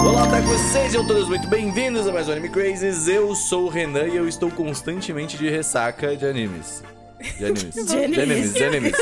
Olá, 0.00 0.26
tacos! 0.28 0.60
Sejam 0.72 1.06
todos 1.06 1.28
muito 1.28 1.46
bem-vindos 1.48 2.06
a 2.06 2.12
mais 2.12 2.28
um 2.28 2.32
Anime 2.32 2.48
Crazes. 2.48 3.06
Eu 3.06 3.34
sou 3.34 3.66
o 3.66 3.68
Renan 3.68 4.08
e 4.08 4.16
eu 4.16 4.26
estou 4.26 4.50
constantemente 4.50 5.36
de 5.36 5.48
ressaca 5.48 6.16
de 6.16 6.26
animes. 6.26 6.82
De 7.38 7.44
animes. 7.44 7.74
De 7.74 7.84
De 8.08 8.20
animes, 8.20 8.54
de 8.54 8.64
animes. 8.64 8.92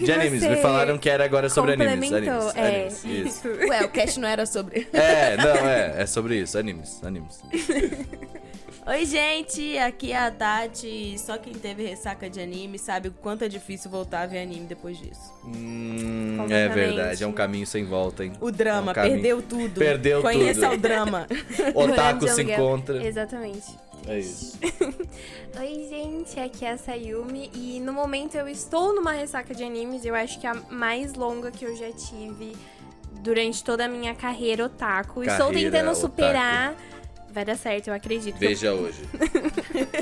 De 0.00 0.12
animes. 0.12 0.42
Me 0.42 0.56
falaram 0.56 0.98
que 0.98 1.10
era 1.10 1.24
agora 1.24 1.48
sobre 1.48 1.74
animes. 1.74 2.12
Animes. 2.12 2.54
É, 2.54 2.68
animes, 2.68 3.04
Isso. 3.04 3.48
Ué, 3.48 3.84
o 3.84 3.88
cast 3.88 4.18
não 4.18 4.28
era 4.28 4.46
sobre. 4.46 4.88
É, 4.92 5.36
não, 5.36 5.68
é. 5.68 5.94
É 5.98 6.06
sobre 6.06 6.36
isso. 6.40 6.58
Animes. 6.58 7.02
Animes. 7.04 7.40
Oi, 8.88 9.04
gente, 9.04 9.76
aqui 9.76 10.12
é 10.12 10.16
a 10.16 10.30
Tati. 10.30 11.14
Só 11.18 11.36
quem 11.36 11.52
teve 11.52 11.84
ressaca 11.84 12.30
de 12.30 12.40
anime 12.40 12.78
sabe 12.78 13.08
o 13.08 13.12
quanto 13.12 13.44
é 13.44 13.48
difícil 13.48 13.90
voltar 13.90 14.22
a 14.22 14.26
ver 14.26 14.38
anime 14.38 14.64
depois 14.64 14.96
disso. 14.96 15.30
Hum, 15.44 16.46
é 16.48 16.68
verdade. 16.68 17.22
É 17.22 17.26
um 17.26 17.32
caminho 17.32 17.66
sem 17.66 17.84
volta, 17.84 18.24
hein? 18.24 18.32
O 18.40 18.50
drama, 18.50 18.88
É 18.88 18.92
um 18.92 18.94
caminho. 18.94 19.14
perdeu 19.16 19.42
tudo. 19.42 19.78
Perdeu 19.78 20.22
Conheça 20.22 20.70
tudo. 20.70 20.72
o 20.72 20.76
drama. 20.78 21.26
Otaku 21.74 22.28
se 22.28 22.42
encontra. 22.42 23.06
Exatamente. 23.06 23.66
É 24.06 24.18
isso. 24.20 24.58
Oi, 25.60 25.86
gente, 25.90 26.40
aqui 26.40 26.64
é 26.64 26.70
a 26.72 26.78
Sayumi 26.78 27.50
e 27.54 27.80
no 27.80 27.92
momento 27.92 28.36
eu 28.36 28.48
estou 28.48 28.94
numa 28.94 29.12
ressaca 29.12 29.54
de 29.54 29.64
animes, 29.64 30.06
eu 30.06 30.14
acho 30.14 30.40
que 30.40 30.46
é 30.46 30.50
a 30.50 30.54
mais 30.70 31.12
longa 31.12 31.50
que 31.50 31.62
eu 31.66 31.76
já 31.76 31.92
tive 31.92 32.56
durante 33.20 33.62
toda 33.62 33.84
a 33.84 33.88
minha 33.88 34.14
carreira 34.14 34.64
otaku. 34.64 35.24
estou 35.24 35.48
Carreira 35.48 35.70
tentando 35.70 35.94
superar. 35.94 36.74
Vai 37.32 37.44
dar 37.44 37.56
certo, 37.56 37.88
eu 37.88 37.94
acredito. 37.94 38.38
Veja 38.38 38.72
hoje. 38.72 39.02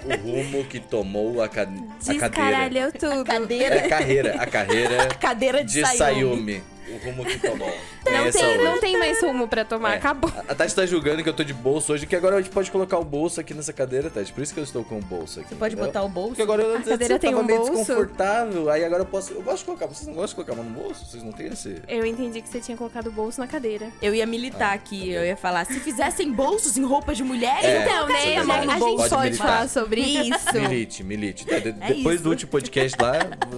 o 0.04 0.16
rumo 0.16 0.64
que 0.64 0.80
tomou 0.80 1.42
a, 1.42 1.48
ca... 1.48 1.62
a 1.62 1.66
cadeira. 1.66 2.28
Descaralhou 2.28 2.92
tudo. 2.92 3.24
Cadeira, 3.24 3.74
É 3.74 3.88
carreira. 3.88 4.34
A 4.40 4.46
carreira 4.46 5.08
cadeira 5.14 5.64
de, 5.64 5.72
de 5.72 5.86
Sayumi. 5.86 5.96
Sayumi. 5.98 6.75
O 6.88 7.04
rumo 7.06 7.24
que 7.24 7.38
tomou. 7.38 7.68
É 8.04 8.10
Não 8.12 8.26
essa 8.26 8.38
tem, 8.38 8.58
não 8.58 8.78
tem 8.80 8.98
mais 8.98 9.20
rumo 9.20 9.48
pra 9.48 9.64
tomar, 9.64 9.94
É. 9.94 9.96
acabou. 9.96 10.32
A 10.48 10.54
Tati 10.54 10.74
tá 10.74 10.86
julgando 10.86 11.22
que 11.22 11.28
eu 11.28 11.32
tô 11.34 11.42
de 11.42 11.52
bolso 11.52 11.92
hoje, 11.92 12.06
que 12.06 12.14
agora 12.14 12.36
a 12.36 12.40
gente 12.40 12.52
pode 12.52 12.70
colocar 12.70 12.98
o 12.98 13.04
bolso 13.04 13.40
aqui 13.40 13.52
nessa 13.54 13.72
cadeira, 13.72 14.08
Tati. 14.08 14.32
Por 14.32 14.42
isso 14.42 14.54
que 14.54 14.60
eu 14.60 14.64
estou 14.64 14.84
com 14.84 14.98
o 14.98 15.02
bolso 15.02 15.40
aqui. 15.40 15.48
Você 15.48 15.54
pode 15.56 15.74
entendeu? 15.74 15.92
botar 15.92 16.04
o 16.04 16.08
bolso? 16.08 16.28
Porque 16.28 16.42
agora 16.42 16.62
eu, 16.62 16.76
A 16.76 16.80
cadeira 16.82 17.14
eu 17.14 17.18
tem 17.18 17.30
tava 17.30 17.42
um 17.42 17.46
meio 17.46 17.58
bolso? 17.58 17.74
desconfortável, 17.74 18.70
aí 18.70 18.84
agora 18.84 19.02
eu 19.02 19.06
posso. 19.06 19.32
Eu 19.32 19.42
gosto 19.42 19.58
de 19.58 19.64
colocar. 19.64 19.86
Vocês 19.86 20.06
não 20.06 20.14
gostam 20.14 20.28
de 20.28 20.34
colocar 20.46 20.52
a 20.52 20.56
mão 20.64 20.64
no 20.64 20.82
bolso? 20.82 21.04
Vocês 21.06 21.22
não 21.22 21.32
têm 21.32 21.48
esse. 21.48 21.82
Eu 21.88 22.06
entendi 22.06 22.40
que 22.40 22.48
você 22.48 22.60
tinha 22.60 22.76
colocado 22.76 23.08
o 23.08 23.12
bolso 23.12 23.40
na 23.40 23.46
cadeira. 23.48 23.88
Eu 24.00 24.14
ia 24.14 24.26
militar 24.26 24.72
aqui, 24.74 25.10
eu 25.10 25.24
ia 25.24 25.36
falar, 25.36 25.64
se 25.66 25.80
fizessem 25.80 26.30
bolsos 26.32 26.76
em 26.76 26.84
roupas 26.84 27.16
de 27.16 27.24
mulheres, 27.24 27.64
É, 27.64 27.82
então, 27.82 28.06
né? 28.08 28.36
A, 28.36 28.78
gente 28.78 29.08
Pode 29.08 29.36
falar 29.36 29.68
sobre 29.68 30.00
isso. 30.00 30.54
Milite, 30.54 31.02
milite. 31.02 31.44
De- 31.44 31.60
de- 31.60 31.68
É 31.80 31.94
depois 31.94 32.16
isso. 32.16 32.24
do 32.24 32.30
último 32.30 32.50
podcast 32.50 32.96
lá, 33.00 33.12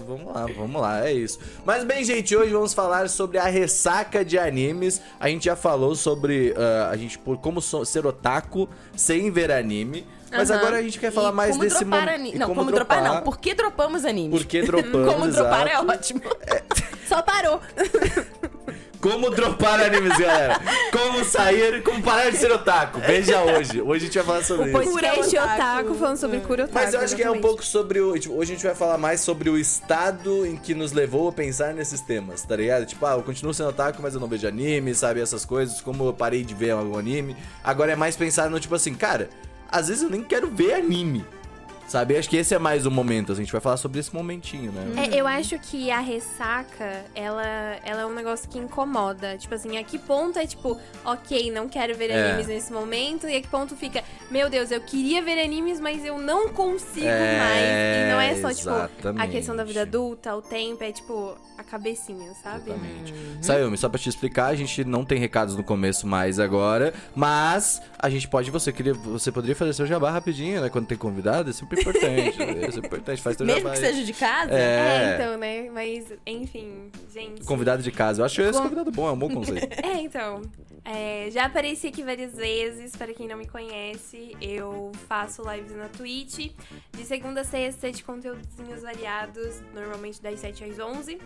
vamos 0.07 0.35
lá, 0.35 0.47
vamos 0.57 0.81
lá, 0.81 1.07
é 1.07 1.13
isso. 1.13 1.39
Mas 1.65 1.85
bem, 1.85 2.03
gente, 2.05 2.35
hoje 2.35 2.53
vamos 2.53 2.73
falar 2.73 3.09
sobre 3.09 3.18
a 3.39 3.45
ressaca 3.49 4.25
de 4.25 4.39
animes. 4.39 5.01
A 5.19 5.29
gente 5.29 5.47
já 5.47 5.57
falou 5.57 5.95
sobre 5.95 6.55
ah, 6.57 6.91
a 6.93 6.97
gente 6.97 7.19
por 7.19 7.39
como 7.39 7.61
so- 7.61 7.85
ser 7.85 8.07
otaku 8.07 8.69
sem 8.95 9.31
ver 9.31 9.51
anime. 9.51 10.07
Mas 10.31 10.51
Aham. 10.51 10.61
agora 10.61 10.77
a 10.77 10.83
gente 10.83 10.99
quer 11.01 11.11
falar 11.11 11.31
E 11.31 11.35
mais 11.35 11.51
como 11.53 11.63
desse 11.65 11.79
dropar 11.85 12.01
momento. 12.01 12.15
anime. 12.21 12.39
Não, 12.39 12.55
como 12.55 12.71
dropar, 12.71 13.03
não. 13.03 13.23
Por 13.23 13.39
que 13.39 13.55
dropamos 13.55 14.05
animes? 14.05 14.39
Por 14.39 14.47
que 14.47 14.61
dropamos, 14.63 15.09
Como 15.15 15.27
dropar 15.29 15.67
é 15.67 15.79
ótimo. 15.81 16.21
Só 17.09 17.23
parou. 17.23 17.61
Como 19.01 19.31
dropar 19.31 19.81
animes, 19.81 20.19
galera. 20.19 20.61
Como 20.91 21.25
sair 21.25 21.75
e 21.75 21.83
como 21.83 22.03
parar 22.03 22.31
de 22.31 22.37
ser 22.37 22.51
otaku. 22.51 22.99
Veja 23.01 23.41
hoje. 23.43 23.81
Hoje 23.81 24.05
a 24.05 24.07
gente 24.07 24.15
vai 24.19 24.25
falar 24.27 24.43
sobre 24.45 24.65
O 24.65 24.83
isso. 24.83 24.93
podcast 24.93 25.31
Cura 25.31 25.45
otaku. 25.45 25.61
otaku. 25.63 25.95
falando 25.95 26.17
sobre 26.17 26.41
cura 26.41 26.65
otaku. 26.65 26.79
Mas 26.85 26.95
eu 26.95 27.01
acho 27.01 27.15
que 27.15 27.23
é 27.23 27.27
um 27.27 27.35
exatamente. 27.35 27.43
pouco 27.47 27.65
sobre 27.65 28.01
o. 28.01 28.19
Tipo, 28.19 28.35
hoje 28.35 28.53
a 28.53 28.55
gente 28.57 28.67
vai 28.67 28.75
falar 28.75 28.99
mais 28.99 29.21
sobre 29.21 29.49
o 29.51 29.57
estado 29.57 30.45
em 30.45 30.57
que 30.57 30.75
nos 30.75 30.91
levou 30.93 31.29
a 31.29 31.33
pensar 31.33 31.73
nesses 31.73 32.01
temas, 32.01 32.43
tá 32.43 32.57
ligado? 32.57 32.87
Tipo, 32.87 33.07
ah, 33.07 33.13
eu 33.13 33.23
continuo 33.23 33.55
sendo 33.55 33.69
otaku, 33.69 34.03
mas 34.03 34.15
eu 34.15 34.21
não 34.21 34.27
vejo 34.27 34.49
anime, 34.49 34.93
sabe? 34.95 35.21
Essas 35.21 35.45
coisas, 35.45 35.81
como 35.81 36.05
eu 36.07 36.13
parei 36.13 36.43
de 36.43 36.55
ver 36.55 36.71
algum 36.73 36.99
anime. 36.99 37.37
Agora 37.63 37.93
é 37.93 37.97
mais 37.97 38.17
pensar 38.17 38.51
no 38.51 38.59
tipo 38.59 38.75
assim, 38.75 38.95
cara, 38.95 39.29
às 39.71 39.87
vezes 39.89 40.03
eu 40.03 40.11
nem 40.11 40.25
quero 40.25 40.49
ver 40.49 40.75
anime. 40.75 41.25
Sabe? 41.89 42.17
Acho 42.17 42.29
que 42.29 42.37
esse 42.37 42.55
é 42.55 42.59
mais 42.59 42.85
o 42.87 42.91
momento. 42.91 43.33
A 43.33 43.35
gente 43.35 43.51
vai 43.51 43.61
falar 43.61 43.79
sobre 43.79 43.99
esse 43.99 44.15
momentinho, 44.15 44.71
né? 44.71 45.09
É, 45.11 45.15
eu 45.21 45.27
acho 45.27 45.59
que 45.59 45.91
a 45.91 46.01
ressaca, 46.01 47.05
ela, 47.15 47.43
ela 47.83 48.03
é 48.03 48.07
um 48.07 48.15
negócio 48.15 48.49
que 48.49 48.59
incomoda. 48.59 49.37
Tipo 49.39 49.55
assim, 49.55 49.79
a 49.79 49.83
que 49.85 49.99
ponto 49.99 50.39
é 50.39 50.47
tipo, 50.47 50.79
ok, 51.05 51.51
não 51.51 51.69
quero 51.69 51.97
ver 51.97 52.11
É. 52.11 52.29
animes 52.31 52.47
nesse 52.47 52.73
momento, 52.73 53.27
e 53.29 53.37
a 53.37 53.41
que 53.41 53.49
ponto 53.49 53.75
fica, 53.75 54.05
meu 54.31 54.51
Deus, 54.51 54.71
eu 54.71 54.81
queria 54.83 55.23
ver 55.23 55.43
animes, 55.43 55.81
mas 55.81 56.05
eu 56.05 56.19
não 56.19 56.51
consigo 56.51 57.07
É, 57.07 57.39
mais. 57.39 57.59
E 58.07 58.13
não 58.13 58.21
é 58.21 58.35
só, 58.41 58.53
tipo, 58.55 58.71
a 58.71 58.91
exatamente. 58.99 59.31
questão 59.33 59.57
da 59.57 59.65
vida 59.65 59.83
adulta, 59.83 60.35
o 60.37 60.43
tempo, 60.43 60.85
é 60.85 60.93
tipo, 60.93 61.37
a 61.57 61.65
cabecinha, 61.65 62.33
sabe? 62.43 62.71
Exatamente. 62.71 63.13
Uhum. 63.13 63.43
Sayumi, 63.43 63.79
só 63.79 63.89
pra 63.89 63.99
te 63.99 64.09
explicar, 64.11 64.47
a 64.49 64.55
gente 64.55 64.85
não 64.85 65.05
tem 65.05 65.19
recados 65.19 65.57
no 65.57 65.65
começo 65.65 66.07
mais 66.07 66.39
agora, 66.39 66.93
mas 67.17 67.81
a 67.99 68.11
gente 68.11 68.29
pode, 68.29 68.51
você 68.51 68.73
queria, 68.73 68.93
você 68.95 69.33
poderia 69.33 69.57
fazer 69.57 69.73
seu 69.73 69.87
jabá 69.87 70.11
rapidinho, 70.11 70.61
né? 70.61 70.69
Quando 70.69 70.87
tem 70.87 70.99
convidado, 70.99 71.49
é 71.51 71.53
sempre 71.53 71.78
importante, 71.81 72.39
né? 72.39 72.65
é 72.65 72.71
sempre 72.71 72.87
importante, 72.87 73.23
faz 73.23 73.37
teu 73.37 73.47
Mesmo 73.47 73.61
jabá. 73.63 73.73
que 73.75 73.79
seja 73.79 74.05
de 74.05 74.13
casa? 74.13 74.53
É. 74.53 74.59
É, 74.59 75.15
então, 75.15 75.39
né? 75.39 75.71
Mas, 75.71 76.13
enfim, 76.27 76.91
gente. 77.13 77.43
Convidado 77.45 77.83
de 77.83 77.91
casa, 77.91 78.21
eu 78.23 78.27
acho 78.27 78.41
esse 78.43 78.53
Com- 78.53 78.63
convidado 78.65 78.91
bom, 78.91 79.09
é 79.09 79.13
um 79.13 79.19
bom 79.19 79.29
conceito. 79.31 79.69
É, 79.85 80.01
então. 80.01 80.43
é, 80.85 81.29
já 81.31 81.45
apareci 81.47 81.87
aqui 81.89 82.03
várias 82.03 82.35
vezes, 82.35 82.95
para 82.97 83.13
quem 83.15 83.27
não 83.29 83.37
me 83.37 83.47
conhece, 83.47 84.37
eu 84.41 84.93
faço 85.09 85.43
lives 85.51 85.75
na 85.75 85.89
Twitch, 85.89 86.51
de 86.93 87.05
segunda 87.05 87.41
a 87.43 87.45
sexta, 87.45 87.91
de 87.91 88.03
conteúdozinhos 88.03 88.83
variados, 88.83 89.61
normalmente 89.75 90.21
das 90.23 90.41
7 90.41 90.65
às 90.65 90.79
11. 90.79 91.19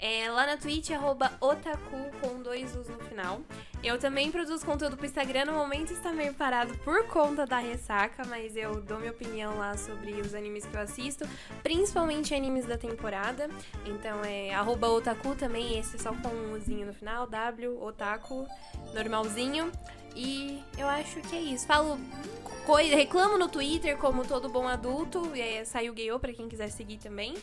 É, 0.00 0.30
lá 0.30 0.46
na 0.46 0.56
Twitch, 0.56 0.90
arroba 0.90 1.32
otaku 1.40 1.96
com 2.20 2.40
dois 2.40 2.74
U's 2.76 2.88
no 2.88 2.98
final. 3.00 3.40
Eu 3.82 3.98
também 3.98 4.30
produzo 4.30 4.64
conteúdo 4.64 4.96
pro 4.96 5.06
Instagram, 5.06 5.46
no 5.46 5.52
momento 5.54 5.92
está 5.92 6.12
meio 6.12 6.32
parado 6.34 6.72
por 6.78 7.06
conta 7.08 7.44
da 7.44 7.58
ressaca, 7.58 8.24
mas 8.26 8.56
eu 8.56 8.80
dou 8.80 8.98
minha 8.98 9.10
opinião 9.10 9.58
lá 9.58 9.76
sobre 9.76 10.12
os 10.20 10.34
animes 10.34 10.64
que 10.64 10.76
eu 10.76 10.80
assisto, 10.80 11.28
principalmente 11.64 12.32
animes 12.32 12.64
da 12.64 12.78
temporada. 12.78 13.48
Então 13.86 14.24
é 14.24 14.54
arroba 14.54 14.88
otaku 14.88 15.34
também, 15.34 15.78
esse 15.78 15.96
é 15.96 15.98
só 15.98 16.12
com 16.14 16.28
um 16.28 16.52
Uzinho 16.54 16.86
no 16.86 16.92
final, 16.92 17.26
W, 17.26 17.82
otaku, 17.82 18.46
normalzinho. 18.94 19.70
E 20.14 20.62
eu 20.76 20.88
acho 20.88 21.20
que 21.22 21.34
é 21.36 21.40
isso. 21.40 21.66
Falo 21.66 21.98
coi- 22.66 22.88
reclamo 22.88 23.36
no 23.36 23.48
Twitter 23.48 23.96
como 23.98 24.24
todo 24.24 24.48
bom 24.48 24.66
adulto, 24.66 25.34
e 25.34 25.42
aí 25.42 25.66
saiu 25.66 25.92
Gayo 25.92 26.18
pra 26.20 26.32
quem 26.32 26.48
quiser 26.48 26.68
seguir 26.70 26.98
também. 26.98 27.34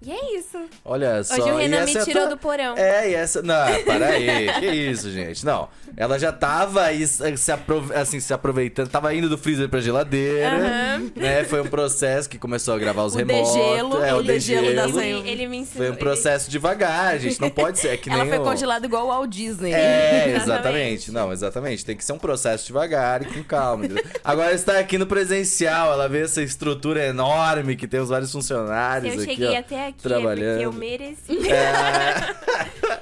E 0.00 0.12
é 0.12 0.38
isso. 0.38 0.56
Olha 0.84 1.24
só. 1.24 1.34
Hoje 1.34 1.42
o 1.50 1.58
e 1.58 1.62
Renan 1.62 1.84
me 1.84 1.90
é 1.96 2.04
tirou 2.04 2.22
tua- 2.22 2.30
do 2.30 2.36
porão. 2.36 2.76
É, 2.76 3.10
e 3.10 3.14
essa. 3.14 3.42
Não, 3.42 3.82
para 3.84 4.06
aí. 4.06 4.46
que 4.60 4.66
isso, 4.66 5.10
gente. 5.10 5.44
Não. 5.44 5.68
Ela 5.96 6.18
já 6.20 6.30
tava 6.30 6.82
aí 6.84 7.04
se, 7.04 7.50
aprove... 7.50 7.92
assim, 7.94 8.20
se 8.20 8.32
aproveitando. 8.32 8.88
Tava 8.88 9.12
indo 9.12 9.28
do 9.28 9.36
freezer 9.36 9.68
pra 9.68 9.80
geladeira. 9.80 10.48
Aham. 10.56 11.10
Né? 11.16 11.42
Foi 11.44 11.60
um 11.60 11.66
processo 11.66 12.28
que 12.28 12.38
começou 12.38 12.74
a 12.74 12.78
gravar 12.78 13.02
os 13.04 13.14
O 13.14 13.18
remotos. 13.18 13.52
degelo, 13.52 14.02
é, 14.04 14.14
o 14.14 14.22
degelo 14.22 14.74
da. 14.76 15.04
Ele, 15.04 15.28
ele 15.28 15.46
me 15.48 15.56
ensinou. 15.58 15.88
Foi 15.88 15.96
um 15.96 15.98
processo 15.98 16.48
devagar, 16.48 17.18
gente. 17.18 17.40
Não 17.40 17.50
pode 17.50 17.80
ser. 17.80 17.88
É 17.88 17.96
que 17.96 18.08
Ela 18.08 18.20
nem 18.24 18.28
foi 18.34 18.38
o... 18.38 18.44
congelada 18.44 18.86
igual 18.86 19.04
o 19.06 19.08
Walt 19.08 19.28
Disney. 19.30 19.72
É, 19.72 20.34
Exatamente. 20.36 21.10
Não, 21.10 21.32
exatamente. 21.32 21.84
Tem 21.84 21.96
que 21.96 22.04
ser 22.04 22.12
um 22.12 22.18
processo 22.18 22.66
devagar 22.66 23.22
e 23.22 23.26
com 23.26 23.42
calma. 23.42 23.84
Agora 24.22 24.52
está 24.52 24.78
aqui 24.78 24.96
no 24.96 25.06
presencial, 25.06 25.92
ela 25.92 26.08
vê 26.08 26.20
essa 26.22 26.40
estrutura 26.40 27.04
enorme 27.04 27.74
que 27.74 27.88
tem 27.88 27.98
os 27.98 28.08
vários 28.10 28.30
funcionários 28.30 29.14
eu 29.14 29.20
aqui, 29.22 29.30
cheguei 29.30 29.56
ó, 29.56 29.58
até 29.58 29.87
aqui 29.88 30.02
trabalhando. 30.02 30.60
é 30.60 30.64
porque 30.64 30.66
eu 30.66 30.72
mereci. 30.72 31.48
É, 31.48 31.72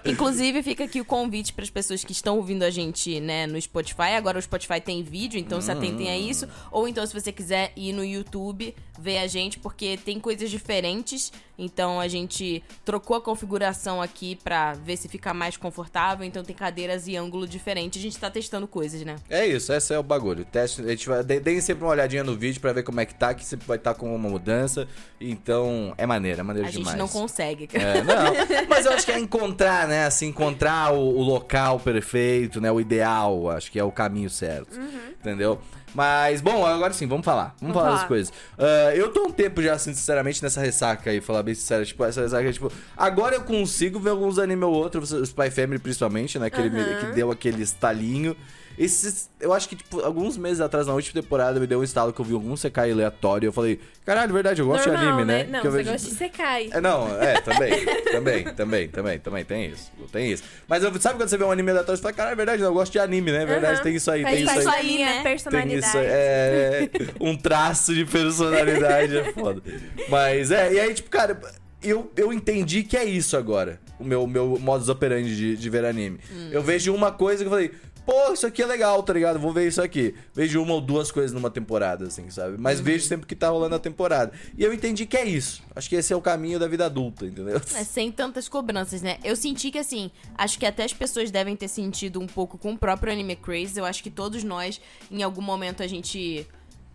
Inclusive, 0.11 0.63
fica 0.63 0.85
aqui 0.85 1.01
o 1.01 1.05
convite 1.05 1.53
para 1.53 1.65
as 1.65 1.71
pessoas 1.71 2.05
que 2.05 2.13
estão 2.13 2.37
ouvindo 2.37 2.63
a 2.63 2.71
gente, 2.71 3.21
né, 3.21 3.47
no 3.47 3.61
Spotify. 3.61 4.15
Agora 4.17 4.39
o 4.39 4.43
Spotify 4.43 4.81
tem 4.81 5.03
vídeo, 5.03 5.39
então 5.39 5.61
se 5.61 5.71
atentem 5.71 6.09
a 6.09 6.17
isso. 6.17 6.49
Ou 6.71 6.87
então, 6.87 7.05
se 7.07 7.13
você 7.13 7.33
quiser 7.33 7.73
ir 7.77 7.93
no 7.93 8.05
YouTube, 8.05 8.75
ver 8.99 9.19
a 9.19 9.27
gente, 9.27 9.59
porque 9.59 9.97
tem 9.97 10.19
coisas 10.21 10.51
diferentes. 10.51 11.33
Então 11.59 11.99
a 11.99 12.07
gente 12.07 12.63
trocou 12.85 13.17
a 13.17 13.21
configuração 13.21 14.03
aqui 14.03 14.37
pra 14.45 14.75
ver 14.75 14.97
se 14.99 15.09
fica 15.09 15.33
mais 15.33 15.57
confortável. 15.57 16.25
Então 16.27 16.45
tem 16.45 16.55
cadeiras 16.55 17.09
e 17.09 17.17
ângulo 17.17 17.47
diferente. 17.47 17.99
A 17.99 18.03
gente 18.03 18.19
tá 18.19 18.31
testando 18.31 18.67
coisas, 18.69 19.03
né? 19.03 19.17
é 19.31 19.47
isso, 19.47 19.73
esse 19.73 19.95
é 19.95 19.99
o 19.99 20.03
bagulho. 20.03 20.45
Teste, 20.45 20.83
a 20.83 20.89
gente 20.89 21.09
vai, 21.09 21.23
deem 21.23 21.61
sempre 21.61 21.85
uma 21.85 21.93
olhadinha 21.93 22.23
no 22.23 22.37
vídeo 22.37 22.61
pra 22.61 22.73
ver 22.73 22.83
como 22.83 23.01
é 23.01 23.07
que 23.07 23.15
tá, 23.15 23.33
que 23.33 23.45
sempre 23.45 23.67
vai 23.67 23.79
estar 23.79 23.95
com 23.95 24.15
uma 24.15 24.29
mudança. 24.29 24.87
Então, 25.21 25.95
é 25.97 26.05
maneiro, 26.05 26.41
é 26.41 26.43
maneiro 26.43 26.69
A 26.69 26.71
gente 26.71 26.81
demais. 26.81 26.99
não 26.99 27.09
consegue. 27.09 27.69
É, 27.73 28.03
não. 28.03 28.67
Mas 28.69 28.85
eu 28.85 28.93
acho 28.93 29.07
que 29.07 29.13
é 29.13 29.19
encontrar, 29.19 29.89
né? 29.89 30.05
Assim, 30.05 30.27
encontrar 30.27 30.93
o, 30.93 30.99
o 30.99 31.23
local 31.23 31.81
perfeito, 31.81 32.61
né? 32.61 32.71
O 32.71 32.79
ideal, 32.81 33.51
acho 33.51 33.73
que 33.73 33.79
é 33.79 33.85
o 33.85 33.91
caminho 33.91 34.29
certo. 34.29 34.79
Entendeu? 35.21 35.59
Mas, 35.95 36.41
bom, 36.41 36.67
agora 36.67 36.93
sim, 36.93 37.07
vamos 37.07 37.25
falar. 37.25 37.55
Vamos, 37.61 37.75
Vamos 37.75 37.75
falar 37.77 37.89
das 37.91 37.97
falar. 38.01 38.09
coisas. 38.09 38.33
Ah, 38.59 38.95
eu 38.95 39.11
tô 39.13 39.25
um 39.27 39.31
tempo 39.31 39.63
já, 39.63 39.73
assim, 39.75 39.95
sinceramente, 39.95 40.43
nessa 40.43 40.61
ressaca 40.61 41.11
aí, 41.11 41.21
falar 41.21 41.43
bem 41.43 41.55
sincero. 41.55 41.87
Tipo, 41.87 42.05
essa 42.05 42.21
ressaca, 42.21 42.53
tipo, 42.53 42.71
agora 42.97 43.35
eu 43.37 43.43
consigo 43.43 43.99
ver 43.99 44.11
alguns 44.11 44.39
anime 44.39 44.65
ou 44.65 44.73
outro, 44.75 45.03
Spy 45.25 45.51
Family 45.51 45.79
principalmente, 45.79 46.39
né? 46.39 46.47
Aquele 46.47 46.69
Aham. 46.69 46.95
que 46.97 47.07
deu 47.07 47.31
aquele 47.31 47.63
estalinho. 47.63 48.37
Esses, 48.79 49.31
eu 49.41 49.53
acho 49.55 49.69
que, 49.69 49.77
tipo, 49.77 50.01
alguns 50.01 50.37
meses 50.37 50.61
atrás, 50.61 50.87
na 50.87 50.93
última 50.93 51.23
temporada, 51.23 51.59
me 51.59 51.67
deu 51.67 51.81
um 51.81 51.83
estalo 51.85 52.13
que 52.13 52.21
eu 52.21 52.25
vi 52.25 52.35
algum 52.35 52.55
Sekai 52.57 52.91
aleatório. 52.93 53.47
Eu 53.49 53.53
falei, 53.53 53.81
caralho, 54.05 54.35
verdade, 54.35 54.61
eu 54.61 54.67
gosto 54.67 54.87
Normal, 54.89 55.03
de 55.05 55.09
anime, 55.11 55.25
né? 55.25 55.45
Não, 55.51 55.61
Que 55.63 55.67
eu 55.67 55.71
você 55.73 55.77
vejo- 55.79 55.91
gosta 55.93 56.09
de 56.11 56.15
Sekai. 56.15 56.69
é, 56.71 56.81
não, 56.81 57.09
é, 57.21 57.41
também, 57.41 57.73
também, 58.13 58.45
também, 58.45 58.89
também, 58.89 59.19
também, 59.19 59.45
tem 59.45 59.67
isso, 59.71 59.91
tem 60.13 60.31
isso. 60.31 60.43
Mas 60.69 60.83
eu, 60.85 60.93
sabe 61.01 61.19
quando 61.19 61.29
você 61.29 61.39
vê 61.39 61.45
um 61.45 61.51
anime 61.51 61.71
aleatório, 61.71 61.97
você 61.97 62.03
fala, 62.03 62.15
cara, 62.15 62.31
é 62.33 62.35
verdade, 62.35 62.61
não, 62.63 62.69
eu 62.69 62.75
gosto 62.75 62.93
de 62.93 62.99
anime, 62.99 63.33
né? 63.33 63.43
É 63.45 63.47
verdade, 63.47 63.83
tem 63.83 63.95
isso 63.95 64.11
aí, 64.11 64.23
tem 64.25 64.43
isso 64.45 64.55
parte 64.55 64.69
aí. 64.69 64.99
né? 64.99 65.13
Tem 65.15 65.23
personalidade. 65.23 65.75
isso, 65.87 65.97
é, 65.99 66.89
um 67.21 67.37
traço 67.37 67.95
de 67.95 68.05
personalidade 68.05 69.17
é 69.17 69.33
foda. 69.33 69.63
Mas 70.09 70.51
é, 70.51 70.73
e 70.75 70.81
aí, 70.81 70.93
tipo, 70.95 71.09
cara, 71.09 71.39
eu, 71.83 72.11
eu 72.17 72.33
entendi 72.33 72.83
que 72.83 72.97
é 72.97 73.05
isso 73.05 73.37
agora, 73.37 73.81
o 73.99 74.05
meu, 74.05 74.27
meu 74.27 74.59
modus 74.61 74.89
operandi 74.89 75.35
de, 75.35 75.57
de 75.57 75.71
ver 75.71 75.85
anime. 75.85 76.19
Eu 76.51 76.63
vejo 76.63 76.95
uma 76.95 77.11
coisa 77.13 77.43
que 77.43 77.47
eu 77.47 77.51
falei, 77.51 77.71
pô, 78.07 78.33
isso 78.33 78.47
aqui 78.47 78.63
é 78.63 78.67
legal, 78.67 79.03
tá 79.03 79.13
ligado? 79.13 79.39
Vou 79.39 79.53
ver 79.53 79.67
isso 79.67 79.83
aqui. 79.83 80.15
Vejo 80.33 80.63
uma 80.63 80.75
ou 80.75 80.81
duas 80.81 81.11
coisas 81.11 81.33
numa 81.33 81.51
temporada, 81.51 82.07
assim, 82.07 82.31
sabe? 82.31 82.57
Mas 82.59 82.79
vejo 82.79 83.05
sempre 83.05 83.27
que 83.27 83.35
tá 83.35 83.49
rolando 83.49 83.75
a 83.75 83.79
temporada. 83.79 84.33
E 84.57 84.63
eu 84.63 84.73
entendi 84.73 85.05
que 85.05 85.17
é 85.17 85.25
isso. 85.25 85.63
Acho 85.75 85.89
que 85.89 85.97
esse 85.97 86.13
é 86.13 86.17
o 86.17 86.23
caminho 86.23 86.59
da 86.59 86.69
vida 86.69 86.87
adulta, 86.87 87.27
entendeu? 87.27 87.61
É, 87.75 87.85
sem 87.85 88.13
tantas 88.13 88.49
cobranças, 88.49 89.03
né? 89.03 89.19
Eu 89.25 89.35
senti 89.35 89.71
que, 89.73 89.79
assim, 89.79 90.11
acho 90.37 90.59
que 90.59 90.65
até 90.65 90.85
as 90.85 90.93
pessoas 90.93 91.31
devem 91.31 91.57
ter 91.57 91.69
sentido 91.69 92.21
um 92.21 92.27
pouco 92.27 92.57
com 92.57 92.73
o 92.73 92.79
próprio 92.79 93.13
Anime 93.13 93.35
Craze. 93.35 93.79
Eu 93.79 93.85
acho 93.85 94.03
que 94.03 94.11
todos 94.11 94.45
nós, 94.45 94.81
em 95.11 95.23
algum 95.23 95.43
momento, 95.43 95.83
a 95.83 95.87
gente 95.87 96.47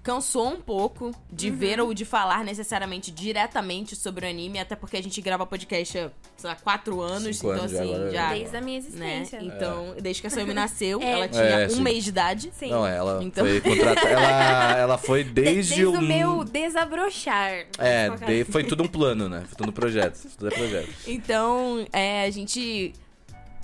cansou 0.03 0.50
um 0.53 0.59
pouco 0.59 1.12
de 1.31 1.51
ver 1.51 1.80
ou 1.80 1.94
de 1.94 2.03
falar 2.06 2.44
necessariamente 2.44 3.12
diretamente 3.12 3.95
sobre 3.95 4.25
o 4.25 4.30
anime, 4.30 4.57
até 4.57 4.75
porque 4.75 4.98
a 4.98 5.03
gente 5.03 5.21
grava 5.21 5.45
podcast 5.45 5.95
há, 6.00 6.12
sei 6.36 6.50
lá, 6.50 6.56
quatro 6.56 7.00
anos, 7.01 7.38
Cinco 7.38 7.51
então 7.53 7.59
anos 7.65 7.71
já, 7.71 7.80
assim, 7.81 7.94
agora- 7.95 8.12
já. 8.12 8.33
Desde 8.33 8.57
a 8.57 8.62
minha 8.62 8.80
né? 8.81 8.88
existência. 8.88 9.39
Então, 9.44 9.95
desde 10.01 10.21
que 10.21 10.27
a 10.27 10.30
Sayumi 10.31 10.53
nasceu, 10.56 11.00
É. 11.01 11.12
ela 11.12 11.27
tinha 11.27 11.44
É, 11.44 11.68
um 11.68 11.69
sim. 11.69 11.81
mês 11.83 12.03
de 12.03 12.09
idade. 12.09 12.51
Sim. 12.57 12.69
Não, 12.71 12.88
ela 12.88 13.24
Então- 13.24 13.45
foi 13.45 13.62
contratada. 13.62 14.09
Ela, 14.09 14.77
ela 14.80 14.98
foi 14.98 15.24
desde, 15.24 15.75
Desde 15.75 15.86
o. 15.86 15.92
o 15.92 16.01
meu 16.01 16.44
desabrochar. 16.44 17.68
É, 17.77 18.09
de- 18.25 18.44
foi 18.45 18.63
tudo 18.63 18.83
um 18.83 18.88
plano, 18.89 19.30
né? 19.30 19.44
Foi 19.48 19.56
tudo 19.57 19.69
um 19.69 19.74
projeto. 19.74 20.19
Tudo 20.38 20.48
é 20.48 20.51
projeto. 20.57 20.89
Então, 21.07 21.86
é, 21.94 22.24
a 22.25 22.31
gente 22.31 22.94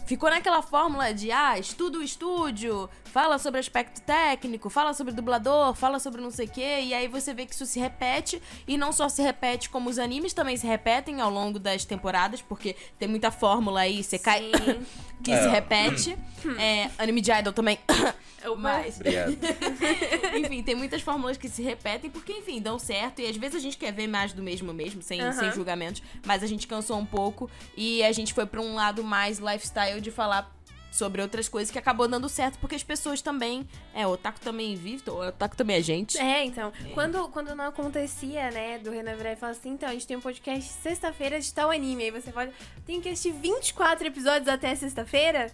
ficou 0.05 0.29
naquela 0.29 0.61
fórmula 0.61 1.13
de, 1.13 1.31
ah, 1.31 1.59
estuda 1.59 1.97
o 1.97 2.01
estúdio, 2.01 2.89
fala 3.17 3.39
sobre 3.39 3.59
aspecto 3.59 3.99
técnico, 4.01 4.69
fala 4.69 4.93
sobre 4.93 5.11
dublador, 5.11 5.73
fala 5.73 5.97
sobre 5.97 6.21
não 6.21 6.29
sei 6.29 6.45
o 6.45 6.49
quê, 6.51 6.81
e 6.83 6.93
aí 6.93 7.07
você 7.07 7.33
vê 7.33 7.47
que 7.47 7.55
isso 7.55 7.65
se 7.65 7.79
repete, 7.79 8.39
e 8.67 8.77
não 8.77 8.91
só 8.91 9.09
se 9.09 9.23
repete, 9.23 9.71
como 9.71 9.89
os 9.89 9.97
animes 9.97 10.33
também 10.33 10.55
se 10.55 10.67
repetem 10.67 11.19
ao 11.19 11.31
longo 11.31 11.57
das 11.57 11.83
temporadas, 11.83 12.43
porque 12.43 12.75
tem 12.99 13.09
muita 13.09 13.31
fórmula 13.31 13.79
aí, 13.79 14.03
você 14.03 14.19
cai 14.19 14.51
Sim. 14.51 14.85
que 15.23 15.31
É. 15.31 15.41
se 15.41 15.47
repete. 15.49 16.15
É, 16.59 16.91
anime 16.99 17.19
de 17.21 17.31
idol 17.31 17.51
também. 17.51 17.79
Mas, 18.59 18.97
Obrigado. 19.01 19.31
enfim, 20.37 20.61
tem 20.61 20.75
muitas 20.75 21.01
fórmulas 21.01 21.37
que 21.37 21.49
se 21.49 21.63
repetem, 21.63 22.11
porque, 22.11 22.31
enfim, 22.33 22.61
dão 22.61 22.77
certo. 22.77 23.19
E 23.19 23.25
às 23.25 23.35
vezes 23.35 23.55
a 23.55 23.59
gente 23.59 23.79
quer 23.79 23.91
ver 23.91 24.05
mais 24.05 24.31
do 24.31 24.43
mesmo 24.43 24.71
mesmo, 24.75 25.01
sem, 25.01 25.19
Aham. 25.19 25.33
sem 25.33 25.51
julgamentos. 25.53 26.03
Mas 26.23 26.43
a 26.43 26.47
gente 26.47 26.67
cansou 26.67 26.97
um 26.99 27.05
pouco 27.05 27.49
e 27.75 28.03
a 28.03 28.11
gente 28.11 28.31
foi 28.31 28.45
pra 28.45 28.61
um 28.61 28.75
lado 28.75 29.03
mais 29.03 29.39
lifestyle 29.39 29.99
de 29.99 30.11
falar 30.11 30.55
sobre 30.97 31.21
outras 31.21 31.47
coisas 31.47 31.71
que 31.71 31.77
acabou 31.77 32.07
dando 32.07 32.27
certo, 32.27 32.57
porque 32.59 32.75
as 32.75 32.83
pessoas 32.83 33.21
também. 33.21 33.67
É, 33.93 34.05
o 34.05 34.11
Otaku 34.11 34.39
também 34.39 34.75
vive, 34.75 35.09
o 35.09 35.27
Otaku 35.27 35.55
também 35.55 35.77
é 35.77 35.81
gente. 35.81 36.17
É, 36.17 36.43
então, 36.43 36.71
quando, 36.93 37.29
quando 37.29 37.55
não 37.55 37.65
acontecia, 37.65 38.49
né, 38.51 38.79
do 38.79 38.91
Renan 38.91 39.15
virar 39.15 39.33
e 39.33 39.35
falar 39.35 39.51
assim, 39.51 39.69
então, 39.69 39.87
a 39.89 39.93
gente 39.93 40.07
tem 40.07 40.17
um 40.17 40.21
podcast 40.21 40.71
sexta-feira 40.81 41.39
de 41.39 41.53
tal 41.53 41.71
anime, 41.71 42.05
aí 42.05 42.11
você 42.11 42.31
fala, 42.31 42.49
tem 42.85 42.99
que 42.99 43.09
assistir 43.09 43.31
24 43.31 44.07
episódios 44.07 44.47
até 44.47 44.73
sexta-feira? 44.75 45.51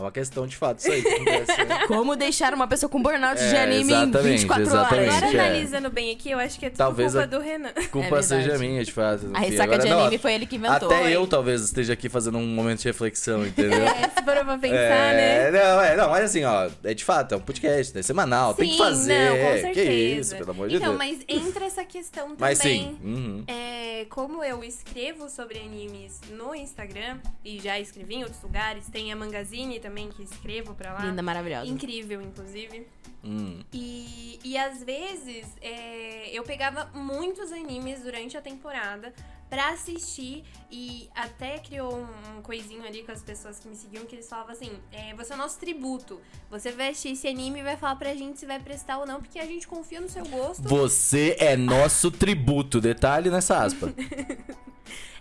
É 0.00 0.02
uma 0.02 0.10
questão 0.10 0.46
de 0.46 0.56
fato, 0.56 0.78
isso 0.78 0.90
aí 0.90 1.02
que 1.02 1.08
acontece, 1.08 1.64
né? 1.64 1.84
Como 1.88 2.16
deixar 2.16 2.54
uma 2.54 2.66
pessoa 2.66 2.88
com 2.88 3.02
burnout 3.02 3.38
de 3.38 3.54
É, 3.54 3.62
anime 3.64 3.92
em 3.92 4.02
exatamente, 4.02 4.30
24 4.38 4.62
exatamente. 4.62 5.08
horas? 5.08 5.22
Agora, 5.22 5.36
é. 5.36 5.40
analisando 5.46 5.90
bem 5.90 6.10
aqui, 6.10 6.30
eu 6.30 6.38
acho 6.38 6.58
que 6.58 6.66
é 6.66 6.70
tudo 6.70 6.78
Talvez 6.78 7.12
culpa 7.12 7.24
a- 7.24 7.26
do 7.26 7.38
Renan. 7.40 7.70
Culpa 7.92 8.18
É 8.18 8.22
seja 8.22 8.56
minha, 8.58 8.82
de 8.82 8.92
fato. 8.92 9.30
A 9.34 9.40
ressaca 9.40 9.78
de 9.78 9.88
não, 9.88 10.00
anime 10.00 10.16
foi 10.18 10.32
ele 10.32 10.46
que 10.46 10.56
inventou. 10.56 10.90
Até 10.90 11.10
eu 11.14 11.26
talvez 11.26 11.60
esteja 11.62 11.92
aqui 11.92 12.08
fazendo 12.08 12.38
um 12.38 12.46
momento 12.46 12.80
de 12.80 12.88
reflexão, 12.88 13.46
entendeu? 13.46 13.78
É, 13.90 14.08
se 14.08 14.14
for 14.24 14.44
pra 14.44 14.58
pensar, 14.58 14.74
É, 14.74 15.50
né? 15.50 15.60
não, 15.60 15.80
é, 15.82 15.96
não, 15.96 16.08
mas 16.10 16.24
assim, 16.24 16.44
ó, 16.44 16.70
é 16.84 16.94
de 16.94 17.04
fato, 17.04 17.34
é 17.34 17.36
um 17.36 17.40
podcast, 17.40 17.96
é 17.98 18.02
semanal, 18.02 18.54
tem 18.54 18.66
que 18.68 18.72
Sim, 18.72 18.78
fazer. 18.78 19.30
Não, 19.30 19.36
com 19.36 19.52
que 19.52 19.60
certeza. 19.60 19.92
isso, 20.20 20.36
pelo 20.36 20.50
amor 20.52 20.68
de 20.68 20.76
então, 20.76 20.96
Deus. 20.96 20.98
mas 20.98 21.18
entra 21.28 21.64
essa 21.66 21.84
questão 21.84 22.22
também. 22.28 22.36
Mas 22.38 22.58
sim, 22.58 22.96
uhum. 23.02 23.44
É, 23.46 24.06
como 24.08 24.42
eu 24.42 24.64
escrevo 24.64 25.28
sobre 25.28 25.58
animes 25.58 26.20
no 26.30 26.54
Instagram, 26.54 27.18
e 27.44 27.58
já 27.60 27.78
escrevi 27.78 28.14
em 28.16 28.22
outros 28.22 28.42
lugares, 28.42 28.86
tem 28.90 29.12
a 29.12 29.16
Mangazine 29.16 29.78
também 29.80 29.89
que 30.08 30.22
escrevo 30.22 30.74
pra 30.74 30.94
lá. 30.94 31.04
Linda, 31.04 31.22
maravilhosa. 31.22 31.66
Incrível, 31.66 32.20
inclusive. 32.22 32.86
Hum. 33.22 33.62
E, 33.72 34.38
e 34.42 34.56
às 34.56 34.82
vezes 34.82 35.46
é, 35.60 36.30
eu 36.30 36.42
pegava 36.42 36.90
muitos 36.94 37.52
animes 37.52 38.02
durante 38.02 38.36
a 38.36 38.40
temporada 38.40 39.12
pra 39.50 39.70
assistir 39.70 40.44
e 40.70 41.10
até 41.14 41.58
criou 41.58 41.92
um, 41.92 42.38
um 42.38 42.42
coisinho 42.42 42.86
ali 42.86 43.02
com 43.02 43.10
as 43.10 43.22
pessoas 43.22 43.58
que 43.58 43.68
me 43.68 43.74
seguiam 43.74 44.06
que 44.06 44.14
eles 44.14 44.28
falavam 44.28 44.52
assim: 44.52 44.70
é, 44.92 45.12
você 45.14 45.32
é 45.32 45.34
o 45.34 45.38
nosso 45.38 45.58
tributo. 45.58 46.20
Você 46.50 46.70
vai 46.70 46.90
assistir 46.90 47.10
esse 47.10 47.28
anime 47.28 47.60
e 47.60 47.62
vai 47.62 47.76
falar 47.76 47.96
pra 47.96 48.14
gente 48.14 48.38
se 48.38 48.46
vai 48.46 48.60
prestar 48.60 48.98
ou 48.98 49.06
não, 49.06 49.20
porque 49.20 49.38
a 49.38 49.46
gente 49.46 49.66
confia 49.66 50.00
no 50.00 50.08
seu 50.08 50.24
gosto. 50.24 50.62
Você 50.62 51.36
é 51.38 51.56
nosso 51.56 52.10
tributo, 52.10 52.80
detalhe 52.80 53.28
nessa 53.28 53.64
aspa. 53.64 53.92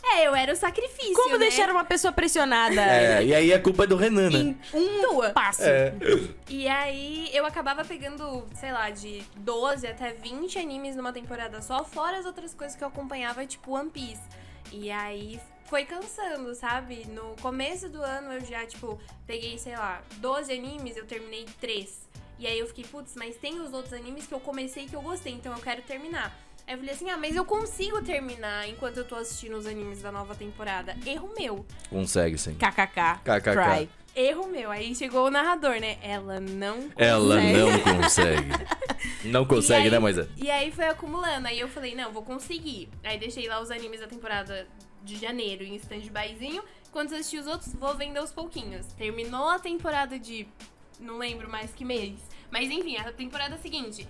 É, 0.04 0.28
eu 0.28 0.36
era 0.36 0.54
o 0.54 0.56
sacrifício. 0.56 1.14
Como 1.14 1.34
né? 1.34 1.40
deixar 1.40 1.70
uma 1.70 1.84
pessoa 1.84 2.12
pressionada 2.12 2.82
É, 2.82 3.24
e 3.24 3.34
aí 3.34 3.54
a 3.54 3.60
culpa 3.60 3.84
é 3.84 3.88
do 3.88 3.96
Renan, 3.96 4.30
né? 4.30 4.40
em 4.40 4.58
um 4.74 5.02
Tua. 5.02 5.30
passo? 5.32 5.64
É. 5.64 5.94
E 6.48 6.68
aí 6.68 7.30
eu 7.34 7.46
acabava 7.46 7.84
pegando, 7.84 8.46
sei 8.56 8.72
lá, 8.72 8.90
de 8.90 9.24
12 9.38 9.86
até 9.86 10.14
20 10.14 10.58
animes 10.58 10.96
numa 10.96 11.14
temporada 11.14 11.62
só, 11.62 11.84
fora 11.84 12.18
as 12.18 12.26
outras 12.26 12.54
coisas 12.54 12.76
que 12.76 12.84
eu 12.84 12.88
acompanhava, 12.88 13.46
tipo 13.46 13.72
One 13.72 13.90
Piece. 13.90 14.22
E 14.72 14.90
aí 14.90 15.40
foi 15.66 15.86
cansando, 15.86 16.54
sabe? 16.56 17.06
No 17.08 17.36
começo 17.42 17.90
do 17.90 18.02
ano 18.02 18.34
eu 18.34 18.42
já, 18.44 18.66
tipo, 18.66 19.00
peguei, 19.28 19.58
sei 19.58 19.76
lá, 19.76 20.02
12 20.18 20.52
animes, 20.52 20.98
eu 20.98 21.06
terminei 21.06 21.46
3. 21.60 22.10
E 22.40 22.48
aí 22.48 22.58
eu 22.58 22.68
fiquei, 22.68 22.86
putz, 22.86 23.16
mas 23.16 23.36
tem 23.36 23.60
os 23.60 23.74
outros 23.74 23.94
animes 23.94 24.26
que 24.26 24.34
eu 24.34 24.40
comecei 24.40 24.88
que 24.88 24.96
eu 24.96 25.02
gostei, 25.02 25.34
então 25.34 25.54
eu 25.54 25.60
quero 25.62 25.82
terminar. 25.82 26.36
Aí 26.70 26.76
eu 26.76 26.78
falei 26.78 26.94
assim, 26.94 27.10
ah, 27.10 27.18
mas 27.18 27.36
eu 27.36 27.44
consigo 27.44 28.00
terminar 28.04 28.70
enquanto 28.70 28.98
eu 28.98 29.04
tô 29.04 29.16
assistindo 29.16 29.58
os 29.58 29.66
animes 29.66 30.04
da 30.04 30.12
nova 30.12 30.36
temporada. 30.36 30.96
Erro 31.04 31.32
meu. 31.36 31.66
Consegue, 31.90 32.38
sim. 32.38 32.54
KKK. 32.54 33.22
KKK. 33.24 33.52
Cry. 33.54 33.90
Erro 34.16 34.46
meu. 34.48 34.70
Aí 34.70 34.94
chegou 34.94 35.26
o 35.26 35.32
narrador, 35.32 35.80
né? 35.80 35.98
Ela 36.04 36.40
não 36.40 36.76
consegue. 36.92 37.04
Ela 37.04 37.42
não 37.42 37.80
consegue. 38.04 38.50
Não 39.24 39.46
consegue, 39.48 39.82
aí- 39.86 39.90
né, 39.90 39.98
Moisés? 39.98 40.28
E 40.38 40.52
aí 40.52 40.72
foi 40.72 40.86
acumulando. 40.86 41.48
Aí 41.48 41.60
eu 41.60 41.68
falei, 41.68 41.96
não, 41.96 42.12
vou 42.12 42.22
conseguir. 42.22 42.88
Aí 43.04 43.18
deixei 43.18 43.48
lá 43.48 43.60
os 43.60 43.72
animes 43.72 44.00
da 44.00 44.06
temporada 44.06 44.68
de 45.04 45.16
janeiro 45.18 45.64
em 45.64 45.74
stand-byzinho. 45.76 46.62
Quando 46.92 47.14
assisti 47.16 47.40
os 47.40 47.48
outros, 47.48 47.74
vou 47.74 47.96
vendo 47.96 48.18
aos 48.18 48.32
pouquinhos. 48.32 48.86
Terminou 48.94 49.50
a 49.50 49.58
temporada 49.58 50.20
de. 50.20 50.48
Não 51.00 51.18
lembro 51.18 51.50
mais 51.50 51.72
que 51.74 51.84
mês. 51.84 52.14
Mas 52.52 52.70
enfim, 52.70 52.96
a 52.98 53.12
temporada 53.12 53.58
seguinte. 53.58 54.08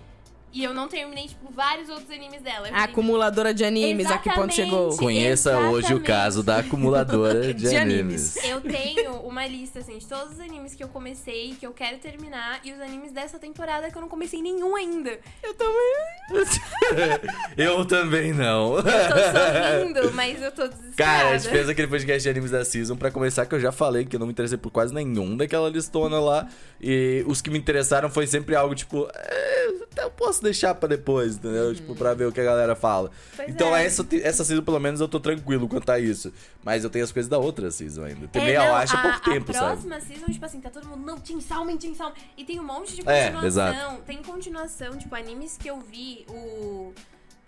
E 0.52 0.64
eu 0.64 0.74
não 0.74 0.88
terminei, 0.88 1.28
tipo, 1.28 1.50
vários 1.52 1.88
outros 1.88 2.10
animes 2.10 2.40
dela. 2.42 2.66
Falei, 2.68 2.82
acumuladora 2.82 3.54
de 3.54 3.64
animes, 3.64 4.06
a 4.06 4.18
que 4.18 4.28
ponto 4.30 4.50
Exatamente. 4.50 4.54
chegou? 4.56 4.96
Conheça 4.96 5.56
hoje 5.58 5.68
o 5.70 5.78
Exatamente. 5.78 6.02
caso 6.06 6.42
da 6.42 6.58
acumuladora 6.58 7.54
de, 7.54 7.68
De 7.68 7.76
animes. 7.76 8.36
animes. 8.36 8.44
Eu 8.44 8.60
tenho 8.60 9.12
uma 9.20 9.46
lista, 9.46 9.78
assim, 9.78 9.98
de 9.98 10.06
todos 10.06 10.32
os 10.34 10.40
animes 10.40 10.74
que 10.74 10.82
eu 10.82 10.88
comecei, 10.88 11.54
que 11.58 11.64
eu 11.66 11.72
quero 11.72 11.98
terminar, 11.98 12.60
e 12.64 12.72
os 12.72 12.80
animes 12.80 13.12
dessa 13.12 13.38
temporada 13.38 13.90
que 13.90 13.96
eu 13.96 14.02
não 14.02 14.08
comecei 14.08 14.42
nenhum 14.42 14.74
ainda. 14.74 15.18
Eu 15.42 15.54
também. 15.54 15.94
Eu 17.56 17.84
também 17.84 18.32
não. 18.32 18.76
Eu 18.76 18.82
tô 18.82 18.88
sorrindo, 18.88 20.12
mas 20.14 20.40
eu 20.42 20.50
tô 20.52 20.66
desesperada. 20.68 20.94
Cara, 20.96 21.28
a 21.30 21.38
gente 21.38 21.50
fez 21.50 21.68
aquele 21.68 21.88
podcast 21.88 22.22
de 22.22 22.28
animes 22.28 22.50
da 22.50 22.64
Season 22.64 22.96
pra 22.96 23.10
começar, 23.10 23.46
que 23.46 23.54
eu 23.54 23.60
já 23.60 23.72
falei 23.72 24.04
que 24.04 24.16
eu 24.16 24.20
não 24.20 24.26
me 24.26 24.32
interessei 24.32 24.56
por 24.58 24.70
quase 24.70 24.94
nenhum 24.94 25.36
daquela 25.36 25.68
listona 25.68 26.20
lá. 26.20 26.48
E 26.80 27.24
os 27.26 27.40
que 27.42 27.50
me 27.50 27.58
interessaram 27.58 28.08
foi 28.08 28.26
sempre 28.26 28.54
algo 28.54 28.74
tipo, 28.74 29.08
é, 29.14 29.66
até 29.90 30.04
eu 30.04 30.10
posso 30.10 30.39
deixar 30.42 30.74
pra 30.74 30.88
depois, 30.88 31.36
entendeu? 31.36 31.74
Tipo, 31.74 31.94
pra 31.94 32.14
ver 32.14 32.26
o 32.26 32.32
que 32.32 32.40
a 32.40 32.44
galera 32.44 32.74
fala. 32.74 33.10
Pois 33.36 33.48
então, 33.48 33.74
é. 33.74 33.84
essa, 33.84 34.06
essa 34.22 34.44
season, 34.44 34.62
pelo 34.62 34.78
menos, 34.80 35.00
eu 35.00 35.08
tô 35.08 35.18
tranquilo 35.20 35.68
quanto 35.68 35.90
a 35.90 35.98
isso. 35.98 36.32
Mas 36.64 36.84
eu 36.84 36.90
tenho 36.90 37.04
as 37.04 37.12
coisas 37.12 37.28
da 37.28 37.38
outra 37.38 37.70
season 37.70 38.04
ainda. 38.04 38.28
Tem 38.28 38.42
É, 38.42 38.44
meia 38.44 38.66
não, 38.66 38.74
acha 38.74 38.96
a, 38.98 39.02
pouco 39.02 39.20
tempo, 39.30 39.50
a 39.50 39.54
sabe? 39.54 39.66
próxima 39.82 40.00
season, 40.00 40.26
tipo 40.32 40.44
assim, 40.44 40.60
tá 40.60 40.70
todo 40.70 40.86
mundo, 40.86 41.04
não, 41.06 41.18
Team 41.18 41.40
Salmon, 41.40 41.76
Team 41.76 41.94
Salmon. 41.94 42.14
E 42.36 42.44
tem 42.44 42.58
um 42.60 42.64
monte 42.64 42.94
de 42.96 43.00
É, 43.08 43.30
continuação. 43.30 43.46
exato. 43.46 44.02
Tem 44.02 44.22
continuação, 44.22 44.96
tipo, 44.98 45.14
animes 45.14 45.56
que 45.56 45.68
eu 45.68 45.80
vi, 45.80 46.24
o... 46.28 46.92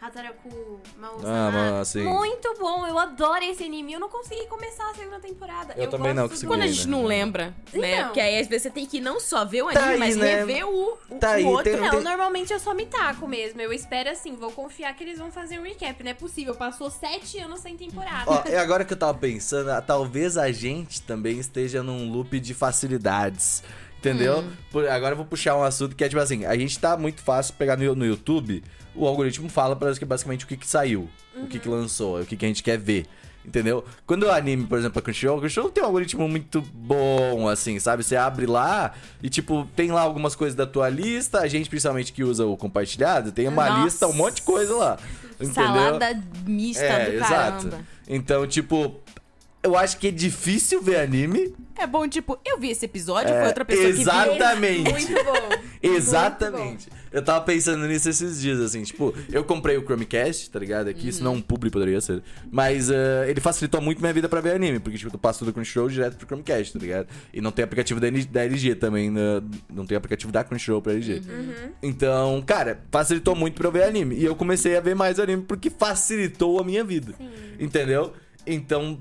Hataraku 0.03 0.81
Mausama. 0.99 1.29
Ah, 1.33 1.51
mas, 1.53 1.73
assim- 1.89 2.03
Muito 2.03 2.55
bom, 2.59 2.85
eu 2.87 2.99
adoro 2.99 3.45
esse 3.45 3.63
anime. 3.63 3.93
Eu 3.93 4.01
não 4.01 4.09
consegui 4.09 4.47
começar 4.47 4.91
a 4.91 4.95
segunda 4.95 5.21
temporada. 5.21 5.75
Eu 5.77 5.89
também 5.89 6.13
não 6.13 6.23
gosto 6.25 6.31
consegui 6.33 6.47
do- 6.47 6.53
Quando 6.53 6.63
a 6.63 6.67
gente 6.67 6.89
não 6.89 7.05
lembra, 7.05 7.55
né? 7.73 7.93
Então. 7.95 8.05
Porque 8.07 8.21
aí 8.21 8.41
às 8.41 8.49
vezes 8.49 8.63
você 8.65 8.71
tem 8.71 8.85
que 8.85 9.01
não 9.01 9.21
só 9.21 9.45
ver 9.45 9.63
o 9.63 9.71
Tá 9.71 9.79
anime, 9.81 9.93
aí, 9.93 9.99
mas 10.01 10.17
né? 10.17 10.37
rever 10.39 10.67
o, 10.69 10.99
o, 11.09 11.19
Tá 11.21 11.31
o 11.31 11.33
aí, 11.35 11.45
outro. 11.45 11.65
tem- 11.65 11.81
Não, 11.81 12.01
normalmente 12.01 12.53
eu 12.53 12.59
só 12.59 12.75
me 12.75 12.85
taco 12.87 13.29
mesmo. 13.29 13.61
Eu 13.61 13.73
espero 13.73 14.11
assim, 14.11 14.35
vou 14.35 14.51
confiar 14.51 14.93
que 14.97 15.05
eles 15.05 15.19
vão 15.19 15.31
fazer 15.31 15.61
um 15.61 15.63
recap. 15.63 16.03
Não 16.03 16.11
é 16.11 16.15
possível, 16.15 16.55
passou 16.57 16.91
sete 16.91 17.39
anos 17.39 17.61
sem 17.61 17.77
temporada. 17.77 18.25
Ó, 18.29 18.43
e 18.49 18.57
agora 18.57 18.85
que 18.85 18.93
eu 18.93 18.99
tava 18.99 19.15
pensando, 19.17 19.71
talvez 19.87 20.37
a 20.37 20.51
gente 20.51 21.01
também 21.03 21.39
esteja 21.39 21.81
num 21.83 22.11
loop 22.11 22.41
de 22.41 22.55
facilidades. 22.55 23.63
Entendeu? 24.03 24.39
Hum. 24.41 24.51
Por- 24.73 24.89
agora 24.89 25.13
eu 25.13 25.17
vou 25.17 25.25
puxar 25.27 25.57
um 25.57 25.63
assunto 25.63 25.95
que 25.95 26.03
é 26.03 26.09
tipo 26.09 26.21
assim: 26.21 26.45
a 26.45 26.57
gente 26.57 26.77
tá 26.77 26.97
muito 26.97 27.21
fácil 27.23 27.55
pegar 27.55 27.77
no, 27.77 27.95
no 27.95 28.05
YouTube, 28.05 28.65
o 28.97 29.07
algoritmo 29.07 29.49
fala 29.49 29.79
que 29.97 30.05
basicamente 30.05 30.45
o 30.45 30.49
que, 30.49 30.57
que 30.57 30.67
saiu, 30.67 31.09
o 31.37 31.47
que, 31.47 31.59
que 31.61 31.69
lançou, 31.69 32.21
o 32.21 32.27
que, 32.27 32.37
que 32.37 32.45
a 32.45 32.49
gente 32.49 32.63
quer 32.65 32.79
ver. 32.79 33.07
Entendeu? 33.45 33.85
Quando 34.07 34.23
eu 34.25 34.33
anime, 34.33 34.67
por 34.67 34.79
exemplo, 34.79 35.01
a 35.01 35.03
Crunchyroll, 35.03 35.37
a 35.39 35.41
Crunchyroll 35.41 35.71
tem 35.71 35.83
um 35.83 35.87
algoritmo 35.87 36.29
muito 36.29 36.63
bom, 36.63 37.49
assim, 37.49 37.77
sabe? 37.81 38.05
Você 38.05 38.15
abre 38.15 38.47
lá 38.47 38.93
e, 39.21 39.29
tipo, 39.29 39.67
tem 39.75 39.91
lá 39.91 40.01
algumas 40.01 40.37
coisas 40.37 40.55
da 40.57 40.65
tua 40.65 40.89
lista. 40.89 41.41
A 41.41 41.49
gente, 41.49 41.69
principalmente, 41.69 42.13
que 42.13 42.23
usa 42.23 42.47
o 42.47 42.57
compartilhado, 42.57 43.33
tem 43.33 43.49
uma 43.49 43.69
Nossa. 43.69 43.85
lista, 43.85 44.07
um 44.07 44.13
monte 44.13 44.37
de 44.37 44.43
coisa 44.43 44.77
lá. 44.77 44.97
Entendeu? 45.41 45.55
Salada 45.55 46.23
mista 46.47 46.85
É, 46.85 47.07
do 47.11 47.17
exato. 47.17 47.69
caramba. 47.69 47.81
Então, 48.09 48.47
tipo, 48.47 49.01
eu 49.63 49.77
acho 49.77 49.97
que 49.99 50.09
é 50.09 50.11
difícil 50.11 50.83
ver 50.83 50.97
anime. 50.97 51.55
É 51.79 51.87
bom, 51.87 52.07
tipo, 52.07 52.39
eu 52.45 52.59
vi 52.59 52.71
esse 52.71 52.85
episódio, 52.85 53.33
É, 53.33 53.39
foi 53.39 53.49
outra 53.49 53.65
pessoa 53.65 53.87
que 53.87 53.93
viu. 53.93 54.03
exatamente. 54.03 54.91
Muito 54.91 55.25
bom. 55.25 55.63
Exatamente. 55.83 56.89
Eu 57.11 57.23
tava 57.23 57.45
pensando 57.45 57.85
nisso 57.89 58.09
esses 58.09 58.41
dias, 58.41 58.61
assim, 58.61 58.83
tipo, 58.85 59.13
eu 59.33 59.43
comprei 59.43 59.77
o 59.77 59.83
Chromecast, 59.83 60.49
tá 60.49 60.59
ligado? 60.61 60.89
Aqui, 60.89 61.09
isso 61.09 61.25
não 61.25 61.35
um 61.35 61.41
publi 61.41 61.71
poderia 61.71 62.01
ser. 62.01 62.23
Mas 62.51 62.89
eh, 62.89 63.27
ele 63.29 63.41
facilitou 63.41 63.81
muito 63.81 64.01
minha 64.01 64.13
vida 64.13 64.29
pra 64.29 64.41
ver 64.41 64.55
anime, 64.55 64.79
porque, 64.79 64.97
tipo, 64.97 65.15
eu 65.15 65.19
passo 65.19 65.41
tudo 65.41 65.51
do 65.51 65.55
Crunchyroll 65.55 65.89
direto 65.89 66.17
pro 66.17 66.27
Chromecast, 66.27 66.73
tá 66.73 66.79
ligado? 66.79 67.09
E 67.35 67.41
não 67.41 67.51
tem 67.51 67.65
aplicativo 67.65 67.99
da, 67.99 68.07
da 68.31 68.45
LG 68.45 68.77
também, 68.77 69.11
né? 69.11 69.43
não 69.73 69.85
tem 69.85 69.97
aplicativo 69.97 70.31
da 70.31 70.45
Crunchyroll 70.45 70.81
pra 70.81 70.93
LG. 70.93 71.21
Então, 71.83 72.43
cara, 72.47 72.81
facilitou 72.91 73.35
muito 73.35 73.55
pra 73.57 73.67
eu 73.67 73.73
ver 73.73 73.83
anime. 73.85 74.17
E 74.17 74.25
eu 74.25 74.37
comecei 74.37 74.77
a 74.77 74.81
ver 74.81 74.95
mais 74.95 75.19
anime 75.19 75.43
porque 75.43 75.69
facilitou 75.69 76.61
a 76.61 76.65
minha 76.65 76.85
vida. 76.85 77.13
Entendeu? 77.59 78.13
Então, 78.47 78.99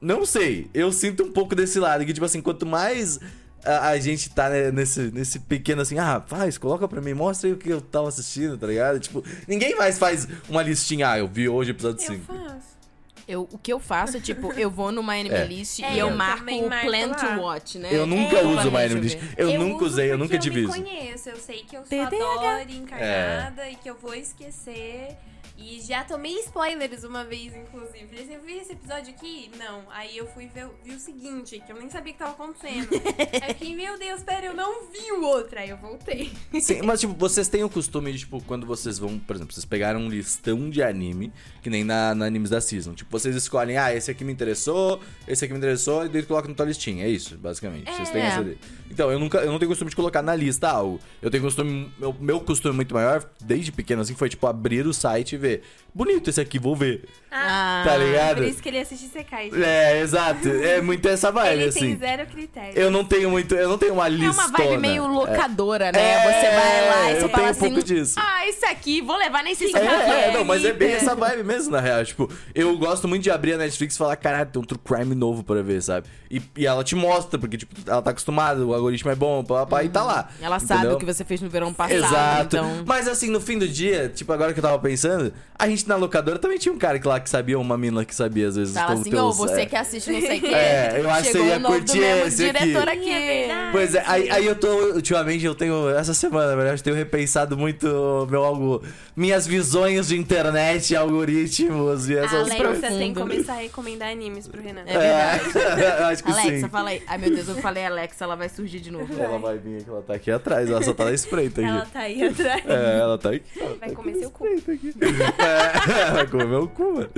não 0.00 0.24
sei. 0.24 0.68
Eu 0.72 0.92
sinto 0.92 1.24
um 1.24 1.32
pouco 1.32 1.54
desse 1.54 1.78
lado. 1.78 2.04
Que, 2.06 2.12
tipo 2.12 2.24
assim, 2.26 2.40
quanto 2.40 2.64
mais 2.66 3.18
a, 3.64 3.88
a 3.88 3.98
gente 3.98 4.30
tá 4.30 4.48
né, 4.48 4.70
nesse, 4.70 5.10
nesse 5.12 5.38
pequeno 5.40 5.82
assim, 5.82 5.98
ah, 5.98 6.22
faz, 6.26 6.56
coloca 6.56 6.86
pra 6.86 7.00
mim, 7.00 7.14
mostra 7.14 7.48
aí 7.48 7.52
o 7.54 7.58
que 7.58 7.68
eu 7.68 7.80
tava 7.80 8.08
assistindo, 8.08 8.56
tá 8.56 8.66
ligado? 8.66 9.00
Tipo, 9.00 9.22
ninguém 9.46 9.74
mais 9.76 9.98
faz 9.98 10.28
uma 10.48 10.62
listinha, 10.62 11.10
ah, 11.10 11.18
eu 11.18 11.26
vi 11.26 11.48
hoje 11.48 11.70
o 11.70 11.72
episódio 11.72 12.00
Eu 12.02 12.06
5. 12.14 12.24
faço. 12.32 12.78
Eu, 13.26 13.46
o 13.52 13.58
que 13.58 13.70
eu 13.70 13.78
faço 13.78 14.16
é, 14.16 14.20
tipo, 14.20 14.50
eu 14.54 14.70
vou 14.70 14.90
no 14.90 15.02
My 15.02 15.20
Anime 15.20 15.34
É. 15.34 15.44
List 15.46 15.80
É, 15.82 15.92
e 15.92 15.98
eu 15.98 16.08
eu 16.08 16.16
marco 16.16 16.44
o 16.50 16.68
Plan 16.70 17.08
lá. 17.08 17.14
to 17.14 17.40
Watch, 17.42 17.78
né? 17.78 17.90
Eu 17.92 18.06
nunca 18.06 18.38
É, 18.38 18.42
uso 18.46 18.70
My 18.70 18.78
Anime 18.84 19.00
List. 19.02 19.18
ver. 19.18 19.34
Eu, 19.36 19.58
nunca 19.58 19.84
usei, 19.84 20.10
eu 20.10 20.16
nunca 20.16 20.36
eu 20.36 20.40
tive 20.40 20.62
me 20.62 20.66
conheço, 20.68 21.28
eu 21.28 21.36
sei 21.36 21.58
que 21.58 21.76
eu 21.76 21.80
sou 21.84 21.88
TDAH. 21.90 22.08
a 22.16 22.58
Dory 22.58 22.76
encarnada 22.78 23.68
e 23.68 23.76
que 23.76 23.90
eu 23.90 23.96
vou 24.00 24.14
esquecer. 24.14 25.14
E 25.60 25.80
já 25.80 26.04
tomei 26.04 26.38
spoilers 26.40 27.02
uma 27.02 27.24
vez, 27.24 27.52
inclusive. 27.52 28.06
Falei 28.06 28.22
assim, 28.22 28.34
eu 28.34 28.42
vi 28.42 28.58
esse 28.58 28.72
episódio 28.72 29.12
aqui? 29.12 29.50
Não. 29.58 29.82
Aí 29.90 30.16
eu 30.16 30.24
fui 30.28 30.46
ver 30.46 30.68
vi 30.84 30.94
o 30.94 31.00
seguinte, 31.00 31.60
que 31.66 31.72
eu 31.72 31.76
nem 31.76 31.90
sabia 31.90 32.12
que 32.12 32.18
tava 32.20 32.30
acontecendo. 32.30 32.88
Aí 33.42 33.50
eu 33.50 33.54
fiquei, 33.54 33.74
meu 33.74 33.98
Deus, 33.98 34.22
pera, 34.22 34.46
eu 34.46 34.54
não 34.54 34.86
vi 34.90 35.10
o 35.12 35.22
outro. 35.24 35.58
Aí 35.58 35.68
eu 35.70 35.76
voltei. 35.76 36.30
Sim, 36.60 36.82
mas 36.82 37.00
tipo, 37.00 37.12
vocês 37.14 37.48
têm 37.48 37.64
o 37.64 37.68
costume 37.68 38.12
de, 38.12 38.20
tipo, 38.20 38.40
quando 38.44 38.64
vocês 38.66 39.00
vão, 39.00 39.18
por 39.18 39.34
exemplo, 39.34 39.52
vocês 39.52 39.64
pegaram 39.64 39.98
um 40.00 40.08
listão 40.08 40.70
de 40.70 40.80
anime, 40.80 41.32
que 41.60 41.68
nem 41.68 41.82
na, 41.82 42.14
na 42.14 42.26
animes 42.26 42.50
da 42.50 42.60
season. 42.60 42.94
Tipo, 42.94 43.10
vocês 43.10 43.34
escolhem, 43.34 43.76
ah, 43.76 43.92
esse 43.92 44.10
aqui 44.12 44.22
me 44.24 44.32
interessou, 44.32 45.00
esse 45.26 45.44
aqui 45.44 45.52
me 45.52 45.58
interessou, 45.58 46.06
e 46.06 46.08
daí 46.08 46.22
colocam 46.22 46.50
na 46.50 46.56
tua 46.56 46.66
listinha. 46.66 47.04
É 47.04 47.08
isso, 47.08 47.36
basicamente. 47.36 47.90
Vocês 47.90 48.10
têm 48.10 48.22
É. 48.22 48.26
essa. 48.26 48.56
Então, 48.90 49.10
eu 49.12 49.18
nunca, 49.18 49.38
eu 49.38 49.50
não 49.52 49.58
tenho 49.58 49.68
costume 49.68 49.90
de 49.90 49.96
colocar 49.96 50.22
na 50.22 50.34
lista 50.34 50.68
algo. 50.68 51.00
Eu 51.22 51.30
tenho 51.30 51.42
costume. 51.42 51.92
Meu, 51.98 52.14
meu 52.18 52.40
costume 52.40 52.74
muito 52.74 52.94
maior, 52.94 53.22
desde 53.40 53.70
pequeno 53.72 54.02
assim, 54.02 54.14
foi 54.14 54.28
tipo 54.28 54.46
abrir 54.46 54.86
o 54.86 54.92
site 54.94 55.34
e 55.34 55.38
ver. 55.38 55.62
Bonito 55.94 56.30
esse 56.30 56.40
aqui, 56.40 56.58
vou 56.58 56.76
ver. 56.76 57.04
Ah, 57.30 57.82
Tá 57.84 57.96
ligado? 57.96 58.36
Por 58.36 58.44
isso 58.44 58.62
que 58.62 58.68
ele 58.68 58.78
assiste 58.78 59.08
Sekai. 59.08 59.50
É, 59.54 60.00
exato. 60.00 60.48
É 60.48 60.80
muito 60.80 61.08
essa 61.08 61.30
vibe, 61.32 61.52
Ele 61.60 61.64
assim. 61.64 61.80
tem 61.80 61.96
zero 61.98 62.26
critério. 62.26 62.78
Eu 62.78 62.90
não 62.90 63.04
tenho 63.04 63.30
muito. 63.30 63.54
Eu 63.54 63.68
não 63.68 63.78
tenho 63.78 63.94
uma 63.94 64.06
É 64.06 64.10
lista. 64.10 64.32
uma 64.42 64.48
vibe 64.48 64.78
meio 64.78 65.06
locadora, 65.06 65.90
né? 65.90 66.00
É, 66.00 66.18
você 66.20 66.50
vai 66.50 66.88
lá 66.88 67.10
e 67.10 67.14
eu 67.14 67.20
você 67.20 67.20
tenho 67.20 67.30
fala 67.30 67.46
um 67.46 67.50
assim, 67.50 67.60
pouco 67.60 67.82
disso. 67.82 68.14
ah, 68.18 68.46
esse 68.48 68.64
aqui, 68.66 69.00
vou 69.00 69.16
levar 69.16 69.42
nem 69.42 69.54
sei 69.54 69.68
se 69.68 69.76
o 69.76 69.80
que 69.80 69.86
É, 69.86 70.28
é, 70.28 70.32
não, 70.32 70.44
mas 70.44 70.64
é 70.64 70.72
bem 70.72 70.92
essa 70.92 71.14
vibe 71.14 71.42
mesmo, 71.42 71.70
na 71.72 71.80
real. 71.80 72.04
Tipo, 72.04 72.30
eu 72.54 72.76
gosto 72.78 73.08
muito 73.08 73.22
de 73.22 73.30
abrir 73.30 73.54
a 73.54 73.58
Netflix 73.58 73.94
e 73.94 73.98
falar, 73.98 74.16
caralho, 74.16 74.50
tem 74.50 74.62
um 74.62 74.64
true 74.64 74.78
crime 74.84 75.14
novo 75.14 75.42
pra 75.42 75.62
ver, 75.62 75.82
sabe? 75.82 76.06
E, 76.30 76.40
e 76.56 76.66
ela 76.66 76.84
te 76.84 76.94
mostra, 76.94 77.38
porque, 77.38 77.56
tipo, 77.56 77.74
ela 77.90 78.02
tá 78.02 78.10
acostumada, 78.10 78.64
o 78.64 78.74
algoritmo 78.78 79.10
é 79.10 79.14
bom, 79.14 79.44
pá, 79.44 79.66
pá, 79.66 79.84
e 79.84 79.88
tá 79.88 80.02
lá. 80.02 80.28
Ela 80.40 80.58
sabe 80.58 80.80
entendeu? 80.80 80.96
o 80.96 81.00
que 81.00 81.06
você 81.06 81.24
fez 81.24 81.40
no 81.40 81.48
verão 81.48 81.72
passado, 81.72 81.96
Exato. 81.96 82.56
então... 82.56 82.84
Mas 82.86 83.06
assim, 83.06 83.30
no 83.30 83.40
fim 83.40 83.58
do 83.58 83.68
dia, 83.68 84.08
tipo, 84.08 84.32
agora 84.32 84.52
que 84.52 84.58
eu 84.58 84.62
tava 84.62 84.78
pensando, 84.78 85.32
a 85.58 85.68
gente 85.68 85.88
na 85.88 85.96
locadora 85.96 86.38
também 86.38 86.58
tinha 86.58 86.72
um 86.72 86.78
cara 86.78 86.98
que 86.98 87.08
lá 87.08 87.18
que 87.18 87.28
sabia, 87.28 87.58
uma 87.58 87.76
mina 87.76 88.04
que 88.04 88.14
sabia, 88.14 88.48
às 88.48 88.56
vezes, 88.56 88.74
Fala 88.74 88.94
assim, 88.94 89.14
ô, 89.14 89.32
você 89.32 89.62
é. 89.62 89.66
que 89.66 89.76
assiste 89.76 90.10
não 90.10 90.20
sei 90.20 90.38
o 90.38 90.40
que. 90.40 90.54
É, 90.54 91.00
eu 91.00 91.10
acho 91.10 91.24
que 91.24 91.32
você 91.32 91.44
ia 91.44 91.60
curtir 91.60 91.98
esse 91.98 92.44
aqui. 92.44 92.58
diretor 92.60 92.88
aqui. 92.88 93.10
É. 93.10 93.68
Pois 93.72 93.94
é, 93.94 94.04
aí, 94.06 94.30
aí 94.30 94.46
eu 94.46 94.54
tô, 94.54 94.94
ultimamente, 94.94 95.44
eu 95.44 95.54
tenho, 95.54 95.88
essa 95.90 96.14
semana, 96.14 96.50
na 96.50 96.56
verdade, 96.56 96.80
eu 96.80 96.84
tenho 96.84 96.96
repensado 96.96 97.56
muito 97.56 98.26
meu 98.30 98.44
algo, 98.44 98.82
minhas 99.16 99.46
visões 99.46 100.08
de 100.08 100.16
internet, 100.16 100.94
algoritmos 100.94 102.08
e 102.08 102.16
essas 102.16 102.34
Alexa 102.34 102.64
coisas. 102.64 102.96
tem 102.96 103.12
que 103.12 103.20
começar 103.20 103.54
a 103.54 103.56
recomendar 103.56 104.10
animes 104.10 104.46
pro 104.46 104.62
Renan. 104.62 104.82
É 104.86 104.98
verdade. 104.98 105.82
É, 105.82 106.02
eu 106.02 106.06
acho 106.06 106.22
que 106.22 106.30
Alexa, 106.30 106.60
sim. 106.60 106.68
fala 106.68 106.90
aí. 106.90 107.02
Ai, 107.06 107.18
meu 107.18 107.30
Deus, 107.34 107.48
eu 107.48 107.56
falei 107.56 107.84
Alexa, 107.84 108.24
ela 108.24 108.36
vai 108.36 108.48
surgir 108.48 108.67
de 108.68 108.90
novo. 108.90 109.12
Ela 109.18 109.38
vai 109.38 109.58
vir 109.58 109.80
aqui, 109.80 109.88
ela 109.90 110.02
tá 110.02 110.14
aqui 110.14 110.30
atrás, 110.30 110.68
ela 110.70 110.82
só 110.82 110.92
tá 110.92 111.04
na 111.06 111.12
espreita 111.12 111.60
Ela 111.64 111.82
aqui. 111.82 111.92
tá 111.92 112.00
aí 112.00 112.22
atrás. 112.22 112.62
É, 112.66 112.98
ela 112.98 113.18
tá 113.18 113.30
aqui. 113.30 113.42
Vai 113.80 113.90
comer 113.92 114.14
seu 114.16 114.30
cu. 114.30 114.46
É, 114.46 116.10
vai 116.12 116.26
comer 116.26 116.46
meu 116.46 116.68
cu, 116.68 116.94
mano. 116.94 117.10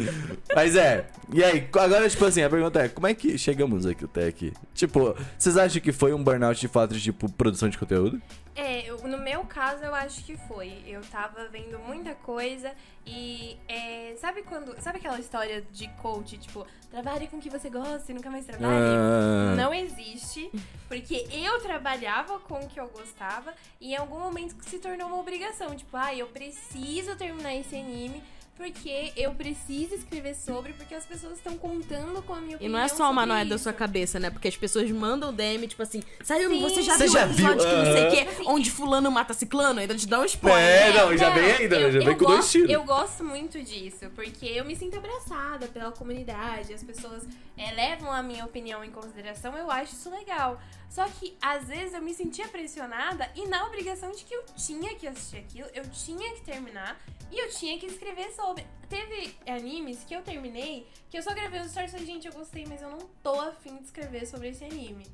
Mas 0.55 0.77
é, 0.77 1.07
e 1.33 1.43
aí, 1.43 1.67
agora, 1.75 2.09
tipo 2.09 2.25
assim, 2.25 2.43
a 2.43 2.51
pergunta 2.51 2.81
é, 2.81 2.89
como 2.89 3.07
é 3.07 3.15
que 3.15 3.37
chegamos 3.39 3.87
aqui 3.87 4.05
até 4.05 4.27
aqui? 4.27 4.53
Tipo, 4.75 5.15
vocês 5.39 5.57
acham 5.57 5.81
que 5.81 5.93
foi 5.93 6.13
um 6.13 6.23
burnout 6.23 6.61
de 6.61 6.69
fato 6.69 6.95
de, 6.95 7.01
tipo, 7.01 7.31
produção 7.33 7.69
de 7.69 7.79
conteúdo? 7.79 8.21
É, 8.55 8.89
eu- 8.91 8.99
no 9.07 9.17
meu 9.19 9.45
caso 9.45 9.85
eu 9.85 9.95
acho 9.95 10.25
que 10.25 10.37
foi. 10.37 10.83
Eu 10.87 11.01
tava 11.03 11.47
vendo 11.49 11.79
muita 11.79 12.15
coisa 12.17 12.73
e 13.07 13.57
é, 13.69 14.15
sabe 14.19 14.43
quando. 14.43 14.79
Sabe 14.83 14.99
aquela 14.99 15.19
história 15.19 15.63
de 15.73 15.89
coach, 16.03 16.37
tipo, 16.37 16.67
trabalhe 16.91 17.29
com 17.29 17.37
o 17.39 17.41
que 17.41 17.49
você 17.49 17.71
gosta 17.71 18.11
e 18.11 18.15
nunca 18.15 18.29
mais 18.31 18.45
trabalhe? 18.45 18.75
Ah. 18.75 19.55
Não 19.57 19.73
existe, 19.73 20.51
porque 20.89 21.27
eu 21.33 21.61
trabalhava 21.63 22.39
com 22.41 22.59
o 22.61 22.69
que 22.69 22.79
eu 22.81 22.89
gostava 22.89 23.55
e 23.81 23.93
em 23.93 23.97
algum 23.97 24.19
momento 24.19 24.57
se 24.65 24.79
tornou 24.79 25.07
uma 25.07 25.19
obrigação. 25.21 25.75
Tipo, 25.75 25.97
ah, 25.97 26.15
eu 26.15 26.27
preciso 26.27 27.17
terminar 27.17 27.55
esse 27.55 27.77
anime 27.77 28.23
porque 28.61 29.11
eu 29.17 29.33
preciso 29.35 29.95
escrever 29.95 30.35
sobre, 30.35 30.75
porque 30.75 30.95
as 30.95 31.07
pessoas 31.07 31.39
estão 31.39 31.57
contando 31.57 32.21
com 32.23 32.35
a 32.35 32.41
minha 32.43 32.53
E 32.53 32.57
opinião. 32.57 32.79
não 32.79 32.85
é 32.85 32.89
só 32.89 33.11
uma 33.11 33.25
noia 33.25 33.47
da 33.47 33.57
sua 33.57 33.73
cabeça, 33.73 34.21
né? 34.21 34.29
Porque 34.29 34.49
as 34.49 34.57
pessoas 34.57 34.91
mandam 34.91 35.33
DM, 35.33 35.67
tipo 35.67 35.83
assim, 35.83 36.03
saiu, 36.23 36.51
Sim. 36.51 36.61
você 36.61 36.83
já 36.83 36.93
Você 36.99 37.05
viu 37.05 37.13
já 37.15 37.21
o 37.27 37.31
episódio 37.31 37.59
viu? 37.63 37.69
que 37.71 37.77
não 37.77 37.85
sei 37.93 38.07
o 38.07 38.11
quê, 38.11 38.29
Assim, 38.31 38.45
onde 38.47 38.71
fulano 38.71 39.11
mata 39.11 39.33
ciclano? 39.33 39.81
Ainda 39.81 39.95
te 39.95 40.07
dá 40.07 40.21
um 40.21 40.25
spoiler. 40.27 40.61
É, 40.61 40.93
né? 40.93 41.01
não, 41.01 41.17
já 41.17 41.31
vem 41.31 41.53
ainda, 41.53 41.81
eu- 41.81 41.91
já 41.93 41.99
vem 42.01 42.19
com 42.19 42.25
dois 42.27 42.51
tiros. 42.51 42.69
Eu 42.71 42.85
gosto 42.85 43.25
muito 43.25 43.63
disso, 43.63 44.11
porque 44.15 44.45
eu 44.45 44.65
me 44.67 44.77
sinto 44.77 44.99
abraçada 44.99 45.67
pela 45.69 45.91
comunidade, 45.91 46.75
as 46.75 46.83
pessoas 46.85 47.27
é, 47.57 47.71
levam 47.73 48.13
a 48.13 48.23
minha 48.23 48.45
opinião 48.45 48.85
em 48.85 48.91
consideração, 48.91 49.57
eu 49.57 49.71
acho 49.71 49.95
isso 49.95 50.11
legal. 50.11 50.61
Só 50.91 51.07
que 51.07 51.35
às 51.41 51.69
vezes 51.69 51.95
eu 51.95 52.03
me 52.03 52.13
sentia 52.13 52.49
pressionada 52.49 53.31
e 53.37 53.47
na 53.47 53.65
obrigação 53.67 54.11
de 54.11 54.25
que 54.25 54.35
eu 54.35 54.43
tinha 54.57 54.93
que 54.97 55.07
assistir 55.07 55.37
aquilo, 55.39 55.69
eu 55.73 55.85
tinha 55.89 56.35
que 56.35 56.41
terminar 56.43 56.99
e 57.31 57.39
eu 57.39 57.49
tinha 57.49 57.79
que 57.79 57.87
escrever 57.87 58.33
sobre. 58.33 58.50
Teve 58.89 59.35
animes 59.47 60.03
que 60.03 60.15
eu 60.15 60.23
terminei, 60.23 60.87
que 61.09 61.17
eu 61.17 61.23
só 61.23 61.33
gravei 61.33 61.61
os 61.61 61.71
stories 61.71 61.93
e 61.93 61.99
falei, 61.99 62.07
gente, 62.07 62.27
eu 62.27 62.33
gostei, 62.33 62.67
mas 62.69 62.83
eu 62.83 62.91
não 62.91 62.99
tô 63.23 63.41
afim 63.41 63.77
de 63.77 63.85
escrever 63.85 64.27
sobre 64.27 64.49
esse 64.49 64.65
anime. 64.65 65.07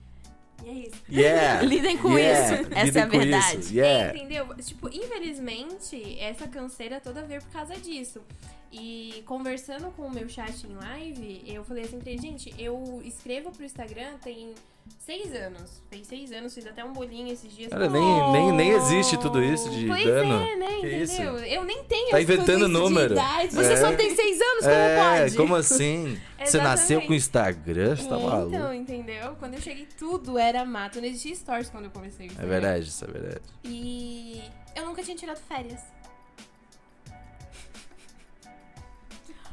E 0.65 0.69
é 0.69 0.73
isso. 0.73 1.03
Yeah! 1.11 1.61
Lidem 1.67 1.99
com 1.99 2.17
yeah, 2.17 2.63
isso. 2.63 2.75
Essa 2.75 2.99
é 2.99 3.03
a 3.03 3.07
verdade. 3.07 3.61
isso, 3.61 3.75
Yeah! 3.75 4.17
Entendeu? 4.17 4.57
Tipo, 4.57 4.89
infelizmente, 4.89 6.19
essa 6.19 6.49
canseira 6.49 7.01
toda 7.01 7.23
veio 7.23 7.43
por 7.43 7.51
causa 7.51 7.77
disso. 7.77 8.23
E 8.73 9.23
conversando 9.27 9.91
com 9.93 10.03
o 10.03 10.11
meu 10.11 10.29
chat 10.29 10.67
em 10.67 10.75
live, 10.75 11.43
eu 11.47 11.65
falei 11.65 11.85
assim 11.85 11.99
pra 11.99 12.11
ele, 12.11 12.21
gente, 12.21 12.55
eu 12.59 13.01
escrevo 13.05 13.51
pro 13.51 13.65
Instagram 13.65 14.17
tem 14.23 14.55
seis 14.99 15.35
anos. 15.35 15.83
Tem 15.91 16.03
seis 16.05 16.33
anos, 16.33 16.55
fiz 16.55 16.67
até 16.67 16.85
um 16.85 16.93
bolinho 16.93 17.33
esses 17.33 17.53
dias. 17.55 17.71
Cara, 17.71 17.89
nem, 17.89 18.33
nem, 18.33 18.53
nem 18.53 18.71
existe 18.71 19.17
tudo 19.19 19.43
isso 19.43 19.69
de 19.71 19.87
Pois 19.87 20.05
dano. 20.05 20.35
é, 20.43 20.57
né? 20.57 20.67
Que 20.67 20.77
entendeu? 20.87 21.03
isso? 21.05 21.23
Eu 21.23 21.65
nem 21.65 21.85
tenho 21.85 22.11
Tá 22.11 22.21
inventando 22.21 22.69
número. 22.69 23.15
Você 23.51 23.73
É. 23.73 23.77
só 23.77 23.93
tem 23.95 24.15
seis 24.15 24.41
anos, 24.41 24.61
como 24.65 24.75
É, 24.75 25.21
pode? 25.23 25.37
como 25.37 25.55
assim? 25.55 26.21
Você 26.45 26.59
nasceu 26.59 27.01
com 27.03 27.15
Instagram? 27.15 27.97
Você 27.97 28.09
tá 28.09 28.17
É, 28.19 28.23
maluco? 28.23 28.55
Então, 28.55 28.75
entendeu? 28.75 29.37
Quando 29.39 29.55
eu 29.55 29.61
cheguei, 29.61 29.87
tudo 29.99 30.39
era 30.39 30.65
mato. 30.65 31.01
Não 31.01 31.07
existia 31.09 31.35
stories 31.35 31.71
quando 31.71 31.85
eu 31.87 31.91
comecei. 31.91 32.31
É 32.39 32.47
verdade, 32.47 32.89
isso 32.89 33.05
é 33.05 33.09
verdade. 33.09 33.41
E 33.65 34.43
eu 34.75 34.85
nunca 34.87 35.03
tinha 35.03 35.17
tirado 35.17 35.39
férias. 35.49 35.81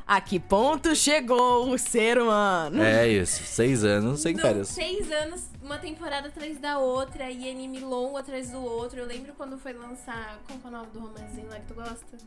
A 0.05 0.19
que 0.21 0.39
ponto 0.39 0.95
chegou 0.95 1.69
o 1.69 1.77
ser 1.77 2.17
humano? 2.17 2.81
É 2.83 3.07
isso, 3.07 3.43
seis 3.43 3.83
anos 3.83 4.21
sem 4.21 4.33
Não, 4.35 4.41
férias. 4.41 4.67
seis 4.69 5.11
anos, 5.11 5.43
uma 5.61 5.77
temporada 5.77 6.27
atrás 6.27 6.59
da 6.59 6.77
outra, 6.79 7.29
e 7.31 7.49
anime 7.49 7.79
longo 7.79 8.17
atrás 8.17 8.49
do 8.49 8.61
outro. 8.63 8.99
Eu 8.99 9.05
lembro 9.05 9.33
quando 9.37 9.57
foi 9.57 9.73
lançar. 9.73 10.39
Qual 10.47 10.59
é 10.63 10.67
o 10.67 10.71
nome 10.71 10.87
do 10.91 10.99
romancezinho 10.99 11.49
lá 11.49 11.55
que 11.55 11.65
tu 11.67 11.73
gosta? 11.73 12.17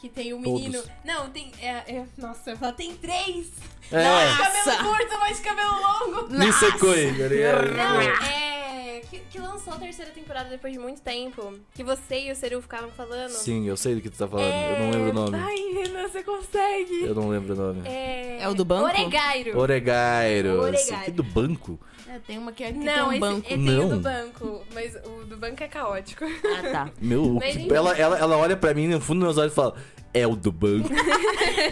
Que 0.00 0.08
tem 0.08 0.32
o 0.32 0.38
menino. 0.38 0.80
Todos. 0.80 0.90
Não, 1.04 1.28
tem. 1.30 1.52
É, 1.60 1.68
é- 1.68 2.06
nossa, 2.16 2.50
eu 2.50 2.56
falo, 2.56 2.72
tem 2.72 2.94
três! 2.96 3.48
É, 3.90 4.04
Nossa. 4.04 4.36
Cabelo 4.76 4.84
curto, 4.96 5.18
mas 5.18 5.40
cabelo 5.40 5.72
longo! 5.80 6.28
Nisekoi, 6.38 7.10
ligado? 7.28 7.72
Não, 7.74 8.00
é. 8.00 8.67
Que, 9.00 9.18
que 9.20 9.38
lançou 9.38 9.72
a 9.72 9.76
terceira 9.76 10.10
temporada 10.10 10.48
depois 10.48 10.72
de 10.72 10.78
muito 10.78 11.00
tempo. 11.00 11.54
Que 11.74 11.82
você 11.84 12.26
e 12.26 12.32
o 12.32 12.36
Seru 12.36 12.60
ficavam 12.62 12.90
falando. 12.90 13.30
Sim, 13.30 13.66
eu 13.66 13.76
sei 13.76 13.94
do 13.94 14.00
que 14.00 14.10
tu 14.10 14.18
tá 14.18 14.26
falando, 14.28 14.50
É... 14.52 14.72
eu 14.74 14.78
não 14.84 14.90
lembro 14.90 15.10
o 15.10 15.12
nome. 15.24 15.38
Ai, 15.38 15.82
Renan, 15.82 16.08
você 16.08 16.22
consegue. 16.22 17.02
Eu 17.04 17.14
não 17.14 17.28
lembro 17.28 17.54
o 17.54 17.56
nome. 17.56 17.88
É... 17.88 18.27
É 18.38 18.48
o 18.48 18.54
do 18.54 18.64
banco? 18.64 18.84
Oregairo. 18.84 19.58
Oregairo. 19.58 20.48
Oregairo. 20.60 20.74
Esse 20.74 20.94
aqui 20.94 21.10
do 21.10 21.22
banco? 21.22 21.78
É, 22.08 22.18
tem 22.26 22.38
uma 22.38 22.52
que, 22.52 22.64
que 22.64 22.72
Não, 22.72 22.84
tem 22.84 23.02
um 23.02 23.10
esse, 23.12 23.20
banco. 23.20 23.38
esse 23.46 23.48
tem 23.48 23.58
o 23.58 23.82
Não. 23.82 23.88
do 23.90 24.00
banco, 24.00 24.62
mas 24.72 24.94
o 25.04 25.24
do 25.26 25.36
banco 25.36 25.62
é 25.62 25.68
caótico. 25.68 26.24
Ah, 26.24 26.70
tá. 26.72 26.90
Meu, 27.00 27.38
que- 27.38 27.48
enfim. 27.48 27.68
ela, 27.74 27.96
ela, 27.98 28.18
ela 28.18 28.36
olha 28.38 28.56
pra 28.56 28.72
mim 28.72 28.88
no 28.88 29.00
fundo 29.00 29.18
dos 29.26 29.34
meus 29.34 29.38
olhos 29.38 29.52
e 29.52 29.56
fala: 29.56 29.74
É 30.14 30.26
o 30.26 30.34
do 30.34 30.50
banco. 30.52 30.88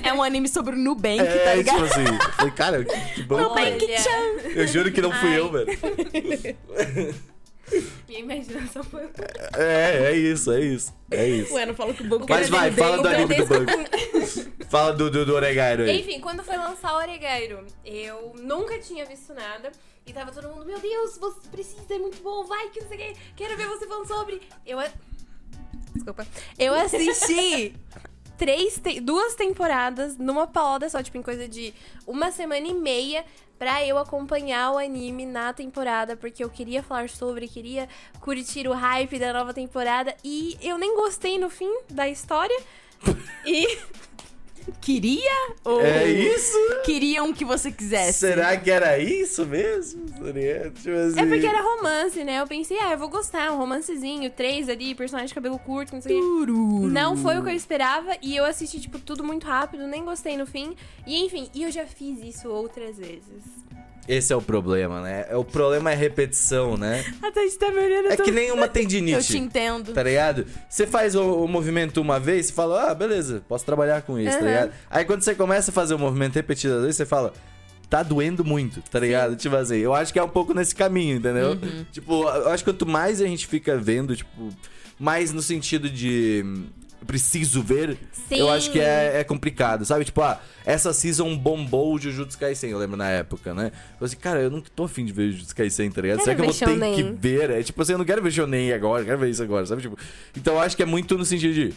É 0.02 0.12
um 0.12 0.22
anime 0.22 0.48
sobre 0.48 0.74
o 0.74 0.78
Nubank, 0.78 1.20
é, 1.20 1.38
tá 1.38 1.54
ligado? 1.54 1.74
tipo 1.88 2.00
assim. 2.00 2.04
Eu 2.14 2.32
falei, 2.32 2.52
cara, 2.52 2.84
que, 2.84 3.14
que 3.14 3.22
banco. 3.22 3.50
Olha, 3.52 3.68
é? 3.68 4.52
Eu 4.54 4.66
juro 4.66 4.92
que 4.92 5.00
não 5.00 5.10
fui 5.12 5.30
Ai. 5.30 5.38
eu, 5.38 5.50
velho. 5.50 5.66
minha 8.08 8.20
imaginação 8.20 8.82
foi... 8.84 9.02
É, 9.56 10.10
é 10.10 10.16
isso, 10.16 10.52
é 10.52 10.60
isso. 10.60 10.94
É 11.10 11.26
isso. 11.28 11.54
Ué, 11.54 11.66
não 11.66 11.74
fala 11.74 11.92
que 11.94 12.02
o 12.02 12.06
banco 12.08 12.26
Mas 12.28 12.48
vai, 12.48 12.70
fala 12.70 13.02
do 13.02 13.08
anime 13.08 13.34
do 13.36 13.46
banco. 13.46 13.72
Fala 14.68 14.92
do, 14.92 15.10
do, 15.10 15.24
do 15.24 15.34
Oregairo 15.34 15.84
aí. 15.84 16.00
Enfim, 16.00 16.20
quando 16.20 16.42
foi 16.42 16.56
lançar 16.56 16.92
o 16.94 16.96
Oregairo, 16.98 17.64
eu 17.84 18.32
nunca 18.40 18.78
tinha 18.78 19.04
visto 19.06 19.32
nada. 19.32 19.70
E 20.06 20.12
tava 20.12 20.30
todo 20.32 20.48
mundo, 20.48 20.64
meu 20.64 20.78
Deus, 20.78 21.18
você 21.18 21.48
precisa, 21.50 21.82
é 21.94 21.98
muito 21.98 22.22
bom, 22.22 22.44
vai, 22.44 22.68
que 22.70 22.80
não 22.80 22.88
sei 22.88 22.96
o 22.96 23.14
que, 23.14 23.20
quero 23.36 23.56
ver 23.56 23.66
você 23.66 23.86
falando 23.86 24.06
sobre. 24.06 24.40
Eu. 24.64 24.78
a- 24.78 24.88
Desculpa. 25.94 26.26
Eu 26.58 26.74
assisti 26.74 27.74
três, 28.38 28.78
te- 28.78 29.00
duas 29.00 29.34
temporadas 29.34 30.16
numa 30.16 30.46
paulada 30.46 30.88
só, 30.88 31.02
tipo, 31.02 31.16
em 31.18 31.22
coisa 31.22 31.48
de 31.48 31.72
uma 32.06 32.30
semana 32.30 32.66
e 32.66 32.74
meia. 32.74 33.24
Pra 33.58 33.82
eu 33.86 33.96
acompanhar 33.96 34.72
o 34.72 34.76
anime 34.76 35.24
na 35.24 35.50
temporada, 35.50 36.14
porque 36.14 36.44
eu 36.44 36.50
queria 36.50 36.82
falar 36.82 37.08
sobre, 37.08 37.48
queria 37.48 37.88
curtir 38.20 38.68
o 38.68 38.74
hype 38.74 39.18
da 39.18 39.32
nova 39.32 39.54
temporada. 39.54 40.14
E 40.22 40.58
eu 40.60 40.76
nem 40.76 40.94
gostei 40.94 41.38
no 41.38 41.48
fim 41.48 41.72
da 41.88 42.06
história. 42.06 42.56
E 43.46 43.78
Queria? 44.80 45.54
Ou 45.64 45.80
É 45.80 46.08
isso? 46.08 46.58
Queriam 46.84 47.32
que 47.32 47.44
você 47.44 47.70
quisesse? 47.70 48.20
Será 48.20 48.56
que 48.56 48.70
era 48.70 48.98
isso 48.98 49.46
mesmo? 49.46 50.06
Tipo 50.06 50.90
assim... 50.96 51.20
É 51.20 51.26
porque 51.26 51.46
era 51.46 51.62
romance, 51.62 52.22
né? 52.24 52.40
Eu 52.40 52.46
pensei, 52.46 52.78
ah, 52.78 52.92
eu 52.92 52.98
vou 52.98 53.08
gostar, 53.08 53.52
um 53.52 53.56
romancezinho, 53.58 54.30
três 54.30 54.68
ali, 54.68 54.94
personagem 54.94 55.28
de 55.28 55.34
cabelo 55.34 55.58
curto, 55.58 55.94
não 55.94 56.00
sei 56.02 56.16
o. 56.16 56.20
Tururu. 56.20 56.88
Não 56.88 57.16
foi 57.16 57.38
o 57.38 57.44
que 57.44 57.50
eu 57.50 57.54
esperava 57.54 58.16
e 58.22 58.36
eu 58.36 58.44
assisti, 58.44 58.80
tipo, 58.80 58.98
tudo 58.98 59.22
muito 59.22 59.46
rápido, 59.46 59.86
nem 59.86 60.04
gostei 60.04 60.36
no 60.36 60.46
fim. 60.46 60.74
E 61.06 61.24
enfim, 61.24 61.48
e 61.54 61.62
eu 61.62 61.70
já 61.70 61.86
fiz 61.86 62.22
isso 62.22 62.48
outras 62.48 62.98
vezes. 62.98 63.65
Esse 64.08 64.32
é 64.32 64.36
o 64.36 64.42
problema, 64.42 65.00
né? 65.02 65.26
O 65.36 65.44
problema 65.44 65.90
é 65.90 65.94
repetição, 65.94 66.76
né? 66.76 67.04
A 67.22 67.30
Tati 67.32 67.58
tá 67.58 67.70
me 67.70 67.78
olhando, 67.80 68.12
É 68.12 68.16
que 68.16 68.30
nem 68.30 68.52
uma 68.52 68.66
Eu 68.66 68.68
te 68.68 68.72
tendinite. 68.74 69.36
entendo. 69.38 69.92
Tá 69.92 70.02
ligado? 70.02 70.46
Você 70.68 70.86
faz 70.86 71.14
o, 71.14 71.44
o 71.44 71.48
movimento 71.48 72.00
uma 72.00 72.20
vez, 72.20 72.46
você 72.46 72.52
fala, 72.52 72.90
ah, 72.90 72.94
beleza, 72.94 73.42
posso 73.48 73.64
trabalhar 73.64 74.02
com 74.02 74.18
isso, 74.18 74.30
tá 74.32 74.38
Aham. 74.38 74.46
ligado? 74.46 74.72
Aí 74.90 75.04
quando 75.04 75.22
você 75.22 75.34
começa 75.34 75.70
a 75.70 75.74
fazer 75.74 75.94
o 75.94 75.98
movimento 75.98 76.34
repetidas 76.34 76.80
vezes, 76.82 76.96
você 76.96 77.06
fala, 77.06 77.32
tá 77.90 78.02
doendo 78.02 78.44
muito, 78.44 78.80
tá 78.90 78.98
ligado? 79.00 79.36
Tipo 79.36 79.56
assim, 79.56 79.76
eu 79.76 79.94
acho 79.94 80.12
que 80.12 80.18
é 80.18 80.22
um 80.22 80.28
pouco 80.28 80.54
nesse 80.54 80.74
caminho, 80.74 81.16
entendeu? 81.16 81.50
Uhum. 81.52 81.84
Tipo, 81.90 82.22
eu 82.28 82.48
acho 82.50 82.64
que 82.64 82.70
quanto 82.70 82.86
mais 82.86 83.20
a 83.20 83.26
gente 83.26 83.46
fica 83.46 83.76
vendo, 83.76 84.14
tipo, 84.14 84.50
mais 84.98 85.32
no 85.32 85.42
sentido 85.42 85.90
de. 85.90 86.44
Preciso 87.06 87.62
ver, 87.62 87.96
Sim. 88.28 88.36
eu 88.36 88.50
acho 88.50 88.70
que 88.70 88.80
é, 88.80 89.20
é 89.20 89.24
complicado, 89.24 89.84
sabe? 89.84 90.04
Tipo, 90.04 90.22
ah, 90.22 90.40
essa 90.64 90.92
season 90.92 91.36
bombou 91.36 91.94
o 91.94 91.98
Jujutsu 91.98 92.36
Kaisen, 92.38 92.70
eu 92.70 92.78
lembro 92.78 92.96
na 92.96 93.08
época, 93.08 93.54
né? 93.54 93.66
Eu 93.66 93.70
falei 93.70 93.84
assim, 94.02 94.16
cara, 94.16 94.40
eu 94.40 94.50
não 94.50 94.60
tô 94.60 94.84
afim 94.84 95.04
de 95.04 95.12
ver 95.12 95.30
Jujutsu 95.32 95.54
Kaisen, 95.54 95.90
tá 95.90 96.00
ligado? 96.02 96.20
Será 96.22 96.34
que 96.34 96.40
eu 96.42 96.44
vou 96.46 96.54
ter 96.54 96.94
que 96.94 97.02
ver? 97.02 97.50
É 97.50 97.62
tipo 97.62 97.80
assim, 97.80 97.92
eu 97.92 97.98
não 97.98 98.04
quero 98.04 98.22
ver 98.22 98.30
Shonen 98.32 98.72
agora, 98.72 99.02
eu 99.02 99.06
quero 99.06 99.18
ver 99.18 99.30
isso 99.30 99.42
agora, 99.42 99.64
sabe? 99.66 99.82
Tipo, 99.82 99.96
então 100.36 100.54
eu 100.54 100.60
acho 100.60 100.76
que 100.76 100.82
é 100.82 100.86
muito 100.86 101.16
no 101.16 101.24
sentido 101.24 101.54
de 101.54 101.74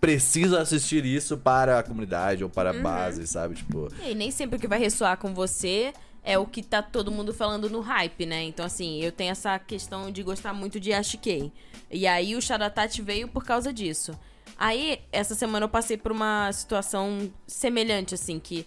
preciso 0.00 0.56
assistir 0.56 1.04
isso 1.04 1.36
para 1.38 1.78
a 1.78 1.82
comunidade 1.82 2.42
ou 2.42 2.50
para 2.50 2.70
a 2.70 2.72
Uhum. 2.74 2.82
base, 2.82 3.26
sabe? 3.26 3.54
Tipo, 3.54 3.88
E 4.04 4.14
nem 4.14 4.30
sempre 4.32 4.56
o 4.56 4.60
que 4.60 4.66
vai 4.66 4.78
ressoar 4.80 5.16
com 5.16 5.32
você 5.32 5.92
é 6.24 6.36
o 6.36 6.44
que 6.46 6.62
tá 6.62 6.82
todo 6.82 7.10
mundo 7.12 7.32
falando 7.32 7.70
no 7.70 7.80
hype, 7.80 8.26
né? 8.26 8.42
Então, 8.42 8.66
assim, 8.66 9.00
eu 9.00 9.12
tenho 9.12 9.30
essa 9.30 9.58
questão 9.60 10.10
de 10.10 10.22
gostar 10.24 10.52
muito 10.52 10.80
de 10.80 10.92
Ashikei. 10.92 11.52
E 11.90 12.06
aí 12.06 12.34
o 12.34 12.42
Shadatati 12.42 13.00
veio 13.02 13.28
por 13.28 13.44
causa 13.44 13.72
disso. 13.72 14.18
Aí, 14.64 15.00
essa 15.10 15.34
semana 15.34 15.64
eu 15.64 15.68
passei 15.68 15.96
por 15.96 16.12
uma 16.12 16.52
situação 16.52 17.28
semelhante, 17.48 18.14
assim, 18.14 18.38
que 18.38 18.64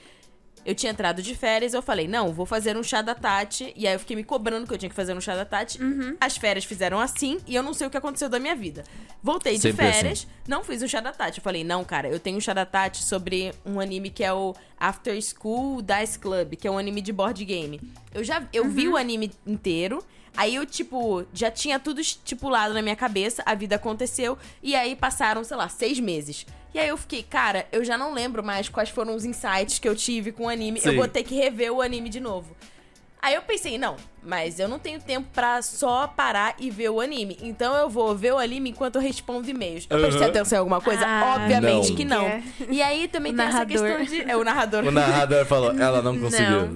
eu 0.65 0.75
tinha 0.75 0.91
entrado 0.91 1.21
de 1.21 1.33
férias, 1.33 1.73
eu 1.73 1.81
falei, 1.81 2.05
não, 2.05 2.33
vou 2.33 2.45
fazer 2.45 2.75
um 2.75 2.83
chá 2.83 3.01
da 3.01 3.15
Tati. 3.15 3.71
E 3.77 3.87
aí 3.87 3.93
eu 3.93 3.99
fiquei 3.99 4.13
me 4.13 4.23
cobrando 4.25 4.67
que 4.67 4.73
eu 4.73 4.77
tinha 4.77 4.89
que 4.89 4.95
fazer 4.95 5.15
um 5.15 5.21
chá 5.21 5.37
da 5.37 5.45
Tati. 5.45 5.79
As 6.19 6.35
férias 6.35 6.65
fizeram 6.65 6.99
assim 6.99 7.37
e 7.47 7.55
eu 7.55 7.63
não 7.63 7.73
sei 7.73 7.87
o 7.87 7.89
que 7.89 7.95
aconteceu 7.95 8.27
da 8.27 8.39
minha 8.39 8.57
vida. 8.57 8.83
Voltei 9.23 9.55
de 9.55 9.61
Sempre 9.61 9.85
férias, 9.85 10.27
não 10.45 10.65
fiz 10.65 10.81
o 10.81 10.87
chá 10.89 10.99
da 10.99 11.13
Tati. 11.13 11.37
Eu 11.37 11.43
falei, 11.43 11.63
não, 11.63 11.85
cara, 11.85 12.09
eu 12.09 12.19
tenho 12.19 12.35
um 12.35 12.41
chá 12.41 12.53
da 12.53 12.65
Tati 12.65 13.01
sobre 13.01 13.53
um 13.65 13.79
anime 13.79 14.09
que 14.09 14.21
é 14.21 14.33
o 14.33 14.53
After 14.77 15.17
School 15.21 15.81
Dice 15.81 16.19
Club, 16.19 16.55
que 16.55 16.67
é 16.67 16.71
um 16.71 16.77
anime 16.77 16.99
de 16.99 17.13
board 17.13 17.45
game. 17.45 17.79
Eu 18.13 18.21
já 18.21 18.45
eu 18.51 18.67
vi 18.67 18.89
o 18.89 18.97
anime 18.97 19.31
inteiro. 19.47 20.03
Aí 20.37 20.55
eu, 20.55 20.65
tipo, 20.65 21.25
já 21.33 21.49
tinha 21.49 21.79
tudo 21.79 22.01
estipulado 22.01 22.73
na 22.73 22.81
minha 22.81 22.95
cabeça, 22.95 23.41
a 23.45 23.55
vida 23.55 23.75
aconteceu, 23.75 24.37
e 24.61 24.75
aí 24.75 24.95
passaram, 24.95 25.43
sei 25.43 25.57
lá, 25.57 25.69
seis 25.69 25.99
meses. 25.99 26.45
E 26.73 26.79
aí 26.79 26.89
eu 26.89 26.97
fiquei, 26.97 27.23
cara, 27.23 27.65
eu 27.71 27.85
já 27.85 27.97
não 27.97 28.13
lembro 28.13 28.43
mais 28.43 28.67
quais 28.67 28.89
foram 28.89 29.15
os 29.15 29.23
insights 29.23 29.79
que 29.79 29.87
eu 29.87 29.95
tive 29.95 30.33
com 30.33 30.43
o 30.43 30.49
anime. 30.49 30.81
Eu 30.83 30.91
Sim. 30.91 30.97
vou 30.97 31.07
ter 31.07 31.23
que 31.23 31.33
rever 31.33 31.71
o 31.71 31.81
anime 31.81 32.09
de 32.09 32.19
novo. 32.19 32.53
Aí 33.25 33.33
eu 33.33 33.41
pensei, 33.41 33.75
não, 33.79 33.95
mas 34.21 34.59
eu 34.59 34.67
não 34.67 34.77
tenho 34.77 35.01
tempo 35.01 35.27
pra 35.33 35.59
só 35.63 36.05
parar 36.05 36.53
e 36.59 36.69
ver 36.69 36.89
o 36.89 37.01
anime. 37.01 37.39
Então 37.41 37.75
eu 37.75 37.89
vou 37.89 38.15
ver 38.15 38.33
o 38.33 38.37
anime 38.37 38.69
enquanto 38.69 38.97
eu 38.97 39.01
respondo 39.01 39.49
e-mails. 39.49 39.87
Eu 39.89 39.97
prestei 39.97 40.21
Aham. 40.21 40.29
atenção 40.29 40.57
em 40.57 40.59
alguma 40.59 40.79
coisa? 40.79 41.03
Ah, 41.07 41.33
Obviamente 41.35 41.89
não. 41.89 41.95
que 41.95 42.05
não. 42.05 42.21
É. 42.23 42.43
E 42.69 42.83
aí 42.83 43.07
também 43.07 43.33
O 43.33 43.35
tem 43.35 43.45
essa 43.47 43.65
questão 43.65 44.03
de. 44.03 44.21
É 44.29 44.37
o 44.37 44.43
narrador. 44.43 44.83
o 44.85 44.91
narrador 44.91 45.43
falou, 45.47 45.71
ela 45.71 46.03
não 46.03 46.19
conseguiu. 46.19 46.67
Não. 46.67 46.75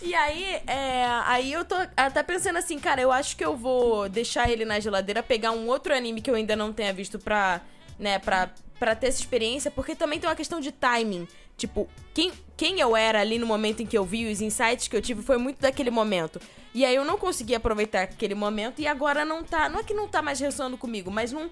E 0.00 0.14
aí, 0.14 0.54
é, 0.66 1.04
aí 1.26 1.52
eu 1.52 1.66
tô 1.66 1.76
até 1.94 2.22
pensando 2.22 2.56
assim, 2.56 2.78
cara, 2.78 3.02
eu 3.02 3.12
acho 3.12 3.36
que 3.36 3.44
eu 3.44 3.54
vou 3.54 4.08
deixar 4.08 4.48
ele 4.50 4.64
na 4.64 4.80
geladeira, 4.80 5.22
pegar 5.22 5.50
um 5.50 5.66
outro 5.66 5.94
anime 5.94 6.22
que 6.22 6.30
eu 6.30 6.34
ainda 6.34 6.56
não 6.56 6.72
tenha 6.72 6.94
visto 6.94 7.18
pra, 7.18 7.60
né, 7.98 8.18
pra, 8.18 8.48
pra 8.78 8.94
ter 8.94 9.08
essa 9.08 9.20
experiência, 9.20 9.70
porque 9.70 9.94
também 9.94 10.18
tem 10.18 10.30
uma 10.30 10.34
questão 10.36 10.60
de 10.62 10.72
timing. 10.72 11.28
Tipo, 11.58 11.88
quem, 12.14 12.32
quem 12.56 12.78
eu 12.80 12.96
era 12.96 13.20
ali 13.20 13.36
no 13.38 13.46
momento 13.46 13.82
em 13.82 13.86
que 13.86 13.98
eu 13.98 14.04
vi, 14.04 14.30
os 14.30 14.40
insights 14.40 14.86
que 14.88 14.96
eu 14.96 15.02
tive, 15.02 15.22
foi 15.22 15.36
muito 15.36 15.60
daquele 15.60 15.90
momento. 15.90 16.40
E 16.72 16.84
aí 16.84 16.94
eu 16.94 17.04
não 17.04 17.18
consegui 17.18 17.54
aproveitar 17.54 18.02
aquele 18.02 18.34
momento 18.34 18.80
e 18.80 18.86
agora 18.86 19.24
não 19.24 19.42
tá. 19.42 19.68
Não 19.68 19.80
é 19.80 19.82
que 19.82 19.92
não 19.92 20.06
tá 20.06 20.22
mais 20.22 20.38
ressoando 20.38 20.78
comigo, 20.78 21.10
mas 21.10 21.32
não. 21.32 21.50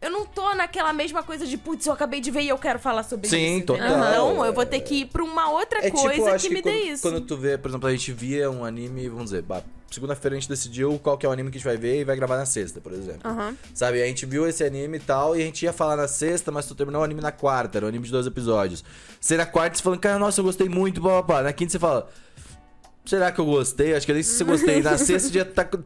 Eu 0.00 0.10
não 0.10 0.26
tô 0.26 0.52
naquela 0.56 0.92
mesma 0.92 1.22
coisa 1.22 1.46
de, 1.46 1.56
putz, 1.56 1.86
eu 1.86 1.92
acabei 1.92 2.20
de 2.20 2.28
ver 2.32 2.42
e 2.42 2.48
eu 2.48 2.58
quero 2.58 2.80
falar 2.80 3.04
sobre 3.04 3.28
Sim, 3.28 3.58
isso. 3.58 3.66
total. 3.66 3.86
entendeu? 3.86 4.08
Então 4.08 4.44
eu 4.44 4.52
vou 4.52 4.66
ter 4.66 4.80
que 4.80 5.02
ir 5.02 5.06
pra 5.06 5.22
uma 5.22 5.48
outra 5.52 5.78
É 5.86 5.90
coisa 5.92 6.10
tipo, 6.14 6.26
acho 6.26 6.48
que 6.48 6.54
me 6.54 6.60
dê 6.60 6.72
quando, 6.72 6.84
isso. 6.88 7.02
quando 7.02 7.20
tu 7.20 7.36
vê, 7.36 7.56
por 7.56 7.68
exemplo, 7.68 7.88
a 7.88 7.92
gente 7.92 8.12
via 8.12 8.50
um 8.50 8.64
anime, 8.64 9.08
vamos 9.08 9.26
dizer, 9.26 9.44
segunda-feira 9.94 10.36
a 10.36 10.40
gente 10.40 10.48
decidiu 10.48 10.98
qual 10.98 11.16
que 11.18 11.24
é 11.26 11.28
o 11.28 11.32
anime 11.32 11.50
que 11.50 11.56
a 11.56 11.60
gente 11.60 11.66
vai 11.66 11.76
ver 11.76 12.00
e 12.00 12.04
vai 12.04 12.16
gravar 12.16 12.36
na 12.36 12.46
sexta, 12.46 12.80
por 12.80 12.92
exemplo. 12.92 13.20
Aham. 13.24 13.56
Sabe, 13.74 14.02
a 14.02 14.06
gente 14.06 14.24
viu 14.26 14.46
esse 14.48 14.64
anime 14.64 14.96
e 14.96 15.00
tal, 15.00 15.36
e 15.36 15.42
a 15.42 15.44
gente 15.44 15.64
ia 15.64 15.72
falar 15.72 15.96
na 15.96 16.08
sexta, 16.08 16.50
mas 16.50 16.66
tu 16.66 16.74
terminou 16.74 17.00
o 17.02 17.04
anime 17.04 17.20
na 17.20 17.32
quarta, 17.32 17.78
era 17.78 17.86
um 17.86 17.88
anime 17.88 18.04
de 18.06 18.10
dois 18.12 18.26
episódios. 18.26 18.84
Você 19.20 19.36
na 19.36 19.46
quarta 19.46 19.76
você 19.76 19.82
falando, 19.82 20.00
cara, 20.00 20.18
nossa, 20.18 20.40
eu 20.40 20.44
gostei 20.44 20.68
muito, 20.68 21.00
blá, 21.00 21.12
blá, 21.14 21.22
blá. 21.22 21.42
Na 21.42 21.52
quinta 21.52 21.72
você 21.72 21.78
fala, 21.78 22.08
será 23.04 23.30
que 23.32 23.40
eu 23.40 23.44
gostei? 23.44 23.94
Acho 23.94 24.06
que 24.06 24.12
nem 24.12 24.22
se 24.22 24.32
você 24.36 24.44
gostei. 24.44 24.82
Na 24.82 24.96
sexta 24.98 25.32
já 25.32 25.44
tá, 25.44 25.64
co- 25.64 25.78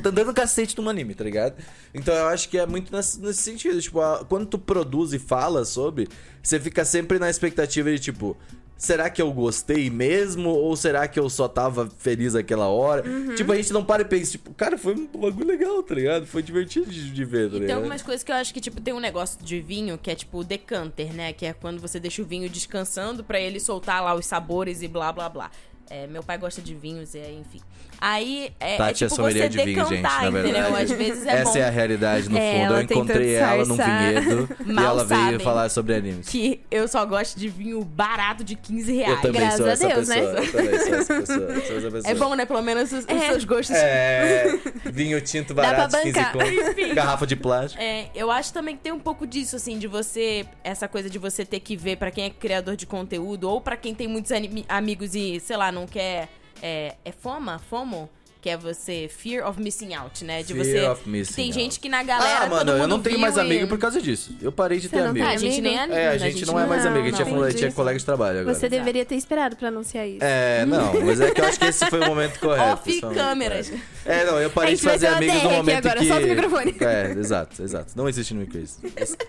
tá 0.00 0.10
dando 0.10 0.32
cacete 0.32 0.76
num 0.80 0.88
anime, 0.88 1.14
tá 1.14 1.24
ligado? 1.24 1.54
Então 1.94 2.14
eu 2.14 2.28
acho 2.28 2.48
que 2.48 2.58
é 2.58 2.66
muito 2.66 2.94
nesse, 2.94 3.20
nesse 3.20 3.42
sentido, 3.42 3.80
tipo, 3.80 4.00
a- 4.00 4.24
quando 4.28 4.46
tu 4.46 4.58
produz 4.58 5.12
e 5.12 5.18
fala 5.18 5.64
sobre, 5.64 6.08
você 6.42 6.58
fica 6.58 6.84
sempre 6.84 7.18
na 7.18 7.28
expectativa 7.30 7.90
de, 7.90 7.98
tipo... 7.98 8.36
Será 8.80 9.10
que 9.10 9.20
eu 9.20 9.30
gostei 9.30 9.90
mesmo? 9.90 10.48
Ou 10.48 10.74
será 10.74 11.06
que 11.06 11.20
eu 11.20 11.28
só 11.28 11.46
tava 11.46 11.86
feliz 11.98 12.34
aquela 12.34 12.66
hora? 12.66 13.04
Tipo, 13.36 13.52
a 13.52 13.56
gente 13.56 13.74
não 13.74 13.84
para 13.84 14.00
e 14.00 14.04
pensa, 14.06 14.30
tipo, 14.32 14.54
cara, 14.54 14.78
foi 14.78 14.94
um 14.94 15.06
bagulho 15.06 15.46
legal, 15.46 15.82
tá 15.82 15.94
ligado? 15.94 16.26
Foi 16.26 16.42
divertido 16.42 16.86
de, 16.90 17.10
de 17.10 17.24
ver, 17.26 17.42
tá 17.42 17.46
E 17.48 17.50
tem 17.50 17.60
ligado? 17.60 17.76
algumas 17.76 18.00
coisas 18.00 18.24
que 18.24 18.32
eu 18.32 18.36
acho 18.36 18.54
que, 18.54 18.60
tipo, 18.60 18.80
tem 18.80 18.94
um 18.94 18.98
negócio 18.98 19.38
de 19.44 19.60
vinho 19.60 19.98
que 19.98 20.10
é 20.10 20.14
tipo 20.14 20.38
o 20.38 20.44
decanter, 20.44 21.12
né? 21.12 21.34
Que 21.34 21.44
é 21.44 21.52
quando 21.52 21.78
você 21.78 22.00
deixa 22.00 22.22
o 22.22 22.24
vinho 22.24 22.48
descansando 22.48 23.22
pra 23.22 23.38
ele 23.38 23.60
soltar 23.60 24.02
lá 24.02 24.14
os 24.14 24.24
sabores 24.24 24.80
e 24.80 24.88
blá 24.88 25.12
blá 25.12 25.28
blá. 25.28 25.50
É, 25.90 26.06
meu 26.06 26.22
pai 26.22 26.38
gosta 26.38 26.62
de 26.62 26.74
vinhos, 26.74 27.14
é, 27.14 27.30
enfim. 27.32 27.60
Aí 28.00 28.50
é, 28.58 28.74
é 28.74 28.76
Tati 28.78 29.04
é 29.04 29.06
tipo 29.08 29.14
sommelier 29.16 29.50
você 29.52 29.58
de 29.58 29.64
vinho, 29.64 29.86
gente, 29.86 30.00
na 30.02 30.30
verdade. 30.30 30.48
entendeu? 30.58 30.76
Às 30.76 30.90
vezes 30.90 31.26
é 31.26 31.30
Essa 31.40 31.52
bom 31.52 31.58
é 31.58 31.62
a 31.64 31.70
realidade, 31.70 32.28
no 32.30 32.38
É, 32.38 32.60
fundo. 32.62 32.74
Eu 32.74 32.80
encontrei 32.82 33.34
ela 33.34 33.64
num 33.66 33.76
vinhedo 33.76 34.48
e 34.66 34.72
Mal 34.72 34.84
ela 34.86 35.04
veio 35.04 35.40
falar 35.40 35.68
sobre 35.68 35.94
animes. 35.94 36.28
que 36.28 36.60
eu 36.70 36.88
só 36.88 37.04
gosto 37.04 37.38
de 37.38 37.48
vinho 37.48 37.84
barato 37.84 38.42
de 38.42 38.56
15 38.56 38.90
Eu 38.90 38.96
reais. 39.06 39.20
também 39.20 39.40
graças 39.42 39.56
sou 39.58 39.66
a 39.66 39.70
essa 39.72 39.88
Deus, 39.88 40.08
né? 40.08 40.14
pessoa. 40.16 40.38
Eu 40.40 40.52
também 40.52 40.78
sou 40.78 40.94
essa 40.94 41.14
pessoa. 41.20 41.38
sou 41.66 41.76
essa 41.76 41.90
pessoa. 41.90 42.02
É 42.10 42.14
bom, 42.14 42.34
né? 42.34 42.46
Pelo 42.46 42.62
menos 42.62 42.90
os, 42.92 43.04
os 43.04 43.22
seus 43.26 43.44
gostos. 43.44 43.76
É, 43.76 44.58
vinho 44.90 45.20
tinto 45.20 45.52
barato, 45.52 45.96
15 45.98 46.12
bancar. 46.12 46.32
conto, 46.32 46.94
garrafa 46.94 47.26
de 47.26 47.36
plástico. 47.36 47.82
É, 47.82 48.06
eu 48.14 48.30
acho 48.30 48.52
também 48.52 48.76
que 48.76 48.82
tem 48.82 48.92
um 48.92 48.98
pouco 48.98 49.26
disso, 49.26 49.56
assim, 49.56 49.78
de 49.78 49.86
você. 49.86 50.46
Essa 50.64 50.88
coisa 50.88 51.10
de 51.10 51.18
você 51.18 51.44
ter 51.44 51.60
que 51.60 51.76
ver 51.76 51.96
pra 51.96 52.10
quem 52.10 52.24
é 52.24 52.30
criador 52.30 52.76
de 52.76 52.86
conteúdo, 52.86 53.48
ou 53.48 53.60
pra 53.60 53.76
quem 53.76 53.94
tem 53.94 54.08
muitos 54.08 54.32
amigos 54.68 55.14
e, 55.14 55.38
sei 55.40 55.56
lá, 55.56 55.70
não 55.70 55.86
quer. 55.86 56.28
É, 56.62 56.96
é 57.04 57.12
FOMA? 57.12 57.58
FOMO? 57.58 58.08
Que 58.40 58.48
é 58.48 58.56
você. 58.56 59.06
Fear 59.14 59.46
of 59.46 59.60
missing 59.60 59.92
out, 59.94 60.24
né? 60.24 60.42
De 60.42 60.54
Fear 60.54 60.64
você. 60.64 60.80
of 60.88 61.08
missing 61.08 61.34
tem 61.34 61.46
out. 61.48 61.54
gente 61.60 61.78
que 61.78 61.88
na 61.90 62.02
galera. 62.02 62.44
ah, 62.44 62.48
mano, 62.48 62.72
eu 62.72 62.88
não 62.88 62.98
tenho 63.00 63.18
mais 63.18 63.36
e- 63.36 63.40
amigo 63.40 63.66
por 63.68 63.78
causa 63.78 64.00
disso. 64.00 64.34
Eu 64.40 64.50
parei 64.50 64.78
de 64.80 64.88
ter 64.88 64.96
Você 64.96 65.02
não 65.02 65.10
amigo. 65.10 65.26
tem 65.26 65.34
Ah, 65.34 65.36
a 65.36 65.38
gente 65.38 65.60
nem 65.60 65.76
é 65.76 65.80
amigo. 65.82 65.98
É, 65.98 66.08
a 66.08 66.12
né? 66.12 66.18
gente 66.18 66.46
não 66.46 66.58
é 66.58 66.66
mais 66.66 66.86
amigo, 66.86 67.06
a 67.06 67.10
gente 67.10 67.20
é, 67.20 67.24
não, 67.26 67.42
a 67.42 67.50
gente 67.50 67.56
é 67.56 67.60
entendi. 67.60 67.74
colega 67.74 67.98
de 67.98 68.04
trabalho 68.04 68.40
agora. 68.40 68.54
Você 68.54 68.68
deveria 68.68 69.04
ter 69.04 69.16
esperado 69.16 69.56
pra 69.56 69.68
anunciar 69.68 70.08
isso. 70.08 70.18
É, 70.24 70.64
não, 70.64 70.92
mas 71.04 71.20
é 71.20 71.30
que 71.32 71.40
eu 71.40 71.44
acho 71.44 71.58
que 71.60 71.66
esse 71.66 71.84
foi 71.86 72.00
o 72.00 72.06
momento 72.06 72.38
correto. 72.40 72.72
Off 72.72 73.00
só- 73.00 73.10
câmeras. 73.12 73.70
É, 74.06 74.24
não, 74.24 74.40
eu 74.40 74.46
A 74.48 74.50
parei 74.50 74.70
gente 74.70 74.80
de 74.84 74.90
fazer 74.90 75.06
ter 75.08 75.14
amigos 75.14 75.42
no 75.42 75.50
momento 75.50 75.86
agora, 75.86 76.00
que... 76.00 76.08
solta 76.08 76.24
o 76.24 76.28
microfone. 76.30 76.76
É, 76.80 77.10
exato, 77.18 77.62
exato. 77.62 77.92
Não 77.94 78.08
existe 78.08 78.30
inimigo 78.30 78.56
isso. 78.56 78.78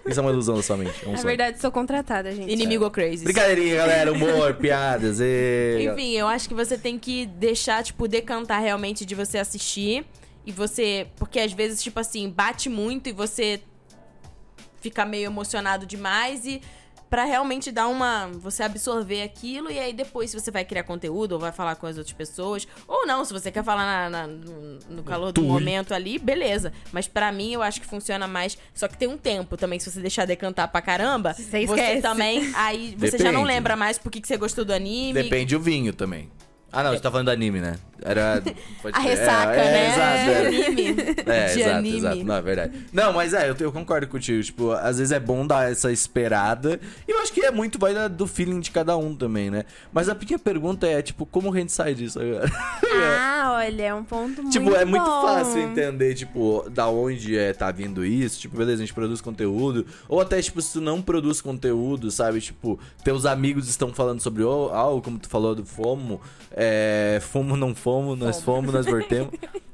Isso 0.06 0.20
é 0.20 0.22
uma 0.22 0.32
ilusão 0.32 0.56
da 0.56 0.64
sua 0.64 0.78
mente. 0.78 0.94
É 1.06 1.12
Na 1.12 1.22
verdade, 1.22 1.60
sou 1.60 1.70
contratada, 1.72 2.34
gente. 2.34 2.50
Inimigo 2.50 2.90
crazy. 2.90 3.26
Brincadeirinha, 3.26 3.76
galera. 3.76 4.12
Humor, 4.14 4.54
piadas. 4.62 5.20
E... 5.20 5.90
Enfim, 5.92 6.14
eu 6.16 6.28
acho 6.28 6.48
que 6.48 6.54
você 6.56 6.78
tem 6.78 6.98
que 6.98 7.26
deixar, 7.26 7.84
tipo, 7.84 8.08
decantar 8.08 8.62
realmente 8.62 9.01
de 9.06 9.16
você 9.16 9.38
assistir. 9.38 10.06
E 10.46 10.52
você. 10.52 11.08
Porque 11.18 11.40
às 11.40 11.52
vezes, 11.54 11.82
tipo 11.84 12.00
assim, 12.00 12.30
bate 12.30 12.68
muito 12.70 13.08
e 13.10 13.12
você 13.12 13.62
fica 14.80 15.06
meio 15.06 15.26
emocionado 15.26 15.86
demais 15.86 16.46
e. 16.46 16.62
Pra 17.10 17.26
realmente 17.26 17.74
dar 17.74 17.90
uma. 17.90 18.30
Você 18.36 18.64
absorver 18.64 19.22
aquilo 19.22 19.70
e 19.70 19.78
aí 19.78 19.92
depois, 19.92 20.32
se 20.32 20.40
você 20.40 20.50
vai 20.50 20.64
criar 20.64 20.84
conteúdo 20.84 21.34
ou 21.34 21.40
vai 21.40 21.52
falar 21.52 21.76
com 21.76 21.86
as 21.86 21.98
outras 21.98 22.16
pessoas. 22.16 22.66
Ou 22.88 23.06
não, 23.06 23.26
se 23.26 23.34
você 23.34 23.52
quer 23.52 23.66
falar 23.66 24.10
na- 24.10 24.26
na- 24.26 24.34
no, 24.90 25.04
calor 25.04 25.34
do 25.34 25.42
momento 25.42 25.94
ali, 25.94 26.18
beleza. 26.18 26.72
Mas 26.90 27.10
pra 27.10 27.30
mim 27.30 27.52
eu 27.52 27.62
acho 27.62 27.82
que 27.82 27.86
funciona 27.86 28.30
mais. 28.30 28.58
Só 28.74 28.88
que 28.88 28.98
tem 28.98 29.10
um 29.10 29.18
tempo 29.18 29.58
também, 29.58 29.78
se 29.78 29.92
você 29.92 30.00
deixar 30.00 30.24
decantar 30.24 30.70
pra 30.72 30.82
caramba. 30.82 31.34
Você 31.34 31.68
Você, 31.68 32.00
também. 32.02 32.50
Aí 32.56 32.96
você 32.98 33.18
já 33.18 33.26
não 33.26 33.42
Depende. 33.42 33.48
lembra 33.56 33.76
mais 33.76 33.98
por 33.98 34.10
que 34.10 34.22
que 34.22 34.28
você 34.30 34.38
gostou 34.38 34.64
do 34.64 34.72
anime. 34.74 35.22
Depende 35.22 35.54
o 35.54 35.60
vinho 35.60 35.92
também. 35.92 36.32
Ah, 36.72 36.82
não, 36.82 36.92
você 36.94 37.02
tá 37.02 37.12
falando 37.12 37.26
do 37.26 37.32
anime, 37.32 37.60
né? 37.60 37.78
Era. 38.04 38.42
pode 38.82 38.98
A 38.98 39.00
ressaca, 39.00 39.54
é, 39.54 39.72
né? 39.72 39.86
É, 39.86 39.90
exato. 39.92 40.52
De 40.52 40.62
É. 40.62 40.68
anime. 40.68 41.02
É, 41.26 41.46
de 41.54 41.60
exato, 41.62 41.76
anime. 41.78 41.98
exato. 41.98 42.24
Não, 42.24 42.36
é 42.36 42.42
verdade. 42.42 42.74
Não, 42.92 43.14
mas 43.14 43.34
é, 43.34 43.50
eu, 43.50 43.56
eu 43.60 43.72
concordo 43.72 44.08
contigo. 44.08 44.42
Tipo, 44.44 44.72
às 44.72 44.98
vezes 44.98 45.12
é 45.12 45.20
bom 45.20 45.46
dar 45.46 45.72
essa 45.72 45.92
esperada. 45.92 46.80
E 47.08 47.12
eu 47.12 47.20
acho 47.20 47.32
que 47.32 47.42
é 47.46 47.52
muito 47.52 47.78
vai 47.80 47.94
do 48.10 48.26
feeling 48.28 48.60
de 48.60 48.72
cada 48.72 48.96
um 48.98 49.16
também, 49.16 49.50
né? 49.50 49.66
Mas 49.94 50.10
a 50.10 50.16
minha 50.16 50.40
pergunta 50.40 50.88
é, 50.88 51.02
tipo, 51.02 51.26
como 51.26 51.54
a 51.54 51.58
gente 51.58 51.72
sai 51.72 51.94
disso 51.94 52.20
agora? 52.20 52.52
Ah, 52.94 53.54
olha, 53.56 53.84
é 53.84 53.94
um 53.94 54.04
ponto 54.04 54.44
muito 54.44 54.52
Tipo, 54.52 54.76
é 54.76 54.84
muito 54.86 55.04
bom. 55.06 55.22
fácil 55.22 55.60
entender, 55.62 56.14
tipo, 56.14 56.70
da 56.70 56.88
onde 56.90 57.38
é, 57.38 57.54
tá 57.54 57.72
vindo 57.72 58.06
isso. 58.06 58.40
Tipo, 58.42 58.58
beleza, 58.58 58.84
a 58.84 58.86
gente 58.86 58.94
produz 58.94 59.22
conteúdo. 59.22 59.86
Ou 60.10 60.20
até, 60.20 60.42
tipo, 60.42 60.62
se 60.62 60.74
tu 60.74 60.82
não 60.82 61.02
produz 61.02 61.40
conteúdo, 61.42 62.12
sabe? 62.12 62.42
Tipo, 62.42 62.78
teus 63.04 63.26
amigos 63.26 63.70
estão 63.70 63.94
falando 63.94 64.20
sobre 64.20 64.44
algo, 64.44 65.02
como 65.02 65.18
tu 65.18 65.30
falou 65.30 65.56
do 65.56 65.66
FOMO. 65.66 66.20
É, 66.52 67.20
FOMO 67.22 67.56
não 67.56 67.74
FOMO, 67.74 67.91
nós 68.18 68.42
fomos, 68.42 68.74
nós 68.74 68.86
voltemos. 68.86 69.32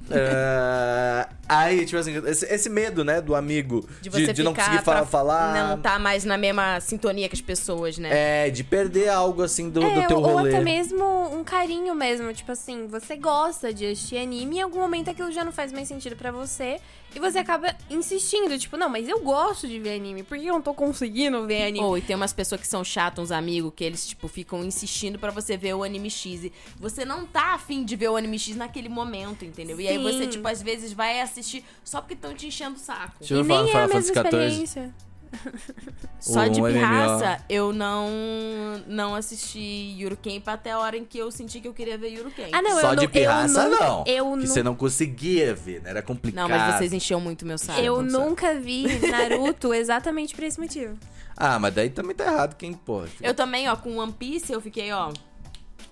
É, 0.09 1.27
aí, 1.47 1.85
tipo 1.85 1.97
assim, 1.97 2.15
esse, 2.25 2.45
esse 2.45 2.69
medo, 2.69 3.03
né, 3.03 3.19
do 3.21 3.35
amigo 3.35 3.87
De 4.01 4.09
de, 4.09 4.09
você 4.09 4.33
de 4.33 4.43
não 4.43 4.53
conseguir 4.53 4.81
pra 4.83 4.99
fa- 4.99 5.05
falar. 5.05 5.53
Não 5.69 5.81
tá 5.81 5.99
mais 5.99 6.23
na 6.23 6.37
mesma 6.37 6.79
sintonia 6.79 7.27
que 7.27 7.35
as 7.35 7.41
pessoas, 7.41 7.97
né? 7.97 8.45
É, 8.45 8.49
de 8.49 8.63
perder 8.63 9.09
algo 9.09 9.43
assim 9.43 9.69
do, 9.69 9.83
É, 9.83 10.01
do 10.01 10.07
teu 10.07 10.17
ou, 10.17 10.23
ou 10.29 10.37
rolê. 10.37 10.55
até 10.55 10.63
mesmo 10.63 11.05
um 11.35 11.43
carinho 11.43 11.93
mesmo, 11.93 12.33
tipo 12.33 12.51
assim, 12.51 12.87
você 12.87 13.15
gosta 13.17 13.73
de 13.73 13.85
assistir 13.85 14.17
anime 14.17 14.55
e 14.55 14.59
em 14.59 14.61
algum 14.61 14.79
momento 14.79 15.09
aquilo 15.09 15.31
já 15.31 15.43
não 15.43 15.51
faz 15.51 15.71
mais 15.73 15.87
sentido 15.87 16.15
pra 16.15 16.31
você 16.31 16.79
e 17.17 17.19
você 17.19 17.39
acaba 17.39 17.75
insistindo, 17.89 18.55
tipo, 18.59 18.77
não, 18.77 18.87
mas 18.87 19.09
eu 19.09 19.19
gosto 19.21 19.67
de 19.67 19.79
ver 19.79 19.95
anime, 19.95 20.21
por 20.21 20.37
que 20.37 20.45
eu 20.45 20.53
não 20.53 20.61
tô 20.61 20.71
conseguindo 20.71 21.47
ver 21.47 21.63
anime? 21.63 21.83
Ou 21.83 21.93
oh, 21.93 21.97
e 21.97 22.01
tem 22.01 22.15
umas 22.15 22.31
pessoas 22.31 22.61
que 22.61 22.67
são 22.67 22.83
chatas, 22.83 23.23
uns 23.23 23.31
amigos, 23.31 23.73
que 23.75 23.83
eles, 23.83 24.05
tipo, 24.05 24.27
ficam 24.27 24.63
insistindo 24.63 25.17
para 25.17 25.31
você 25.31 25.57
ver 25.57 25.73
o 25.73 25.83
anime 25.83 26.11
X. 26.11 26.43
E 26.43 26.53
você 26.79 27.03
não 27.03 27.25
tá 27.25 27.55
afim 27.55 27.83
de 27.83 27.95
ver 27.95 28.09
o 28.09 28.15
anime 28.15 28.37
X 28.37 28.55
naquele 28.55 28.87
momento, 28.87 29.43
entendeu? 29.43 29.77
Sim. 29.77 29.83
E 29.83 29.87
aí 29.87 29.97
você, 29.97 30.27
tipo, 30.27 30.47
às 30.47 30.61
vezes 30.61 30.93
vai 30.93 31.19
assistir 31.19 31.65
só 31.83 32.01
porque 32.01 32.13
estão 32.13 32.35
te 32.35 32.45
enchendo 32.45 32.75
o 32.75 32.79
saco. 32.79 33.15
Deixa 33.19 33.33
eu 33.33 33.43
e 33.43 33.47
nem 33.47 33.67
falar, 33.71 33.81
é 33.81 33.83
a 33.83 33.87
mesma 33.87 33.99
experiência. 33.99 34.81
14. 34.83 35.06
Só 36.19 36.47
de 36.47 36.61
Um 36.61 36.65
pirraça, 36.65 37.41
eu 37.49 37.71
não 37.73 38.09
não 38.87 39.15
assisti 39.15 39.95
Yurukemp 39.99 40.47
até 40.47 40.71
a 40.71 40.79
hora 40.79 40.97
em 40.97 41.05
que 41.05 41.17
eu 41.17 41.31
senti 41.31 41.59
que 41.59 41.67
eu 41.67 41.73
queria 41.73 41.97
ver 41.97 42.09
Yurukemp. 42.09 42.49
Ah, 42.53 42.61
não, 42.61 42.79
Só 42.79 42.91
eu 42.91 42.95
de 42.95 43.05
não- 43.05 43.11
pirraça, 43.11 43.63
eu 43.63 43.69
nunca- 43.69 43.85
não. 43.87 44.03
eu 44.07 44.25
que 44.31 44.35
nu- 44.37 44.47
você 44.47 44.63
não 44.63 44.75
conseguia 44.75 45.53
ver, 45.55 45.81
né? 45.81 45.91
Era 45.91 46.01
complicado. 46.01 46.41
Não, 46.41 46.49
mas 46.57 46.75
vocês 46.75 46.93
enchiam 46.93 47.19
muito 47.21 47.45
meu 47.45 47.57
saco. 47.57 47.79
Eu 47.79 48.01
não 48.01 48.09
sabe. 48.11 48.25
nunca 48.29 48.53
vi 48.55 48.87
Naruto 49.09 49.73
exatamente 49.73 50.33
por 50.35 50.43
esse 50.43 50.59
motivo. 50.59 50.97
Ah, 51.35 51.59
mas 51.59 51.73
daí 51.73 51.89
também 51.89 52.15
tá 52.15 52.25
errado 52.25 52.55
quem 52.55 52.73
pode. 52.73 53.11
Eu 53.21 53.33
também, 53.33 53.69
ó, 53.69 53.75
com 53.75 53.97
One 53.97 54.11
Piece 54.11 54.51
eu 54.51 54.59
fiquei, 54.59 54.91
ó, 54.91 55.11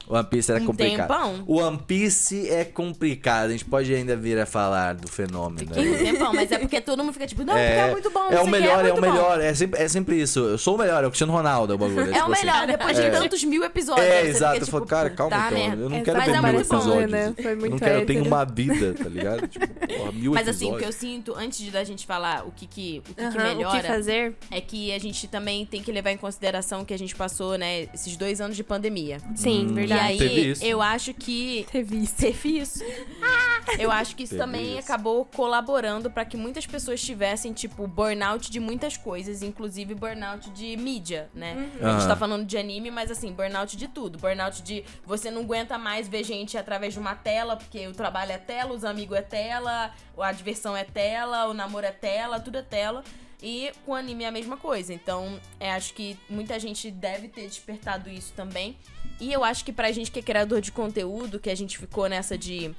One 0.08 0.24
Piece 0.30 0.52
era 0.52 0.62
Um 0.62 0.66
complicado. 0.66 1.08
tempão. 1.08 1.44
O 1.48 1.58
One 1.60 1.80
Piece 1.86 2.50
é 2.50 2.64
complicado. 2.64 3.48
A 3.48 3.52
gente 3.52 3.66
pode 3.66 3.94
ainda 3.94 4.16
vir 4.16 4.40
a 4.40 4.46
falar 4.46 4.94
do 4.96 5.08
fenômeno. 5.08 5.60
fiquei 5.60 5.90
um 5.90 5.92
né? 5.94 6.12
tempão, 6.12 6.34
mas 6.34 6.52
é 6.52 6.58
porque 6.60 6.80
todo 6.82 7.04
mundo 7.04 7.14
fica 7.14 7.28
tipo, 7.28 7.44
não, 7.44 7.54
porque 7.54 7.60
é 7.66 7.92
muito 7.92 8.10
bom, 8.12 8.30
é 8.30 8.40
o 8.40 8.44
sei 8.44 8.52
melhor, 8.52 8.84
que, 8.84 8.90
é, 8.90 8.94
o 8.94 9.02
melhor. 9.02 9.42
É 9.42 9.54
sempre, 9.54 9.82
é 9.82 9.88
sempre 9.88 10.22
isso. 10.22 10.40
Eu 10.40 10.58
sou 10.58 10.76
o 10.76 10.78
melhor, 10.78 11.04
é 11.04 11.08
o 11.08 11.10
Cristiano 11.10 11.34
Ronaldo 11.34 11.74
é 11.74 11.76
o 11.76 11.80
bagulho. 11.80 12.02
É 12.02 12.14
tipo 12.14 12.30
o 12.30 12.34
assim. 12.34 12.46
melhor, 12.46 12.68
depois 12.68 12.96
de 12.96 13.04
É. 13.04 13.10
tantos 13.10 13.44
mil 13.44 13.64
episódios. 13.64 14.06
É, 14.08 14.26
exato. 14.28 14.54
Fica, 14.56 14.66
eu 14.66 14.72
falo, 14.72 14.84
tipo, 14.86 14.96
cara, 14.96 15.10
calma, 15.10 15.36
tá, 15.36 15.48
então. 15.52 15.58
né? 15.76 15.84
Eu 15.84 15.90
não 15.90 15.98
É, 15.98 16.02
quero 16.02 16.18
mas 16.18 16.26
ver 16.32 16.32
é 16.38 16.42
mil 16.42 16.54
muito 16.54 16.68
bom, 16.70 16.76
episódios. 16.78 17.12
né? 17.12 17.34
Foi 17.42 17.52
eu 17.54 17.58
muito 17.58 17.72
não 17.72 17.80
quero, 17.80 18.00
eu 18.02 18.06
tenho 18.06 18.26
uma 18.26 18.46
vida, 18.46 18.94
tá 18.94 19.10
ligado? 19.10 19.48
Tipo, 19.56 19.68
porra, 19.68 20.12
mil 20.12 20.34
Mas 20.34 20.48
assim, 20.48 20.66
o 20.66 20.76
episódios. 20.76 20.80
que 20.82 20.86
eu 21.06 21.10
sinto, 21.10 21.36
antes 21.38 21.60
de 21.60 21.72
da 21.72 21.84
gente 21.84 22.06
falar 22.06 22.46
o 22.46 22.52
que 22.52 22.66
que, 22.68 23.00
o 23.00 23.14
que, 23.14 23.14
que 23.16 23.22
Aham, 23.22 23.56
melhora, 23.56 23.78
O 23.78 23.82
que 23.82 23.88
fazer? 23.88 24.34
é 24.52 24.60
que 24.62 24.92
a 24.94 25.00
gente 25.00 25.28
também 25.28 25.66
tem 25.66 25.82
que 25.82 25.92
levar 25.92 26.12
em 26.12 26.18
consideração 26.18 26.84
que 26.84 26.94
a 26.94 26.98
gente 26.98 27.16
passou, 27.16 27.58
né, 27.58 27.88
esses 27.94 28.16
dois 28.18 28.42
anos 28.42 28.56
de 28.56 28.64
pandemia. 28.64 29.18
Sim, 29.36 29.68
E 29.96 30.00
aí, 30.00 30.18
Teve 30.18 30.52
isso. 30.52 30.64
eu 30.66 30.82
acho 30.82 31.14
que. 31.14 31.66
Teve 31.72 31.98
isso. 31.98 32.16
Teve 32.16 32.60
isso. 32.60 32.84
Eu 33.80 33.92
acho 33.92 34.16
que 34.16 34.24
isso 34.24 34.34
Teve 34.36 34.44
também 34.44 34.78
isso. 34.78 34.80
acabou 34.80 35.26
colaborando 35.26 36.10
pra 36.12 36.24
que 36.24 36.38
muitas 36.38 36.66
pessoas 36.66 37.02
tivessem, 37.02 37.52
tipo, 37.54 37.88
burnout 37.88 38.50
de 38.52 38.60
muitas 38.60 38.96
coisas, 38.98 39.42
inclusive 39.42 39.96
burnout 39.96 40.50
de 40.52 40.78
mídia, 40.78 41.30
né? 41.34 41.70
A 41.82 41.92
gente 41.94 42.08
tá 42.08 42.16
falando 42.16 42.46
de 42.46 42.58
anime, 42.58 42.92
mas 42.92 43.10
assim, 43.10 43.32
burnout 43.32 43.76
de 43.76 43.88
tudo. 43.88 44.18
Burnout 44.20 44.62
de 44.62 44.84
você 45.06 45.32
não 45.32 45.42
aguenta 45.42 45.78
mais 45.78 46.08
ver 46.08 46.24
gente 46.24 46.58
através 46.58 46.94
de 46.94 47.00
uma 47.00 47.16
tela, 47.16 47.56
porque 47.56 47.88
o 47.88 47.94
trabalho 47.94 48.32
é 48.32 48.38
tela, 48.38 48.74
os 48.74 48.84
amigos 48.86 49.18
é 49.18 49.22
tela, 49.22 49.92
a 50.18 50.32
diversão 50.32 50.76
é 50.78 50.84
tela, 50.84 51.48
o 51.48 51.54
namoro 51.54 51.86
é 51.86 51.92
tela, 51.92 52.40
tudo 52.40 52.58
é 52.58 52.62
tela. 52.62 53.04
E 53.44 53.72
com 53.86 53.94
anime 53.94 54.24
é 54.24 54.28
a 54.28 54.32
mesma 54.32 54.58
coisa. 54.58 54.94
Então, 54.94 55.40
é, 55.60 55.72
acho 55.74 55.94
que 55.94 56.18
muita 56.30 56.60
gente 56.60 56.90
deve 56.90 57.28
ter 57.28 57.48
despertado 57.48 58.10
isso 58.10 58.34
também. 58.34 58.78
E 59.20 59.32
eu 59.32 59.44
acho 59.44 59.64
que 59.64 59.72
pra 59.72 59.92
gente 59.92 60.12
que 60.12 60.20
é 60.20 60.22
criador 60.22 60.62
de 60.62 60.72
conteúdo, 60.72 61.40
que 61.40 61.50
a 61.50 61.56
gente 61.56 61.78
ficou 61.78 62.08
nessa 62.10 62.38
de 62.38 62.76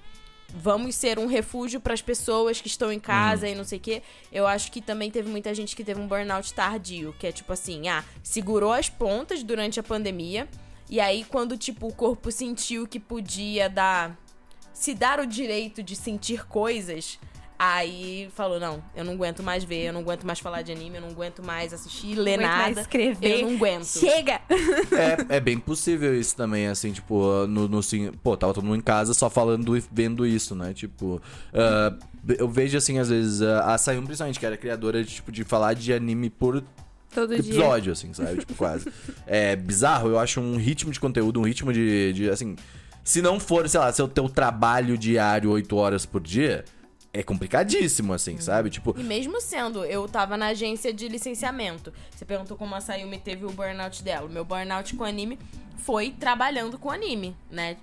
vamos 0.55 0.95
ser 0.95 1.19
um 1.19 1.27
refúgio 1.27 1.81
pras 1.81 2.01
pessoas 2.01 2.61
que 2.61 2.69
estão 2.69 2.93
em 2.93 3.01
casa 3.01 3.49
e 3.49 3.55
não 3.55 3.65
sei 3.65 3.79
o 3.79 3.81
quê. 3.81 4.03
Eu 4.31 4.47
acho 4.47 4.71
que 4.71 4.81
também 4.81 5.11
teve 5.11 5.29
muita 5.29 5.55
gente 5.55 5.75
que 5.75 5.85
teve 5.85 6.01
um 6.01 6.07
burnout 6.07 6.53
tardio, 6.55 7.15
que 7.19 7.27
é 7.27 7.33
tipo 7.33 7.53
assim, 7.53 7.89
ah, 7.89 8.05
segurou 8.23 8.73
as 8.73 8.89
pontas 8.89 9.43
durante 9.43 9.81
a 9.81 9.83
pandemia. 9.83 10.49
E 10.89 11.01
aí, 11.01 11.25
quando, 11.25 11.57
tipo, 11.57 11.89
o 11.89 11.93
corpo 11.93 12.31
sentiu 12.31 12.87
que 12.87 13.01
podia 13.01 13.69
dar. 13.69 14.17
se 14.73 14.95
dar 14.95 15.19
o 15.19 15.27
direito 15.27 15.83
de 15.83 15.97
sentir 15.97 16.47
coisas. 16.47 17.19
Aí 17.59 18.29
falou, 18.35 18.61
não, 18.61 18.83
eu 18.95 19.03
não 19.05 19.15
aguento 19.15 19.43
mais 19.43 19.65
ver, 19.65 19.87
eu 19.87 19.93
não 19.93 20.01
aguento 20.03 20.25
mais 20.25 20.39
falar 20.39 20.61
de 20.63 20.73
anime, 20.73 20.97
eu 20.97 21.01
não 21.03 21.09
aguento 21.09 21.43
mais 21.43 21.73
assistir, 21.73 22.15
ler 22.15 22.37
Não 22.39 22.45
aguento 22.45 22.57
mais 22.57 22.69
nada. 22.69 22.81
escrever. 22.83 23.41
Eu 23.41 23.49
não 23.49 23.57
aguento. 23.57 23.85
Chega! 23.87 24.41
É, 25.31 25.37
é 25.37 25.41
bem 25.41 25.59
possível 25.59 26.19
isso 26.19 26.35
também, 26.37 26.67
assim, 26.69 26.93
tipo, 26.93 27.47
no, 27.47 27.67
no 27.69 27.83
sim, 27.83 28.13
pô, 28.23 28.37
tava 28.37 28.53
todo 28.55 28.65
mundo 28.65 28.77
em 28.79 28.83
casa 28.83 29.13
só 29.15 29.29
falando 29.31 29.77
e 29.77 29.83
vendo 29.93 30.27
isso, 30.27 30.55
né? 30.55 30.73
Tipo, 30.73 31.21
ah, 31.53 31.95
eu 32.39 32.49
vejo 32.49 32.77
assim, 32.77 32.99
às 32.99 33.09
vezes, 33.09 33.43
ah, 33.43 33.75
a 33.75 33.79
Sayumi, 33.79 34.07
principalmente, 34.07 34.39
que 34.39 34.47
era 34.47 34.57
criadora 34.57 35.03
de, 35.03 35.15
tipo, 35.15 35.31
de 35.33 35.45
falar 35.45 35.75
de 35.75 35.93
anime 35.93 36.29
por 36.31 36.63
Todo 37.15 37.29
dia. 37.31 37.39
episódio, 37.39 37.93
assim, 37.93 38.13
sabe? 38.13 38.39
Tipo, 38.41 38.55
quase. 38.55 38.91
É 39.27 39.57
bizarro, 39.57 40.09
eu 40.11 40.19
acho 40.19 40.41
um 40.41 40.57
ritmo 40.57 40.91
de 40.93 41.01
conteúdo, 41.01 41.41
um 41.41 41.45
ritmo 41.45 41.73
de, 41.73 42.13
de, 42.13 42.31
assim, 42.31 42.55
se 43.05 43.21
não 43.23 43.39
for, 43.41 43.69
sei 43.69 43.81
lá, 43.81 43.93
seu 43.93 44.09
teu 44.09 44.29
trabalho 44.29 44.97
diário 44.99 45.51
8 45.51 45.77
horas 45.77 46.05
por 46.07 46.21
dia, 46.21 46.65
é 47.19 47.23
complicadíssimo, 47.23 48.13
assim, 48.13 48.39
sabe? 48.39 48.71
Tipo, 48.71 48.95
E 48.99 49.03
mesmo 49.03 49.41
sendo, 49.41 49.85
eu 49.85 50.07
tava 50.07 50.37
na 50.37 50.49
agência 50.49 50.93
de 50.93 51.09
licenciamento. 51.09 51.93
Você 52.15 52.25
perguntou 52.25 52.57
como 52.57 52.75
a 52.75 52.81
Sayumi 52.81 53.19
teve 53.19 53.45
o 53.45 53.51
burnout 53.51 54.03
dela. 54.03 54.27
O 54.27 54.31
meu 54.31 54.45
burnout 54.45 54.95
com 54.95 55.05
anime 55.05 55.39
foi 55.79 56.11
trabalhando 56.11 56.79
com 56.79 56.91
anime, 56.91 57.37
né? 57.51 57.77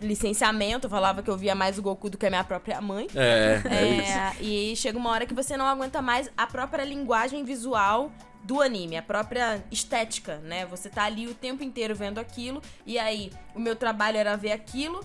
licenciamento, 0.00 0.86
eu 0.86 0.90
falava 0.90 1.24
que 1.24 1.28
eu 1.28 1.36
via 1.36 1.56
mais 1.56 1.76
o 1.76 1.82
Goku 1.82 2.08
do 2.08 2.16
que 2.16 2.24
a 2.24 2.30
minha 2.30 2.44
própria 2.44 2.80
mãe. 2.80 3.08
É, 3.14 3.60
é. 3.64 4.38
É, 4.38 4.42
e 4.42 4.76
chega 4.76 4.96
uma 4.96 5.10
hora 5.10 5.26
que 5.26 5.34
você 5.34 5.56
não 5.56 5.66
aguenta 5.66 6.00
mais 6.00 6.30
a 6.36 6.46
própria 6.46 6.84
linguagem 6.84 7.44
visual 7.44 8.12
do 8.44 8.62
anime, 8.62 8.96
a 8.96 9.02
própria 9.02 9.62
estética, 9.70 10.36
né? 10.36 10.64
Você 10.66 10.88
tá 10.88 11.04
ali 11.04 11.26
o 11.26 11.34
tempo 11.34 11.64
inteiro 11.64 11.94
vendo 11.94 12.18
aquilo, 12.18 12.62
e 12.86 12.98
aí 12.98 13.32
o 13.54 13.60
meu 13.60 13.74
trabalho 13.74 14.16
era 14.16 14.36
ver 14.36 14.52
aquilo. 14.52 15.04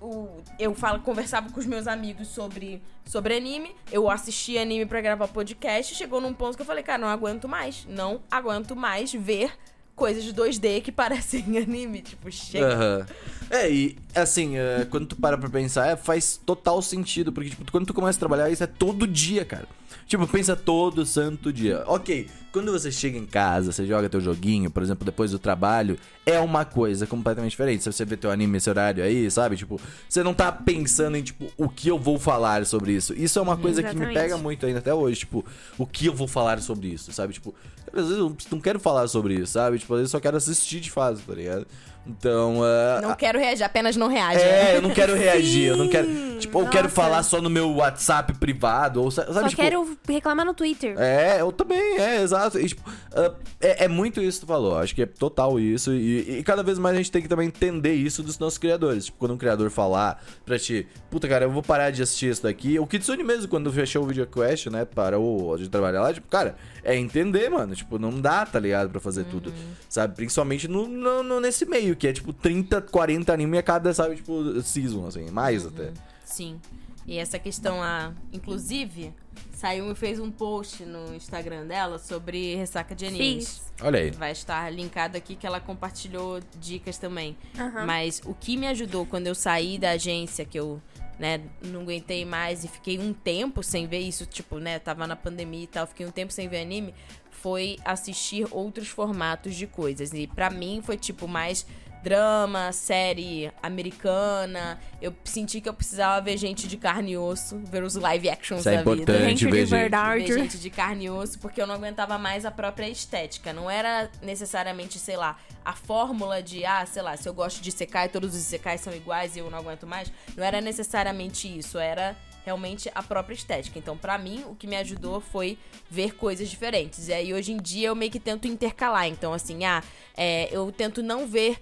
O, 0.00 0.42
eu 0.58 0.74
falo, 0.74 1.00
conversava 1.00 1.50
com 1.50 1.60
os 1.60 1.66
meus 1.66 1.86
amigos 1.86 2.28
sobre, 2.28 2.82
sobre 3.04 3.36
anime, 3.36 3.70
eu 3.92 4.08
assistia 4.08 4.62
anime 4.62 4.86
pra 4.86 5.00
gravar 5.02 5.28
podcast, 5.28 5.94
chegou 5.94 6.22
num 6.22 6.32
ponto 6.32 6.56
que 6.56 6.62
eu 6.62 6.66
falei, 6.66 6.82
cara, 6.82 6.98
não 6.98 7.08
aguento 7.08 7.46
mais, 7.46 7.86
não 7.86 8.22
aguento 8.30 8.74
mais 8.74 9.12
ver 9.12 9.52
coisas 9.94 10.24
de 10.24 10.32
2D 10.32 10.80
que 10.80 10.90
parecem 10.90 11.58
anime, 11.58 12.00
tipo, 12.00 12.32
chega. 12.32 12.74
Aham. 12.74 13.06
É, 13.50 13.70
e 13.70 13.98
assim, 14.14 14.56
é, 14.56 14.86
quando 14.88 15.06
tu 15.06 15.16
para 15.16 15.36
pra 15.36 15.50
pensar, 15.50 15.88
é, 15.88 15.96
faz 15.96 16.40
total 16.46 16.80
sentido, 16.80 17.30
porque 17.30 17.50
tipo, 17.50 17.70
quando 17.70 17.86
tu 17.86 17.92
começa 17.92 18.16
a 18.16 18.20
trabalhar, 18.20 18.48
isso 18.48 18.64
é 18.64 18.66
todo 18.66 19.06
dia, 19.06 19.44
cara. 19.44 19.68
Tipo, 20.10 20.26
pensa 20.26 20.56
todo 20.56 21.06
santo 21.06 21.52
dia. 21.52 21.84
Ok, 21.86 22.26
quando 22.50 22.72
você 22.72 22.90
chega 22.90 23.16
em 23.16 23.24
casa, 23.24 23.70
você 23.70 23.86
joga 23.86 24.08
teu 24.08 24.20
joguinho, 24.20 24.68
por 24.68 24.82
exemplo, 24.82 25.04
depois 25.04 25.30
do 25.30 25.38
trabalho, 25.38 25.96
é 26.26 26.40
uma 26.40 26.64
coisa 26.64 27.06
completamente 27.06 27.52
diferente. 27.52 27.84
Se 27.84 27.92
você 27.92 28.04
vê 28.04 28.16
teu 28.16 28.28
anime 28.28 28.54
nesse 28.54 28.68
horário 28.68 29.04
aí, 29.04 29.30
sabe? 29.30 29.56
Tipo, 29.56 29.80
você 30.08 30.24
não 30.24 30.34
tá 30.34 30.50
pensando 30.50 31.16
em, 31.16 31.22
tipo, 31.22 31.46
o 31.56 31.68
que 31.68 31.86
eu 31.86 31.96
vou 31.96 32.18
falar 32.18 32.66
sobre 32.66 32.90
isso. 32.90 33.14
Isso 33.14 33.38
é 33.38 33.42
uma 33.42 33.56
coisa 33.56 33.84
que 33.84 33.90
me 33.90 34.02
Exatamente. 34.02 34.20
pega 34.20 34.36
muito 34.36 34.66
ainda 34.66 34.80
até 34.80 34.92
hoje, 34.92 35.20
tipo, 35.20 35.44
o 35.78 35.86
que 35.86 36.06
eu 36.06 36.12
vou 36.12 36.26
falar 36.26 36.60
sobre 36.60 36.88
isso, 36.88 37.12
sabe? 37.12 37.32
Tipo, 37.32 37.54
às 37.92 38.02
vezes 38.02 38.18
eu 38.18 38.36
não 38.50 38.60
quero 38.60 38.80
falar 38.80 39.06
sobre 39.06 39.34
isso, 39.34 39.52
sabe? 39.52 39.78
Tipo, 39.78 39.94
às 39.94 40.00
vezes 40.00 40.12
eu 40.12 40.18
só 40.18 40.20
quero 40.20 40.36
assistir 40.36 40.80
de 40.80 40.90
fato, 40.90 41.20
tá 41.24 41.34
ligado? 41.34 41.68
Então, 42.06 42.60
é, 42.64 43.00
Não 43.02 43.14
quero 43.14 43.38
reagir, 43.38 43.62
apenas 43.62 43.94
não 43.94 44.08
reage. 44.08 44.40
é, 44.42 44.76
eu 44.76 44.82
não 44.82 44.90
quero 44.90 45.14
reagir, 45.14 45.66
eu 45.66 45.76
não 45.76 45.88
quero. 45.88 46.08
Tipo, 46.40 46.60
eu 46.60 46.66
quero 46.68 46.84
nossa. 46.84 46.94
falar 46.94 47.22
só 47.22 47.40
no 47.40 47.50
meu 47.50 47.70
WhatsApp 47.76 48.32
privado, 48.34 49.02
ou 49.02 49.10
sa- 49.10 49.26
sabe, 49.26 49.40
Só 49.40 49.48
tipo. 49.48 49.62
quero 49.62 49.98
reclamar 50.08 50.46
no 50.46 50.54
Twitter. 50.54 50.94
É, 50.98 51.40
eu 51.40 51.52
também, 51.52 51.98
é, 52.00 52.22
exato. 52.22 52.58
E, 52.58 52.66
tipo, 52.66 52.82
ah, 53.14 53.32
é, 53.60 53.84
é 53.84 53.88
muito 53.88 54.20
isso 54.20 54.40
que 54.40 54.46
tu 54.46 54.48
falou. 54.48 54.78
Acho 54.78 54.94
que 54.94 55.02
é 55.02 55.06
total 55.06 55.60
isso. 55.60 55.92
E, 55.92 56.38
e 56.38 56.42
cada 56.42 56.62
vez 56.62 56.78
mais 56.78 56.94
a 56.94 56.98
gente 56.98 57.12
tem 57.12 57.20
que 57.20 57.28
também 57.28 57.46
entender 57.48 57.92
isso 57.92 58.22
dos 58.22 58.38
nossos 58.38 58.58
criadores. 58.58 59.04
Tipo, 59.06 59.18
quando 59.18 59.34
um 59.34 59.38
criador 59.38 59.70
falar 59.70 60.22
pra 60.46 60.58
ti, 60.58 60.88
puta, 61.10 61.28
cara, 61.28 61.44
eu 61.44 61.50
vou 61.50 61.62
parar 61.62 61.90
de 61.90 62.02
assistir 62.02 62.30
isso 62.30 62.42
daqui. 62.42 62.78
O 62.78 62.86
Kitsune 62.86 63.22
mesmo, 63.22 63.46
quando 63.46 63.70
fechou 63.70 64.02
o 64.02 64.06
VideoQuest, 64.06 64.66
né, 64.70 64.84
para 64.86 65.18
o 65.18 65.56
de 65.58 65.68
trabalhar 65.68 66.00
lá, 66.00 66.12
tipo, 66.14 66.26
cara, 66.28 66.56
é 66.82 66.96
entender, 66.96 67.50
mano. 67.50 67.74
Tipo, 67.74 67.98
não 67.98 68.18
dá, 68.20 68.46
tá 68.46 68.58
ligado, 68.58 68.88
pra 68.88 69.00
fazer 69.00 69.24
tudo. 69.24 69.52
Sabe? 69.88 70.16
Principalmente 70.16 70.66
no, 70.66 70.88
no- 70.88 71.22
no- 71.22 71.40
nesse 71.40 71.66
meio, 71.66 71.89
que 71.96 72.06
é 72.06 72.12
tipo 72.12 72.32
30, 72.32 72.80
40 72.82 73.32
anime 73.32 73.58
a 73.58 73.62
cada, 73.62 73.92
sabe, 73.92 74.16
tipo, 74.16 74.60
season, 74.62 75.06
assim, 75.06 75.30
mais 75.30 75.66
até. 75.66 75.92
Sim. 76.24 76.60
E 77.06 77.18
essa 77.18 77.38
questão, 77.38 77.82
a, 77.82 78.12
inclusive, 78.32 79.12
saiu 79.52 79.90
e 79.90 79.94
fez 79.94 80.20
um 80.20 80.30
post 80.30 80.84
no 80.84 81.14
Instagram 81.14 81.66
dela 81.66 81.98
sobre 81.98 82.54
ressaca 82.54 82.94
de 82.94 83.06
animes. 83.06 83.48
Fiz. 83.48 83.72
Olha 83.82 83.98
aí. 83.98 84.10
Vai 84.10 84.32
estar 84.32 84.70
linkado 84.72 85.16
aqui 85.16 85.34
que 85.34 85.46
ela 85.46 85.60
compartilhou 85.60 86.40
dicas 86.60 86.98
também. 86.98 87.36
Aham. 87.58 87.84
Mas 87.84 88.22
o 88.24 88.34
que 88.34 88.56
me 88.56 88.66
ajudou 88.68 89.04
quando 89.06 89.26
eu 89.26 89.34
saí 89.34 89.78
da 89.78 89.90
agência, 89.90 90.44
que 90.44 90.58
eu, 90.58 90.80
né, 91.18 91.40
não 91.62 91.82
aguentei 91.82 92.24
mais 92.24 92.64
e 92.64 92.68
fiquei 92.68 92.98
um 92.98 93.12
tempo 93.12 93.62
sem 93.62 93.86
ver 93.86 94.00
isso, 94.00 94.24
tipo, 94.24 94.58
né, 94.58 94.78
tava 94.78 95.06
na 95.06 95.16
pandemia 95.16 95.64
e 95.64 95.66
tal, 95.66 95.86
fiquei 95.86 96.06
um 96.06 96.10
tempo 96.10 96.32
sem 96.32 96.48
ver 96.48 96.62
anime, 96.62 96.94
foi 97.42 97.78
assistir 97.84 98.46
outros 98.50 98.88
formatos 98.88 99.54
de 99.54 99.66
coisas. 99.66 100.12
E 100.12 100.26
pra 100.26 100.50
mim 100.50 100.80
foi 100.82 100.96
tipo 100.96 101.26
mais 101.26 101.66
drama, 102.02 102.72
série 102.72 103.52
americana. 103.62 104.78
Eu 105.00 105.14
senti 105.24 105.60
que 105.60 105.68
eu 105.68 105.74
precisava 105.74 106.20
ver 106.20 106.36
gente 106.36 106.66
de 106.66 106.76
carne 106.76 107.12
e 107.12 107.18
osso, 107.18 107.58
ver 107.58 107.82
os 107.82 107.94
live 107.94 108.28
actions 108.30 108.60
Isso 108.60 108.68
é 108.68 108.76
da 108.76 108.78
vida. 108.82 109.02
importante. 109.02 109.24
Gente 109.28 109.44
ver 109.44 109.50
de 109.50 109.56
gente. 109.58 109.70
verdade. 109.70 110.24
Ver 110.24 110.38
gente 110.38 110.58
de 110.58 110.70
carne 110.70 111.04
e 111.06 111.10
osso, 111.10 111.38
porque 111.38 111.60
eu 111.60 111.66
não 111.66 111.74
aguentava 111.74 112.18
mais 112.18 112.44
a 112.44 112.50
própria 112.50 112.88
estética. 112.88 113.52
Não 113.52 113.70
era 113.70 114.10
necessariamente, 114.22 114.98
sei 114.98 115.16
lá, 115.16 115.36
a 115.64 115.74
fórmula 115.74 116.42
de, 116.42 116.64
ah, 116.64 116.84
sei 116.86 117.02
lá, 117.02 117.16
se 117.16 117.28
eu 117.28 117.34
gosto 117.34 117.60
de 117.60 117.68
Isekai, 117.68 118.08
todos 118.08 118.34
os 118.34 118.40
Isekais 118.40 118.80
são 118.80 118.94
iguais 118.94 119.36
e 119.36 119.40
eu 119.40 119.50
não 119.50 119.58
aguento 119.58 119.86
mais. 119.86 120.10
Não 120.36 120.44
era 120.44 120.60
necessariamente 120.60 121.46
isso, 121.58 121.78
era 121.78 122.16
realmente 122.44 122.90
a 122.94 123.02
própria 123.02 123.34
estética. 123.34 123.78
Então, 123.78 123.96
pra 123.96 124.18
mim, 124.18 124.44
o 124.46 124.54
que 124.54 124.66
me 124.66 124.76
ajudou 124.76 125.20
foi 125.20 125.58
ver 125.90 126.14
coisas 126.14 126.48
diferentes. 126.48 127.08
E 127.08 127.12
aí, 127.12 127.34
hoje 127.34 127.52
em 127.52 127.56
dia, 127.56 127.88
eu 127.88 127.94
meio 127.94 128.10
que 128.10 128.20
tento 128.20 128.46
intercalar. 128.46 129.06
Então, 129.06 129.32
assim, 129.32 129.64
ah, 129.64 129.82
é, 130.16 130.48
eu 130.50 130.70
tento 130.72 131.02
não 131.02 131.26
ver 131.26 131.60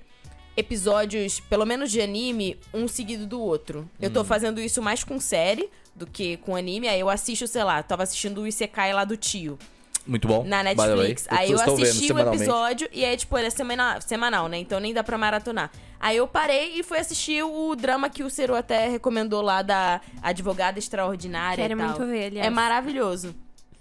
episódios, 0.56 1.38
pelo 1.40 1.64
menos 1.64 1.90
de 1.90 2.00
anime, 2.00 2.58
um 2.74 2.88
seguido 2.88 3.26
do 3.26 3.40
outro. 3.40 3.88
Eu 4.00 4.12
tô 4.12 4.24
fazendo 4.24 4.60
isso 4.60 4.82
mais 4.82 5.04
com 5.04 5.20
série 5.20 5.70
do 5.94 6.06
que 6.06 6.36
com 6.38 6.56
anime. 6.56 6.88
Aí 6.88 6.98
eu 6.98 7.08
assisto, 7.08 7.46
sei 7.46 7.62
lá, 7.62 7.82
tava 7.82 8.02
assistindo 8.02 8.42
o 8.42 8.46
Isekai 8.46 8.92
lá 8.92 9.04
do 9.04 9.16
tio 9.16 9.58
Muito 10.08 10.26
bom. 10.26 10.42
na. 10.42 10.62
Netflix. 10.62 11.26
Aí 11.28 11.52
eu 11.52 11.58
vendo 11.58 11.82
assisti 11.82 12.12
o 12.12 12.18
episódio 12.18 12.88
e 12.90 13.04
aí, 13.04 13.14
tipo, 13.14 13.36
ele 13.36 13.48
é 13.48 13.50
semana, 13.50 14.00
semanal, 14.00 14.48
né? 14.48 14.56
Então 14.56 14.80
nem 14.80 14.94
dá 14.94 15.04
pra 15.04 15.18
maratonar. 15.18 15.70
Aí 16.00 16.16
eu 16.16 16.26
parei 16.26 16.80
e 16.80 16.82
fui 16.82 16.98
assistir 16.98 17.42
o 17.42 17.76
drama 17.76 18.08
que 18.08 18.22
o 18.24 18.30
Ciro 18.30 18.54
até 18.54 18.88
recomendou 18.88 19.42
lá 19.42 19.60
da 19.60 20.00
Advogada 20.22 20.78
Extraordinária 20.78 21.62
Quero 21.62 21.74
e 21.74 21.76
tal. 21.76 21.86
muito 21.88 22.06
ver, 22.06 22.26
aliás. 22.28 22.46
É 22.46 22.50
maravilhoso. 22.50 23.34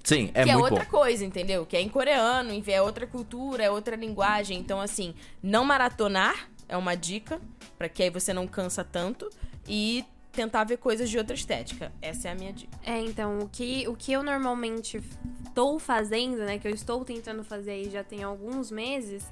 Sim, 0.03 0.29
é 0.33 0.43
que 0.43 0.49
é 0.49 0.53
muito 0.53 0.71
outra 0.71 0.85
bom. 0.85 0.97
coisa, 0.99 1.23
entendeu? 1.23 1.65
Que 1.65 1.77
é 1.77 1.81
em 1.81 1.89
coreano, 1.89 2.51
é 2.71 2.81
outra 2.81 3.07
cultura, 3.07 3.63
é 3.63 3.71
outra 3.71 3.95
linguagem. 3.95 4.57
Então, 4.59 4.81
assim, 4.81 5.13
não 5.41 5.63
maratonar 5.63 6.49
é 6.67 6.75
uma 6.75 6.95
dica, 6.95 7.39
pra 7.77 7.87
que 7.87 8.03
aí 8.03 8.09
você 8.09 8.33
não 8.33 8.47
cansa 8.47 8.83
tanto. 8.83 9.29
E 9.67 10.03
tentar 10.37 10.63
ver 10.65 10.77
coisas 10.77 11.09
de 11.09 11.17
outra 11.17 11.33
estética. 11.35 11.91
Essa 12.01 12.29
é 12.29 12.31
a 12.31 12.35
minha 12.35 12.53
dica. 12.53 12.77
É, 12.85 12.99
então, 12.99 13.39
o 13.39 13.49
que, 13.49 13.87
o 13.87 13.95
que 13.95 14.11
eu 14.11 14.21
normalmente 14.21 15.01
estou 15.47 15.79
fazendo, 15.79 16.37
né? 16.37 16.59
Que 16.59 16.67
eu 16.67 16.71
estou 16.73 17.03
tentando 17.03 17.43
fazer 17.43 17.71
aí 17.71 17.89
já 17.89 18.03
tem 18.03 18.21
alguns 18.23 18.69
meses, 18.71 19.25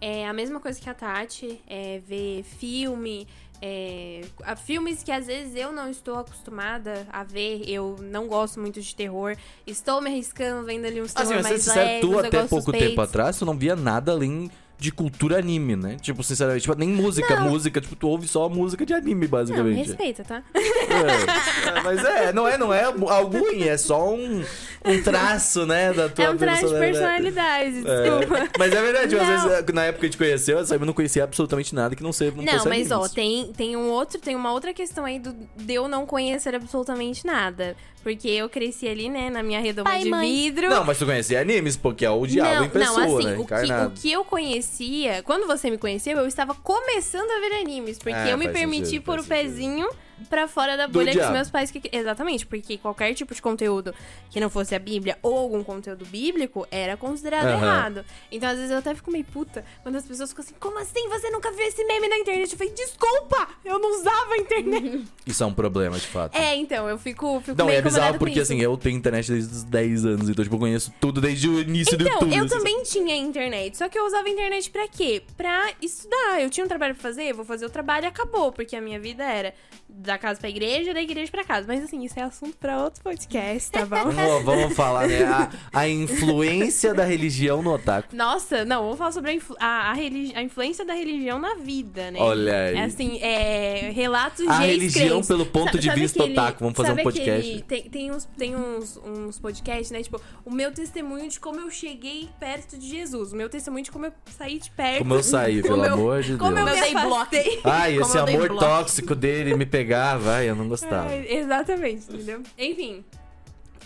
é 0.00 0.26
a 0.26 0.32
mesma 0.32 0.60
coisa 0.60 0.80
que 0.80 0.88
a 0.88 0.94
Tati, 0.94 1.60
é 1.66 2.00
ver 2.06 2.44
filme, 2.44 3.26
é, 3.60 4.20
a- 4.44 4.54
filmes 4.56 5.02
que 5.02 5.10
às 5.12 5.26
vezes 5.26 5.54
eu 5.56 5.72
não 5.72 5.90
estou 5.90 6.16
acostumada 6.18 7.06
a 7.12 7.22
ver, 7.24 7.62
eu 7.68 7.96
não 8.00 8.26
gosto 8.28 8.60
muito 8.60 8.80
de 8.80 8.94
terror, 8.94 9.36
estou 9.66 10.00
me 10.00 10.10
arriscando 10.10 10.64
vendo 10.64 10.84
ali 10.86 11.00
uns 11.00 11.14
Assim, 11.14 11.28
terror 11.28 11.42
mas 11.42 11.46
ser 11.46 11.50
mais 11.52 11.62
sincero, 11.62 11.86
leves, 11.88 12.00
tu 12.00 12.10
uns 12.12 12.18
até 12.24 12.38
pouco 12.46 12.54
suspeitos. 12.64 12.88
tempo 12.88 13.00
atrás, 13.00 13.36
tu 13.38 13.44
não 13.44 13.56
via 13.58 13.74
nada 13.76 14.12
além 14.12 14.50
de 14.82 14.90
cultura 14.90 15.38
anime, 15.38 15.76
né? 15.76 15.96
Tipo, 16.00 16.24
sinceramente, 16.24 16.62
tipo, 16.62 16.76
nem 16.76 16.88
música, 16.88 17.38
música, 17.40 17.80
tipo, 17.80 17.94
tu 17.94 18.08
ouve 18.08 18.26
só 18.26 18.48
música 18.48 18.84
de 18.84 18.92
anime, 18.92 19.14
Não, 19.14 19.20
me 19.20 19.28
basicamente. 19.28 19.86
respeita, 19.86 20.24
tá? 20.24 20.42
É, 20.54 21.78
é, 21.78 21.82
mas 21.82 22.04
é, 22.04 22.32
não 22.32 22.48
é, 22.48 22.58
não 22.58 22.74
é 22.74 22.82
algo 22.82 23.38
ruim, 23.38 23.62
é 23.62 23.76
só 23.76 24.12
um, 24.12 24.42
um 24.84 25.02
traço, 25.02 25.64
né, 25.66 25.92
da 25.92 26.08
tua 26.08 26.24
É 26.24 26.30
um 26.30 26.36
traje 26.36 26.66
de 26.66 26.74
personalidade. 26.74 27.74
personalidade, 27.74 28.20
desculpa. 28.20 28.38
É. 28.44 28.48
Mas 28.58 28.72
é 28.72 28.82
verdade, 28.82 29.16
às 29.16 29.28
Não. 29.28 29.48
vezes, 29.48 29.74
na 29.74 29.84
época 29.84 30.00
que 30.00 30.06
a 30.06 30.08
gente 30.08 30.18
conheceu, 30.18 30.58
eu 30.58 30.78
não 30.80 30.92
conhecia 30.92 31.22
absolutamente 31.22 31.74
nada 31.74 31.94
que 31.94 32.02
não 32.02 32.12
seja 32.12 32.32
não, 32.36 32.42
Não, 32.44 32.64
mas 32.64 32.90
ó, 32.90 33.08
tem, 33.08 33.52
tem 33.52 33.76
um 33.76 33.88
outro, 33.88 34.20
tem 34.20 34.34
uma 34.34 34.52
outra 34.52 34.74
questão 34.74 35.04
aí 35.04 35.20
do, 35.20 35.32
de 35.56 35.74
eu 35.74 35.86
não 35.86 36.04
conhecer 36.04 36.54
absolutamente 36.54 37.24
nada. 37.24 37.76
Porque 38.02 38.28
eu 38.28 38.48
cresci 38.48 38.88
ali, 38.88 39.08
né, 39.08 39.30
na 39.30 39.42
minha 39.42 39.60
redoma 39.60 39.88
Pai 39.88 40.02
de 40.02 40.10
mãe. 40.10 40.28
vidro. 40.28 40.68
Não, 40.68 40.84
mas 40.84 40.98
tu 40.98 41.06
conhecia 41.06 41.40
animes, 41.40 41.76
porque 41.76 42.04
é 42.04 42.10
o 42.10 42.26
diabo 42.26 42.54
não, 42.56 42.64
em 42.64 42.68
pessoa, 42.68 43.06
não, 43.06 43.18
assim, 43.18 43.26
né? 43.26 43.36
o 43.38 43.46
que, 43.46 43.72
o 43.86 43.90
que 43.90 44.12
eu 44.12 44.24
conhecia, 44.24 45.22
quando 45.22 45.46
você 45.46 45.70
me 45.70 45.78
conheceu, 45.78 46.18
eu 46.18 46.26
estava 46.26 46.54
começando 46.54 47.30
a 47.30 47.40
ver 47.40 47.60
animes, 47.60 47.98
porque 47.98 48.12
Ah, 48.12 48.30
eu 48.30 48.38
me 48.38 48.48
permiti 48.48 48.86
sentido, 48.86 49.02
pôr 49.04 49.20
o 49.20 49.22
sentido. 49.22 49.88
Pra 50.28 50.46
fora 50.48 50.76
da 50.76 50.86
Do 50.86 50.92
bolha 50.92 51.12
que 51.12 51.18
os 51.18 51.30
meus 51.30 51.50
pais... 51.50 51.70
Que... 51.70 51.80
Exatamente, 51.92 52.46
porque 52.46 52.78
qualquer 52.78 53.12
tipo 53.14 53.34
de 53.34 53.42
conteúdo 53.42 53.94
que 54.30 54.40
não 54.40 54.48
fosse 54.50 54.74
a 54.74 54.78
Bíblia 54.78 55.18
ou 55.22 55.36
algum 55.36 55.62
conteúdo 55.62 56.04
bíblico 56.06 56.66
era 56.70 56.96
considerado 56.96 57.46
Aham. 57.46 57.56
errado. 57.56 58.04
Então, 58.30 58.48
às 58.48 58.56
vezes, 58.56 58.70
eu 58.70 58.78
até 58.78 58.94
fico 58.94 59.10
meio 59.10 59.24
puta 59.24 59.64
quando 59.82 59.96
as 59.96 60.04
pessoas 60.06 60.30
ficam 60.30 60.44
assim, 60.44 60.54
como 60.58 60.78
assim 60.78 61.08
você 61.08 61.30
nunca 61.30 61.50
viu 61.52 61.66
esse 61.66 61.84
meme 61.84 62.08
na 62.08 62.18
internet? 62.18 62.52
Eu 62.52 62.58
falei, 62.58 62.72
desculpa, 62.72 63.48
eu 63.64 63.78
não 63.78 63.98
usava 64.00 64.34
a 64.34 64.36
internet. 64.38 65.04
Isso 65.26 65.42
é 65.42 65.46
um 65.46 65.54
problema, 65.54 65.98
de 65.98 66.06
fato. 66.06 66.36
é, 66.36 66.54
então, 66.56 66.88
eu 66.88 66.98
fico, 66.98 67.40
fico 67.40 67.56
Não, 67.56 67.66
meio 67.66 67.78
é 67.78 67.82
bizarro 67.82 68.18
porque 68.18 68.40
assim, 68.40 68.60
eu 68.60 68.76
tenho 68.76 68.96
internet 68.96 69.30
desde 69.30 69.54
os 69.54 69.64
10 69.64 70.04
anos, 70.06 70.28
então 70.28 70.42
tipo, 70.44 70.56
eu 70.56 70.60
conheço 70.60 70.92
tudo 71.00 71.20
desde 71.20 71.48
o 71.48 71.60
início 71.60 71.96
do 71.96 72.02
Então, 72.04 72.14
YouTube. 72.14 72.36
eu 72.36 72.44
assim, 72.44 72.56
também 72.58 72.82
tinha 72.82 73.16
internet, 73.16 73.76
só 73.76 73.88
que 73.88 73.98
eu 73.98 74.04
usava 74.06 74.26
a 74.26 74.30
internet 74.30 74.70
pra 74.70 74.88
quê? 74.88 75.22
Pra 75.36 75.70
estudar. 75.80 76.40
Eu 76.40 76.50
tinha 76.50 76.64
um 76.64 76.68
trabalho 76.68 76.94
pra 76.94 77.02
fazer, 77.02 77.24
eu 77.24 77.34
vou 77.34 77.44
fazer 77.44 77.66
o 77.66 77.70
trabalho 77.70 78.04
e 78.04 78.08
acabou, 78.08 78.52
porque 78.52 78.74
a 78.76 78.80
minha 78.80 78.98
vida 79.00 79.24
era 79.24 79.54
da 79.94 80.18
casa 80.18 80.40
pra 80.40 80.48
igreja, 80.48 80.92
da 80.94 81.00
igreja 81.02 81.30
pra 81.30 81.44
casa. 81.44 81.66
Mas 81.68 81.84
assim, 81.84 82.02
isso 82.04 82.18
é 82.18 82.22
assunto 82.22 82.56
pra 82.58 82.82
outro 82.82 83.02
podcast, 83.02 83.70
tá 83.70 83.84
bom? 83.86 84.10
Vamos, 84.12 84.44
vamos 84.44 84.74
falar, 84.74 85.06
né? 85.08 85.22
A, 85.24 85.50
a 85.72 85.88
influência 85.88 86.92
da 86.94 87.04
religião 87.04 87.62
no 87.62 87.72
otaku. 87.74 88.14
Nossa, 88.14 88.64
não, 88.64 88.82
vamos 88.84 88.98
falar 88.98 89.12
sobre 89.12 89.30
a, 89.30 89.34
influ- 89.34 89.56
a, 89.60 89.90
a 89.90 89.92
religi- 89.92 90.32
a 90.34 90.42
influência 90.42 90.84
da 90.84 90.94
religião 90.94 91.38
na 91.38 91.54
vida, 91.56 92.10
né? 92.10 92.18
Olha 92.20 92.56
aí. 92.66 92.76
É 92.76 92.82
assim, 92.84 93.18
é, 93.22 93.90
relatos 93.94 94.46
A 94.48 94.58
de 94.60 94.66
religião 94.66 95.02
ex-crentes. 95.04 95.28
pelo 95.28 95.46
ponto 95.46 95.72
Sa- 95.72 95.78
de 95.78 95.86
sabe 95.88 96.00
vista 96.00 96.22
aquele- 96.22 96.38
otaku. 96.38 96.58
Vamos 96.60 96.76
fazer 96.76 96.88
um 96.88 96.92
sabe 96.92 97.02
podcast. 97.02 97.48
aquele- 97.50 97.62
tem 97.62 97.82
tem, 97.90 98.10
uns, 98.10 98.24
tem 98.36 98.56
uns, 98.56 98.96
uns 99.04 99.38
podcasts, 99.38 99.90
né? 99.90 100.02
Tipo, 100.02 100.20
o 100.44 100.50
meu 100.50 100.72
testemunho 100.72 101.28
de 101.28 101.38
como 101.40 101.60
eu 101.60 101.70
cheguei 101.70 102.28
perto 102.40 102.78
de 102.78 102.88
Jesus. 102.88 103.32
O 103.32 103.36
meu 103.36 103.48
testemunho 103.48 103.84
de 103.84 103.90
como 103.90 104.06
eu 104.06 104.12
saí 104.36 104.58
de 104.58 104.70
perto. 104.70 104.98
Como 104.98 105.14
eu 105.14 105.22
saí, 105.22 105.60
pelo 105.62 105.74
Como 105.76 105.86
eu- 105.86 105.94
amor 105.94 106.22
de 106.22 106.36
Como 106.36 106.54
Deus. 106.54 106.68
eu 106.68 106.74
me 106.74 106.78
Eu 106.80 106.84
dei 106.84 106.92
bloco. 106.94 107.14
afastei. 107.14 107.60
Ai, 107.64 107.92
Como 107.94 108.06
esse 108.06 108.18
amor 108.18 108.48
bloco. 108.48 108.64
tóxico 108.64 109.14
dele 109.14 109.54
me 109.54 109.66
pegava. 109.82 110.32
Ai, 110.36 110.48
eu 110.48 110.54
não 110.56 110.68
gostava. 110.68 111.12
É, 111.12 111.34
exatamente, 111.34 112.04
entendeu? 112.12 112.42
Enfim. 112.58 113.04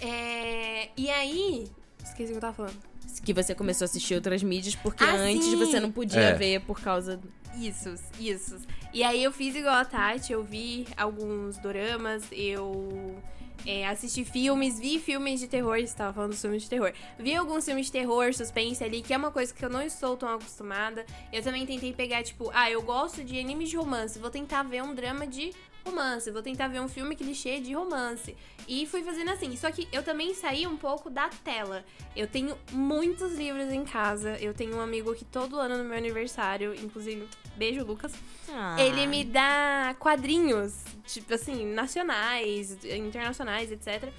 É, 0.00 0.88
e 0.96 1.10
aí. 1.10 1.66
Esqueci 2.04 2.24
o 2.24 2.26
que 2.32 2.32
eu 2.34 2.40
tava 2.40 2.52
falando. 2.54 2.76
Que 3.24 3.32
você 3.32 3.54
começou 3.54 3.84
a 3.84 3.86
assistir 3.86 4.14
outras 4.14 4.42
mídias 4.42 4.74
porque 4.76 5.02
Ah, 5.02 5.14
antes 5.14 5.46
sim. 5.46 5.56
você 5.56 5.80
não 5.80 5.90
podia 5.90 6.20
É. 6.20 6.32
ver 6.34 6.60
por 6.60 6.80
causa. 6.80 7.18
Isso, 7.58 7.94
isso. 8.20 8.58
E 8.92 9.02
aí 9.02 9.24
eu 9.24 9.32
fiz 9.32 9.54
igual 9.56 9.74
a 9.74 9.84
Tati, 9.84 10.32
eu 10.32 10.44
vi 10.44 10.86
alguns 10.96 11.56
doramas, 11.56 12.22
eu 12.30 13.16
é, 13.64 13.86
assisti 13.88 14.24
filmes, 14.24 14.78
vi 14.78 14.98
filmes 15.00 15.40
de 15.40 15.48
terror, 15.48 15.80
você 15.80 15.96
tava 15.96 16.12
falando 16.12 16.30
dos 16.32 16.40
filmes 16.40 16.62
de 16.64 16.68
terror. 16.70 16.92
Vi 17.18 17.34
alguns 17.34 17.64
filmes 17.64 17.86
de 17.86 17.92
terror, 17.92 18.32
suspense 18.34 18.84
ali, 18.84 19.00
que 19.02 19.12
é 19.14 19.16
uma 19.16 19.30
coisa 19.30 19.52
que 19.52 19.64
eu 19.64 19.70
não 19.70 19.82
estou 19.82 20.16
tão 20.16 20.28
acostumada. 20.28 21.04
Eu 21.32 21.42
também 21.42 21.64
tentei 21.66 21.92
pegar, 21.94 22.22
tipo, 22.22 22.50
ah, 22.54 22.70
eu 22.70 22.82
gosto 22.82 23.24
de 23.24 23.40
animes 23.40 23.70
de 23.70 23.76
romance, 23.76 24.18
vou 24.18 24.30
tentar 24.30 24.62
ver 24.62 24.82
um 24.82 24.94
drama 24.94 25.26
de 25.26 25.52
romance, 25.86 26.30
vou 26.30 26.42
tentar 26.42 26.68
ver 26.68 26.80
um 26.80 26.88
filme 26.88 27.14
clichê 27.14 27.60
de 27.60 27.72
romance. 27.72 28.36
E 28.68 28.86
fui 28.86 29.02
fazendo 29.02 29.30
assim. 29.30 29.56
Só 29.56 29.70
que 29.70 29.88
eu 29.92 30.02
também 30.02 30.34
saí 30.34 30.66
um 30.66 30.76
pouco 30.76 31.08
da 31.08 31.28
tela. 31.44 31.84
Eu 32.14 32.26
tenho 32.26 32.56
muitos 32.72 33.34
livros 33.34 33.72
em 33.72 33.84
casa. 33.84 34.36
Eu 34.40 34.52
tenho 34.52 34.76
um 34.76 34.80
amigo 34.80 35.14
que 35.14 35.24
todo 35.24 35.58
ano 35.58 35.78
no 35.78 35.84
meu 35.84 35.96
aniversário, 35.96 36.74
inclusive, 36.74 37.28
beijo, 37.56 37.84
Lucas. 37.84 38.12
Ah. 38.50 38.76
Ele 38.78 39.06
me 39.06 39.24
dá 39.24 39.94
quadrinhos, 39.98 40.74
tipo 41.06 41.32
assim, 41.34 41.64
nacionais, 41.72 42.76
internacionais, 42.84 43.70
etc. 43.70 44.12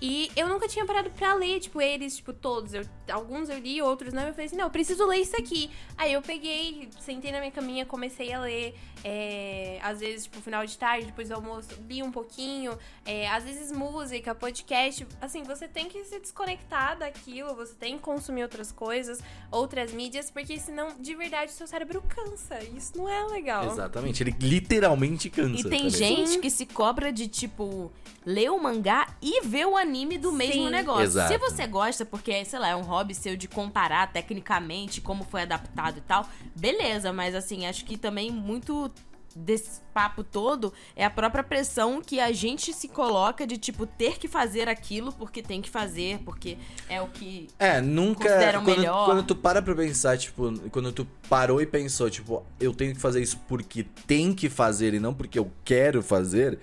E 0.00 0.30
eu 0.34 0.48
nunca 0.48 0.66
tinha 0.66 0.86
parado 0.86 1.10
pra 1.10 1.34
ler, 1.34 1.60
tipo, 1.60 1.80
eles, 1.80 2.16
tipo, 2.16 2.32
todos. 2.32 2.72
Eu, 2.72 2.84
alguns 3.10 3.50
eu 3.50 3.58
li, 3.58 3.82
outros 3.82 4.14
não. 4.14 4.22
Eu 4.22 4.32
falei 4.32 4.46
assim, 4.46 4.56
não, 4.56 4.64
eu 4.64 4.70
preciso 4.70 5.04
ler 5.06 5.18
isso 5.18 5.36
aqui. 5.36 5.70
Aí 5.96 6.12
eu 6.12 6.22
peguei, 6.22 6.88
sentei 7.00 7.30
na 7.30 7.38
minha 7.38 7.50
caminha, 7.50 7.84
comecei 7.84 8.32
a 8.32 8.40
ler. 8.40 8.74
é, 9.04 9.78
às 9.82 10.00
vezes, 10.00 10.24
tipo, 10.24 10.40
final 10.40 10.64
de 10.64 10.76
tarde, 10.78 11.06
depois 11.06 11.28
do 11.28 11.34
almoço, 11.34 11.68
li 11.88 12.02
um 12.02 12.10
pouquinho. 12.10 12.78
é, 13.04 13.28
às 13.28 13.44
vezes 13.44 13.70
música, 13.72 14.34
podcast. 14.34 15.06
Assim, 15.20 15.42
você 15.42 15.68
tem 15.68 15.88
que 15.88 16.02
se 16.04 16.18
desconectar 16.18 16.98
daquilo, 16.98 17.54
você 17.54 17.74
tem 17.74 17.96
que 17.96 18.02
consumir 18.02 18.42
outras 18.42 18.72
coisas, 18.72 19.20
outras 19.50 19.92
mídias, 19.92 20.30
porque 20.30 20.58
senão, 20.58 20.94
de 20.98 21.14
verdade, 21.14 21.52
o 21.52 21.54
seu 21.54 21.66
cérebro 21.66 22.02
cansa. 22.08 22.62
E 22.62 22.76
Isso 22.76 22.96
não 22.96 23.08
é 23.08 23.24
legal. 23.26 23.66
Exatamente, 23.66 24.22
ele 24.22 24.34
literalmente 24.40 25.28
cansa. 25.28 25.66
E 25.66 25.70
tem 25.70 25.82
tá 25.82 25.84
ligado? 25.84 25.98
gente 25.98 26.38
que 26.38 26.50
se 26.50 26.64
cobra 26.64 27.12
de, 27.12 27.28
tipo, 27.28 27.92
ler 28.24 28.50
o 28.50 28.62
mangá 28.62 29.06
e 29.20 29.42
ver 29.42 29.66
o 29.66 29.76
anime 29.76 29.89
do 30.18 30.32
mesmo 30.32 30.64
Sim. 30.64 30.70
negócio. 30.70 31.04
Exato. 31.04 31.32
Se 31.32 31.38
você 31.38 31.66
gosta, 31.66 32.04
porque, 32.04 32.44
sei 32.44 32.58
lá, 32.58 32.68
é 32.68 32.76
um 32.76 32.82
hobby 32.82 33.14
seu 33.14 33.36
de 33.36 33.48
comparar 33.48 34.12
tecnicamente 34.12 35.00
como 35.00 35.24
foi 35.24 35.42
adaptado 35.42 35.98
e 35.98 36.02
tal, 36.02 36.28
beleza, 36.54 37.12
mas 37.12 37.34
assim, 37.34 37.66
acho 37.66 37.84
que 37.84 37.96
também 37.96 38.30
muito 38.30 38.90
desse 39.34 39.80
papo 39.94 40.24
todo 40.24 40.72
é 40.96 41.04
a 41.04 41.10
própria 41.10 41.42
pressão 41.42 42.02
que 42.02 42.20
a 42.20 42.32
gente 42.32 42.72
se 42.72 42.88
coloca 42.88 43.46
de, 43.46 43.56
tipo, 43.56 43.86
ter 43.86 44.18
que 44.18 44.28
fazer 44.28 44.68
aquilo 44.68 45.12
porque 45.12 45.42
tem 45.42 45.62
que 45.62 45.70
fazer, 45.70 46.18
porque 46.24 46.56
é 46.88 47.00
o 47.00 47.08
que. 47.08 47.48
É, 47.58 47.80
nunca. 47.80 48.28
Consideram 48.28 48.64
Quando, 48.64 48.78
melhor. 48.78 49.04
quando 49.06 49.22
tu 49.22 49.36
para 49.36 49.62
pra 49.62 49.74
pensar, 49.74 50.18
tipo, 50.18 50.52
quando 50.70 50.92
tu 50.92 51.06
parou 51.28 51.60
e 51.60 51.66
pensou, 51.66 52.10
tipo, 52.10 52.44
eu 52.58 52.72
tenho 52.74 52.94
que 52.94 53.00
fazer 53.00 53.22
isso 53.22 53.38
porque 53.48 53.84
tem 54.06 54.32
que 54.32 54.48
fazer 54.48 54.94
e 54.94 55.00
não 55.00 55.14
porque 55.14 55.38
eu 55.38 55.50
quero 55.64 56.02
fazer, 56.02 56.58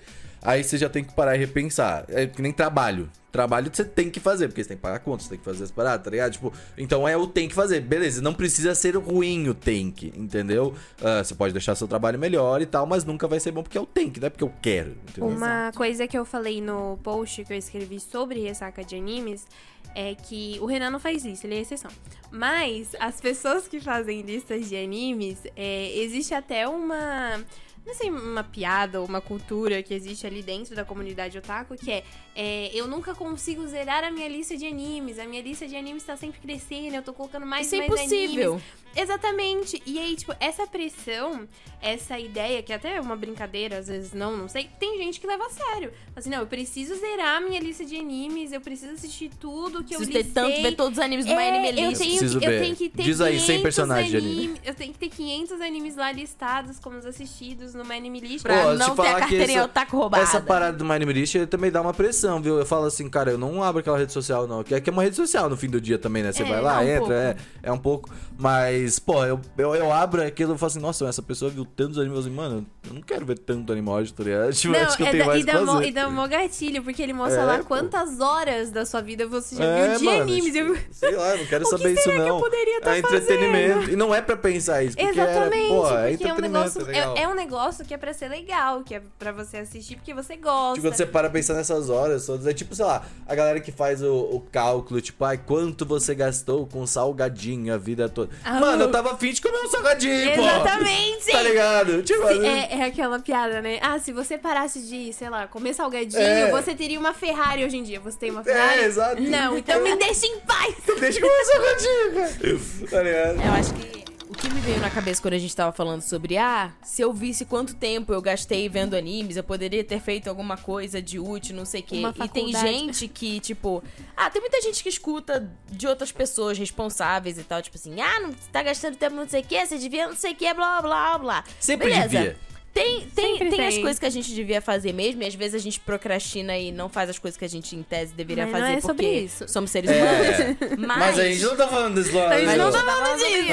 aí 0.48 0.64
você 0.64 0.78
já 0.78 0.88
tem 0.88 1.04
que 1.04 1.12
parar 1.12 1.36
e 1.36 1.38
repensar. 1.38 2.06
É 2.08 2.26
que 2.26 2.40
nem 2.40 2.52
trabalho. 2.52 3.10
Trabalho 3.30 3.70
você 3.70 3.84
tem 3.84 4.08
que 4.08 4.18
fazer, 4.18 4.48
porque 4.48 4.62
você 4.62 4.68
tem 4.68 4.76
que 4.78 4.82
pagar 4.82 5.00
contas, 5.00 5.24
você 5.24 5.30
tem 5.30 5.38
que 5.38 5.44
fazer 5.44 5.62
as 5.62 5.70
paradas, 5.70 6.02
tá 6.02 6.10
ligado? 6.10 6.32
Tipo, 6.32 6.50
então 6.78 7.06
é 7.06 7.14
o 7.14 7.26
tem 7.26 7.46
que 7.46 7.54
fazer. 7.54 7.80
Beleza, 7.80 8.22
não 8.22 8.32
precisa 8.32 8.74
ser 8.74 8.96
ruim 8.96 9.46
o 9.48 9.54
tem 9.54 9.90
que, 9.90 10.10
entendeu? 10.16 10.74
Ah, 11.02 11.22
você 11.22 11.34
pode 11.34 11.52
deixar 11.52 11.74
seu 11.74 11.86
trabalho 11.86 12.18
melhor 12.18 12.62
e 12.62 12.66
tal, 12.66 12.86
mas 12.86 13.04
nunca 13.04 13.28
vai 13.28 13.38
ser 13.38 13.52
bom 13.52 13.62
porque 13.62 13.76
eu 13.76 13.84
tenho 13.84 14.10
que, 14.10 14.18
não 14.18 14.28
é 14.28 14.30
porque 14.30 14.44
eu 14.44 14.52
quero, 14.62 14.96
entendeu? 15.10 15.28
Uma 15.28 15.70
coisa 15.74 16.08
que 16.08 16.16
eu 16.16 16.24
falei 16.24 16.62
no 16.62 16.96
post 17.02 17.44
que 17.44 17.52
eu 17.52 17.58
escrevi 17.58 18.00
sobre 18.00 18.40
ressaca 18.40 18.82
de 18.82 18.96
animes 18.96 19.46
é 19.94 20.14
que 20.14 20.58
o 20.62 20.66
Renan 20.66 20.90
não 20.90 20.98
faz 20.98 21.26
isso, 21.26 21.46
ele 21.46 21.56
é 21.56 21.60
exceção. 21.60 21.90
Mas 22.30 22.94
as 22.98 23.20
pessoas 23.20 23.68
que 23.68 23.78
fazem 23.78 24.22
listas 24.22 24.68
de 24.68 24.76
animes, 24.76 25.38
é, 25.54 25.98
existe 25.98 26.32
até 26.32 26.66
uma. 26.66 27.44
Não 27.88 27.94
sei, 27.94 28.10
uma 28.10 28.44
piada 28.44 29.00
ou 29.00 29.06
uma 29.06 29.18
cultura 29.20 29.82
que 29.82 29.94
existe 29.94 30.26
ali 30.26 30.42
dentro 30.42 30.76
da 30.76 30.84
comunidade 30.84 31.38
otaku, 31.38 31.74
que 31.74 31.90
é, 31.90 32.04
é, 32.36 32.70
eu 32.74 32.86
nunca 32.86 33.14
consigo 33.14 33.66
zerar 33.66 34.04
a 34.04 34.10
minha 34.10 34.28
lista 34.28 34.54
de 34.58 34.66
animes. 34.66 35.18
A 35.18 35.24
minha 35.24 35.40
lista 35.40 35.66
de 35.66 35.74
animes 35.74 36.02
tá 36.02 36.14
sempre 36.14 36.38
crescendo, 36.38 36.94
eu 36.96 37.02
tô 37.02 37.14
colocando 37.14 37.46
mais 37.46 37.66
Isso 37.66 37.76
e 37.76 37.80
é 37.80 37.88
mais 37.88 38.00
impossível. 38.12 38.52
animes. 38.52 38.88
Exatamente. 38.94 39.82
E 39.86 39.98
aí, 39.98 40.16
tipo, 40.16 40.34
essa 40.38 40.66
pressão, 40.66 41.48
essa 41.80 42.18
ideia, 42.18 42.62
que 42.62 42.72
até 42.72 42.96
é 42.96 43.00
uma 43.00 43.16
brincadeira, 43.16 43.78
às 43.78 43.86
vezes 43.88 44.12
não, 44.12 44.36
não 44.36 44.48
sei, 44.48 44.68
tem 44.78 44.98
gente 44.98 45.18
que 45.18 45.26
leva 45.26 45.46
a 45.46 45.50
sério. 45.50 45.90
Assim, 46.14 46.28
não, 46.28 46.40
eu 46.40 46.46
preciso 46.46 46.94
zerar 46.96 47.36
a 47.36 47.40
minha 47.40 47.60
lista 47.60 47.84
de 47.86 47.96
animes, 47.96 48.52
eu 48.52 48.60
preciso 48.60 48.92
assistir 48.92 49.30
tudo 49.40 49.82
que 49.84 49.94
Preciso 49.96 50.10
eu 50.10 50.12
ter 50.12 50.22
listei. 50.24 50.34
tanto, 50.42 50.62
ver 50.62 50.72
todos 50.76 50.98
os 50.98 51.04
animes 51.04 51.24
do 51.24 51.30
My 51.34 51.42
É, 51.42 51.48
Anime 51.48 51.80
eu 51.82 51.88
List. 51.90 52.00
tenho, 52.02 52.18
Preciso 52.18 52.38
que- 52.38 52.44
eu 52.46 52.50
ver. 52.50 52.60
tenho 52.60 52.76
que 52.76 52.88
ter 52.90 53.02
Diz 53.02 53.20
aí, 53.20 53.36
100 53.38 53.46
500 53.46 53.62
personagens 53.62 54.10
de 54.10 54.16
anime. 54.16 54.34
anime- 54.44 54.60
Eu 54.64 54.74
tenho 54.74 54.92
que 54.92 54.98
ter 54.98 55.08
500 55.08 55.60
animes 55.60 55.96
lá 55.96 56.12
listados 56.12 56.78
como 56.78 56.98
os 56.98 57.06
assistidos 57.06 57.74
no 57.78 57.84
My 57.84 57.94
Anime 57.96 58.20
List. 58.20 58.42
Pra 58.42 58.62
Pô, 58.64 58.72
te 58.72 58.78
não 58.78 58.90
ter 58.90 58.96
falar 58.96 59.10
a 59.16 59.20
carteirinha 59.20 59.58
essa- 59.60 59.64
otaku 59.66 59.96
roubada. 59.96 60.22
Essa 60.22 60.40
parada 60.40 60.76
do 60.76 60.84
My 60.84 60.92
Anime 60.92 61.12
List 61.12 61.34
também 61.48 61.70
dá 61.70 61.80
uma 61.80 61.94
pressão, 61.94 62.42
viu? 62.42 62.58
Eu 62.58 62.66
falo 62.66 62.86
assim, 62.86 63.08
cara, 63.08 63.30
eu 63.30 63.38
não 63.38 63.62
abro 63.62 63.80
aquela 63.80 63.96
rede 63.98 64.12
social, 64.12 64.46
não. 64.46 64.62
Que 64.62 64.74
é 64.74 64.80
que 64.80 64.90
é 64.90 64.92
uma 64.92 65.02
rede 65.02 65.16
social 65.16 65.48
no 65.48 65.56
fim 65.56 65.68
do 65.70 65.80
dia 65.80 65.98
também, 65.98 66.22
né? 66.22 66.32
Você 66.32 66.42
É, 66.42 66.46
vai 66.46 66.60
lá, 66.60 66.78
um 66.80 66.82
entra, 66.82 66.98
pouco. 66.98 67.12
é, 67.14 67.36
é 67.62 67.72
um 67.72 67.78
pouco. 67.78 68.10
Mas, 68.38 68.98
pô, 68.98 69.24
eu, 69.24 69.40
eu, 69.56 69.74
eu 69.74 69.92
abro 69.92 70.22
aquilo 70.22 70.54
e 70.54 70.58
falo 70.58 70.70
assim, 70.70 70.80
nossa, 70.80 71.06
essa 71.08 71.22
pessoa 71.22 71.50
viu 71.50 71.64
tantos 71.64 71.98
animes. 71.98 72.26
Mano, 72.26 72.66
eu 72.88 72.94
não 72.94 73.02
quero 73.02 73.24
ver 73.26 73.38
tanto 73.38 73.72
anime 73.72 73.88
hoje, 73.88 74.12
tá 74.12 74.22
ligado? 74.24 74.52
Tipo, 74.52 74.74
Não, 74.74 74.80
acho 74.80 74.96
que 74.96 75.02
eu 75.02 75.06
é 75.06 75.10
tenho 75.10 75.22
da- 75.24 75.28
mais 75.30 75.42
e, 75.42 75.46
dá 75.46 75.60
mó, 75.60 75.72
fazer. 75.74 75.86
e 75.86 75.92
dá 75.92 76.10
mó 76.10 76.26
gatilho, 76.28 76.82
porque 76.82 77.02
ele 77.02 77.12
mostra 77.12 77.40
É, 77.42 77.44
lá 77.44 77.58
pô. 77.58 77.64
quantas 77.64 78.20
horas 78.20 78.70
da 78.70 78.84
sua 78.86 79.00
vida 79.00 79.26
você 79.26 79.56
já 79.56 79.64
É, 79.64 79.88
viu 79.90 79.98
de 79.98 80.04
mano, 80.04 80.22
animes. 80.22 80.52
tipo, 80.52 80.68
Eu- 80.72 80.78
Sei 80.90 81.16
lá, 81.16 81.30
eu 81.30 81.38
não 81.38 81.46
quero 81.46 81.64
saber 81.68 81.92
isso 81.92 82.02
será 82.02 82.14
que 82.16 82.20
eu 82.22 82.28
não. 82.28 82.40
poderia 82.40 82.80
tá 82.80 82.94
é 82.96 82.98
entretenimento. 82.98 83.90
E 83.90 83.96
não 83.96 84.14
é 84.14 84.20
pra 84.20 84.36
pensar 84.36 84.82
isso, 84.82 84.96
porque 84.96 85.10
Exatamente, 85.10 85.64
é, 85.64 85.68
pô, 85.68 85.88
é 85.88 86.08
porque 86.10 86.24
é 86.28 86.34
um 86.34 86.38
negócio. 86.40 86.90
é. 86.90 86.98
É, 86.98 87.22
é 87.22 87.28
um 87.28 87.34
negócio 87.34 87.84
que 87.84 87.94
é 87.94 87.96
pra 87.98 88.12
ser 88.12 88.28
legal, 88.28 88.82
que 88.82 88.94
é 88.94 89.02
pra 89.18 89.32
você 89.32 89.58
assistir 89.58 89.96
porque 89.96 90.14
você 90.14 90.36
gosta. 90.36 90.74
Tipo, 90.74 90.86
quando 90.88 90.94
você 90.96 91.06
para 91.06 91.30
pensar 91.30 91.54
nessas 91.54 91.88
horas 91.90 92.26
todas, 92.26 92.46
é 92.46 92.52
tipo, 92.52 92.74
sei 92.74 92.84
lá, 92.84 93.04
a 93.26 93.34
galera 93.34 93.60
que 93.60 93.70
faz 93.72 94.02
o, 94.02 94.12
o 94.14 94.40
cálculo, 94.52 95.00
tipo, 95.00 95.24
ai, 95.24 95.38
quanto 95.38 95.84
você 95.86 96.14
gastou 96.14 96.66
com 96.66 96.86
salgadinho 96.86 97.72
a 97.72 97.76
vida 97.78 98.08
toda. 98.08 98.30
Ah, 98.44 98.58
Mano, 98.60 98.84
eu 98.84 98.90
tava 98.90 99.12
afim 99.12 99.32
de 99.32 99.40
comer 99.40 99.58
um 99.58 99.68
salgadinho, 99.68 100.34
pô. 100.34 100.42
Exatamente! 100.42 101.32
Tá 101.32 101.42
ligado? 101.42 102.02
Tipo, 102.02 102.26
Se- 102.28 102.44
é, 102.46 102.74
é 102.80 102.84
aquela 102.86 103.18
piada, 103.18 103.60
né? 103.62 103.78
Ah, 103.82 103.98
se 103.98 104.12
você 104.12 104.36
parasse 104.38 104.80
de, 104.80 105.12
sei 105.12 105.28
lá, 105.28 105.46
comer 105.46 105.74
salgadinho, 105.74 106.20
É. 106.22 106.50
você 106.50 106.74
teria 106.74 106.98
uma 106.98 107.12
Ferrari 107.14 107.64
hoje 107.64 107.76
em 107.76 107.82
dia. 107.82 108.00
Você 108.00 108.18
tem 108.18 108.30
uma 108.30 108.42
Ferrari? 108.44 108.80
É, 108.80 108.84
exato. 108.84 109.20
Não, 109.22 109.56
então 109.58 109.82
me 109.82 109.96
deixa 109.96 110.26
em 110.26 110.40
paz! 110.40 110.74
deixa 111.00 111.18
eu 111.20 111.28
comer 111.28 111.44
salgadinho, 111.44 112.14
cara. 112.14 112.90
Tá 112.90 113.02
ligado? 113.02 113.46
Eu 113.46 113.52
acho 113.52 113.74
que 113.74 113.98
o 114.28 114.34
que 114.34 114.50
me 114.50 114.60
veio 114.60 114.78
na 114.80 114.90
cabeça 114.90 115.22
quando 115.22 115.34
a 115.34 115.38
gente 115.38 115.56
tava 115.56 115.72
falando 115.72 116.02
sobre, 116.02 116.36
ah, 116.36 116.70
se 116.82 117.00
eu 117.00 117.12
visse 117.14 117.46
quanto 117.46 117.74
tempo 117.74 118.12
eu 118.12 118.20
gastei 118.20 118.68
vendo 118.68 118.94
animes, 118.94 119.36
eu 119.38 119.42
poderia 119.42 119.82
ter 119.82 120.00
feito 120.00 120.28
alguma 120.28 120.56
coisa 120.58 121.00
de 121.00 121.18
útil, 121.18 121.56
não 121.56 121.64
sei 121.64 121.80
o 121.80 121.84
quê. 121.84 122.02
E 122.22 122.28
tem 122.28 122.52
gente 122.52 123.08
que, 123.08 123.40
tipo, 123.40 123.82
ah, 124.14 124.28
tem 124.28 124.40
muita 124.42 124.60
gente 124.60 124.82
que 124.82 124.88
escuta 124.90 125.50
de 125.70 125.86
outras 125.86 126.12
pessoas 126.12 126.58
responsáveis 126.58 127.38
e 127.38 127.42
tal, 127.42 127.62
tipo 127.62 127.76
assim, 127.78 127.98
ah, 128.02 128.20
não 128.20 128.32
tá 128.52 128.62
gastando 128.62 128.96
tempo 128.96 129.16
não 129.16 129.26
sei 129.26 129.40
o 129.40 129.44
quê, 129.44 129.64
você 129.64 129.78
devia 129.78 130.06
não 130.08 130.16
sei 130.16 130.32
o 130.32 130.36
quê, 130.36 130.52
blá 130.52 130.82
blá 130.82 131.16
blá. 131.18 131.44
Sempre 131.58 131.88
Beleza. 131.88 132.08
devia. 132.08 132.47
Tem, 132.74 133.00
tem, 133.08 133.38
Sempre 133.38 133.50
tem 133.50 133.66
as 133.66 133.74
tem. 133.74 133.82
coisas 133.82 133.98
que 133.98 134.06
a 134.06 134.10
gente 134.10 134.32
devia 134.32 134.60
fazer 134.60 134.92
mesmo, 134.92 135.22
e 135.22 135.26
às 135.26 135.34
vezes 135.34 135.54
a 135.54 135.58
gente 135.58 135.80
procrastina 135.80 136.56
e 136.56 136.70
não 136.70 136.88
faz 136.88 137.10
as 137.10 137.18
coisas 137.18 137.36
que 137.36 137.44
a 137.44 137.48
gente, 137.48 137.74
em 137.74 137.82
tese, 137.82 138.14
deveria 138.14 138.46
Mas 138.46 138.52
não 138.52 138.60
fazer 138.60 138.72
é 138.72 138.80
porque 138.80 138.86
sobre 138.88 139.20
isso. 139.20 139.48
somos 139.48 139.70
seres 139.70 139.90
É. 139.90 139.94
humanos. 140.02 140.86
Mas, 140.86 140.98
Mas 140.98 141.18
a 141.18 141.24
gente 141.24 141.42
não 141.42 141.56
tá 141.56 141.66
falando 141.68 141.96
lado. 142.12 142.32
A 142.32 142.36
gente 142.38 142.46
né? 142.46 142.56
não 142.56 142.70
tá 142.70 142.78
falando 142.84 143.18
disso. 143.18 143.52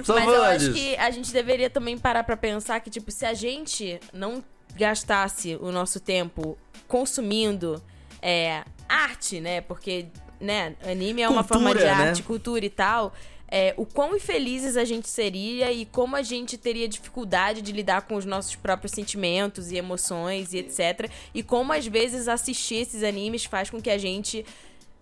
É, 0.00 0.04
só 0.04 0.14
Mas 0.20 0.28
eu 0.28 0.42
acho 0.44 0.58
disso. 0.58 0.72
que 0.74 0.96
a 0.96 1.10
gente 1.10 1.32
deveria 1.32 1.68
também 1.70 1.98
parar 1.98 2.22
pra 2.24 2.36
pensar 2.36 2.78
que, 2.80 2.90
tipo, 2.90 3.10
se 3.10 3.24
a 3.26 3.34
gente 3.34 3.98
não 4.12 4.44
gastasse 4.76 5.56
o 5.60 5.72
nosso 5.72 5.98
tempo 5.98 6.56
consumindo 6.86 7.82
é, 8.22 8.62
arte, 8.88 9.40
né? 9.40 9.60
Porque, 9.62 10.06
né, 10.40 10.74
anime 10.84 11.22
é 11.22 11.28
uma 11.28 11.42
Cultura, 11.42 11.60
forma 11.64 11.74
de 11.78 11.84
né? 11.84 11.90
arte, 11.90 12.22
cultura 12.22 12.64
e 12.64 12.70
tal. 12.70 13.12
É, 13.48 13.74
o 13.76 13.86
quão 13.86 14.16
infelizes 14.16 14.76
a 14.76 14.84
gente 14.84 15.08
seria 15.08 15.72
e 15.72 15.86
como 15.86 16.16
a 16.16 16.22
gente 16.22 16.58
teria 16.58 16.88
dificuldade 16.88 17.62
de 17.62 17.72
lidar 17.72 18.02
com 18.02 18.16
os 18.16 18.24
nossos 18.24 18.56
próprios 18.56 18.92
sentimentos 18.92 19.70
e 19.70 19.76
emoções 19.76 20.52
e 20.52 20.58
etc. 20.58 21.10
E 21.32 21.42
como 21.42 21.72
às 21.72 21.86
vezes 21.86 22.28
assistir 22.28 22.76
esses 22.76 23.02
animes 23.02 23.44
faz 23.44 23.70
com 23.70 23.80
que 23.80 23.90
a 23.90 23.98
gente 23.98 24.44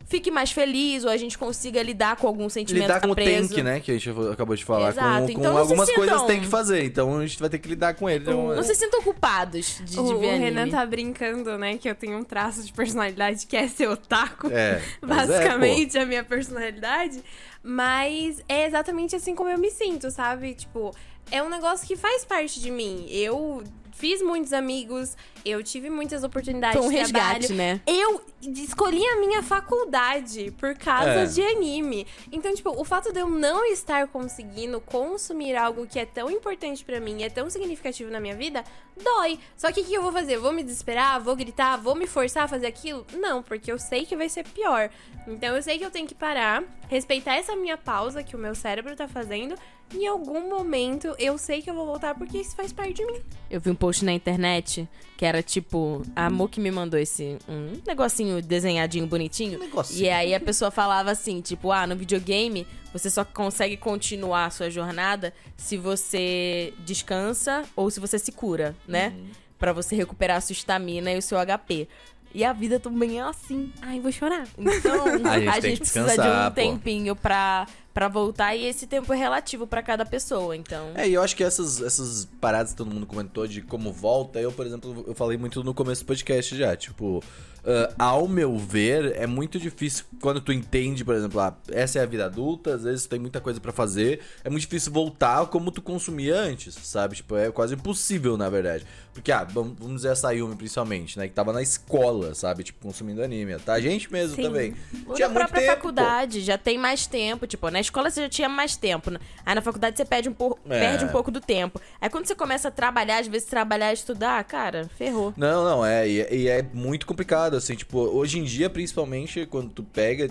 fique 0.06 0.30
mais 0.30 0.52
feliz 0.52 1.04
ou 1.04 1.10
a 1.10 1.16
gente 1.16 1.36
consiga 1.38 1.82
lidar 1.82 2.16
com 2.16 2.26
algum 2.26 2.48
sentimento 2.48 2.82
Lidar 2.82 3.00
que 3.00 3.08
com 3.08 3.14
tá 3.14 3.20
o 3.20 3.24
preso. 3.24 3.48
tank, 3.48 3.64
né? 3.64 3.80
Que 3.80 3.90
a 3.92 3.94
gente 3.94 4.10
acabou 4.32 4.54
de 4.54 4.64
falar. 4.64 4.90
Exato, 4.90 5.20
Com, 5.20 5.26
com 5.26 5.40
então 5.40 5.52
se 5.52 5.58
algumas 5.58 5.90
coisas 5.90 6.22
tem 6.22 6.40
que 6.40 6.46
fazer. 6.46 6.84
Então 6.84 7.18
a 7.18 7.26
gente 7.26 7.40
vai 7.40 7.48
ter 7.48 7.58
que 7.58 7.68
lidar 7.68 7.94
com 7.94 8.08
ele. 8.08 8.22
Então, 8.22 8.54
Não 8.54 8.62
se 8.62 8.74
sintam 8.74 9.02
culpados 9.02 9.80
de, 9.84 9.92
de 9.92 9.98
O, 9.98 10.02
o 10.02 10.18
ver 10.18 10.30
anime. 10.30 10.44
Renan 10.44 10.68
tá 10.68 10.84
brincando, 10.84 11.56
né? 11.58 11.76
Que 11.76 11.88
eu 11.88 11.94
tenho 11.94 12.18
um 12.18 12.24
traço 12.24 12.62
de 12.62 12.72
personalidade 12.72 13.46
que 13.46 13.56
é 13.56 13.66
ser 13.68 13.88
otaku. 13.88 14.48
É. 14.48 14.80
é, 15.02 15.06
basicamente 15.06 15.98
a 15.98 16.04
minha 16.06 16.22
personalidade. 16.24 17.22
Mas 17.62 18.42
é 18.48 18.66
exatamente 18.66 19.16
assim 19.16 19.34
como 19.34 19.48
eu 19.48 19.58
me 19.58 19.70
sinto, 19.70 20.10
sabe? 20.10 20.54
Tipo, 20.54 20.94
é 21.30 21.42
um 21.42 21.48
negócio 21.48 21.86
que 21.86 21.96
faz 21.96 22.24
parte 22.24 22.60
de 22.60 22.70
mim. 22.70 23.06
Eu 23.08 23.62
fiz 23.92 24.20
muitos 24.22 24.52
amigos, 24.52 25.16
eu 25.44 25.62
tive 25.62 25.90
muitas 25.90 26.24
oportunidades 26.24 26.78
Foi 26.78 26.86
um 26.86 26.90
de 26.90 26.96
resgate, 26.96 27.46
trabalho. 27.48 27.54
né? 27.54 27.80
Eu 27.86 28.20
escolhi 28.42 29.04
a 29.06 29.16
minha 29.20 29.42
faculdade 29.42 30.50
por 30.58 30.74
causa 30.76 31.10
É. 31.22 31.26
de 31.26 31.42
anime. 31.42 32.06
Então, 32.30 32.54
tipo, 32.54 32.70
o 32.70 32.84
fato 32.84 33.12
de 33.12 33.20
eu 33.20 33.28
não 33.28 33.64
estar 33.66 34.06
conseguindo 34.08 34.80
consumir 34.80 35.56
algo 35.56 35.86
que 35.86 35.98
é 35.98 36.06
tão 36.06 36.30
importante 36.30 36.84
pra 36.84 37.00
mim, 37.00 37.22
é 37.22 37.28
tão 37.30 37.48
significativo 37.50 38.10
na 38.10 38.20
minha 38.20 38.34
vida, 38.36 38.64
dói. 39.02 39.38
Só 39.56 39.70
que 39.72 39.80
o 39.80 39.84
que 39.84 39.94
eu 39.94 40.02
vou 40.02 40.12
fazer? 40.12 40.38
Vou 40.38 40.52
me 40.52 40.62
desesperar? 40.62 41.20
Vou 41.20 41.34
gritar? 41.36 41.76
Vou 41.76 41.94
me 41.94 42.06
forçar 42.06 42.44
a 42.44 42.48
fazer 42.48 42.66
aquilo? 42.66 43.06
Não, 43.14 43.42
porque 43.42 43.70
eu 43.70 43.78
sei 43.78 44.04
que 44.06 44.16
vai 44.16 44.28
ser 44.28 44.44
pior. 44.48 44.90
Então, 45.26 45.54
eu 45.56 45.62
sei 45.62 45.78
que 45.78 45.84
eu 45.84 45.90
tenho 45.90 46.06
que 46.06 46.14
parar, 46.14 46.62
respeitar 46.88 47.34
essa 47.36 47.56
minha 47.56 47.76
pausa 47.76 48.22
que 48.22 48.36
o 48.36 48.38
meu 48.38 48.54
cérebro 48.54 48.94
tá 48.94 49.08
fazendo. 49.08 49.54
Em 49.94 50.06
algum 50.06 50.48
momento 50.48 51.14
eu 51.18 51.36
sei 51.36 51.60
que 51.60 51.68
eu 51.70 51.74
vou 51.74 51.84
voltar 51.86 52.14
porque 52.14 52.38
isso 52.38 52.56
faz 52.56 52.72
parte 52.72 52.94
de 52.94 53.04
mim. 53.04 53.20
Eu 53.50 53.60
vi 53.60 53.70
um 53.70 53.74
post 53.74 54.02
na 54.04 54.12
internet 54.12 54.88
que 55.16 55.24
era 55.24 55.42
tipo, 55.42 56.02
a 56.14 56.28
que 56.48 56.60
me 56.60 56.70
mandou 56.70 56.98
esse 56.98 57.38
um 57.48 57.80
negocinho 57.86 58.42
desenhadinho 58.42 59.06
bonitinho. 59.06 59.58
Um 59.58 59.62
negocinho. 59.62 60.04
E 60.04 60.10
aí 60.10 60.34
a 60.34 60.40
pessoa 60.40 60.70
falava 60.70 61.10
assim, 61.10 61.40
tipo, 61.40 61.70
ah, 61.70 61.86
no 61.86 61.96
videogame 61.96 62.66
você 62.92 63.10
só 63.10 63.24
consegue 63.24 63.76
continuar 63.76 64.46
a 64.46 64.50
sua 64.50 64.70
jornada 64.70 65.32
se 65.56 65.76
você 65.76 66.72
descansa 66.84 67.64
ou 67.74 67.90
se 67.90 67.98
você 68.00 68.18
se 68.18 68.32
cura, 68.32 68.74
né? 68.86 69.12
Uhum. 69.16 69.26
Pra 69.58 69.72
você 69.72 69.96
recuperar 69.96 70.36
a 70.36 70.40
sua 70.40 70.52
estamina 70.52 71.10
e 71.12 71.18
o 71.18 71.22
seu 71.22 71.38
HP. 71.38 71.88
E 72.34 72.44
a 72.44 72.52
vida 72.52 72.80
também 72.80 73.20
é 73.20 73.22
assim. 73.22 73.72
Ai, 73.80 74.00
vou 74.00 74.10
chorar. 74.10 74.46
Então, 74.58 75.04
A 75.24 75.30
a 75.34 75.38
gente 75.38 75.44
gente, 75.44 75.60
tem 75.60 75.72
que 75.72 75.78
precisa 75.78 76.16
de 76.16 76.28
um 76.28 76.44
pô. 76.44 76.50
tempinho 76.50 77.16
pra, 77.16 77.66
pra 77.94 78.08
voltar 78.08 78.56
e 78.56 78.66
esse 78.66 78.88
tempo 78.88 79.12
é 79.12 79.16
relativo 79.16 79.66
pra 79.68 79.80
cada 79.80 80.04
pessoa, 80.04 80.56
então. 80.56 80.90
É, 80.96 81.08
e 81.08 81.14
eu 81.14 81.22
acho 81.22 81.36
que 81.36 81.44
essas, 81.44 81.80
essas 81.80 82.28
paradas 82.40 82.72
que 82.72 82.76
todo 82.76 82.92
mundo 82.92 83.06
comentou 83.06 83.46
de 83.46 83.62
como 83.62 83.92
volta, 83.92 84.40
eu, 84.40 84.50
por 84.50 84.66
exemplo, 84.66 85.04
eu 85.06 85.14
falei 85.14 85.38
muito 85.38 85.62
no 85.62 85.72
começo 85.72 86.02
do 86.02 86.06
podcast 86.08 86.56
já. 86.56 86.74
Tipo, 86.76 87.22
ah, 87.66 87.94
ao 87.98 88.28
meu 88.28 88.58
ver, 88.58 89.14
é 89.16 89.26
muito 89.26 89.58
difícil 89.58 90.04
quando 90.20 90.40
tu 90.40 90.52
entende, 90.52 91.04
por 91.04 91.14
exemplo, 91.14 91.40
ah, 91.40 91.56
essa 91.70 91.98
é 91.98 92.02
a 92.02 92.06
vida 92.06 92.26
adulta, 92.26 92.74
às 92.74 92.82
vezes 92.82 93.06
tem 93.06 93.18
muita 93.18 93.40
coisa 93.40 93.58
pra 93.60 93.72
fazer, 93.72 94.20
é 94.42 94.50
muito 94.50 94.62
difícil 94.62 94.92
voltar 94.92 95.46
como 95.46 95.70
tu 95.70 95.80
consumia 95.80 96.36
antes, 96.36 96.74
sabe? 96.74 97.16
Tipo, 97.16 97.36
é 97.36 97.50
quase 97.50 97.74
impossível, 97.74 98.36
na 98.36 98.50
verdade. 98.50 98.84
Porque, 99.14 99.30
ah, 99.30 99.44
vamos 99.44 99.96
dizer 99.96 100.08
a 100.08 100.16
Sayumi 100.16 100.56
principalmente, 100.56 101.16
né? 101.16 101.28
Que 101.28 101.34
tava 101.34 101.52
na 101.52 101.62
escola, 101.62 102.34
sabe? 102.34 102.64
Tipo, 102.64 102.80
consumindo 102.84 103.22
anime. 103.22 103.56
Tá? 103.60 103.74
A 103.74 103.80
gente 103.80 104.12
mesmo 104.12 104.34
Sim. 104.34 104.42
também. 104.42 104.74
Ou 105.06 105.14
Tinha 105.14 105.28
na 105.28 105.34
própria 105.34 105.60
tempo, 105.60 105.70
pô. 105.70 105.76
faculdade, 105.76 106.40
já 106.40 106.58
tem 106.58 106.76
mais 106.76 107.06
tempo. 107.06 107.46
Tipo, 107.46 107.70
na 107.70 107.80
escola 107.84 108.10
você 108.10 108.22
já 108.22 108.28
tinha 108.28 108.48
mais 108.48 108.76
tempo. 108.76 109.10
né? 109.10 109.18
Aí 109.46 109.54
na 109.54 109.62
faculdade 109.62 109.96
você 109.96 110.04
perde 110.04 110.28
um, 110.28 110.32
pouco, 110.34 110.58
É. 110.68 110.80
perde 110.80 111.04
um 111.04 111.08
pouco 111.08 111.30
do 111.30 111.40
tempo. 111.40 111.80
Aí 112.00 112.08
quando 112.10 112.26
você 112.26 112.34
começa 112.34 112.68
a 112.68 112.70
trabalhar, 112.70 113.18
às 113.18 113.26
vezes 113.28 113.46
trabalhar 113.48 113.90
e 113.90 113.94
estudar, 113.94 114.42
cara, 114.44 114.88
ferrou. 114.96 115.32
Não, 115.36 115.64
não, 115.64 115.84
é. 115.86 116.08
E, 116.08 116.34
e 116.34 116.48
é 116.48 116.62
muito 116.72 117.06
complicado, 117.06 117.56
assim, 117.56 117.74
tipo, 117.74 117.98
hoje 117.98 118.38
em 118.38 118.44
dia, 118.44 118.68
principalmente, 118.68 119.46
quando 119.46 119.70
tu 119.70 119.82
pega. 119.82 120.28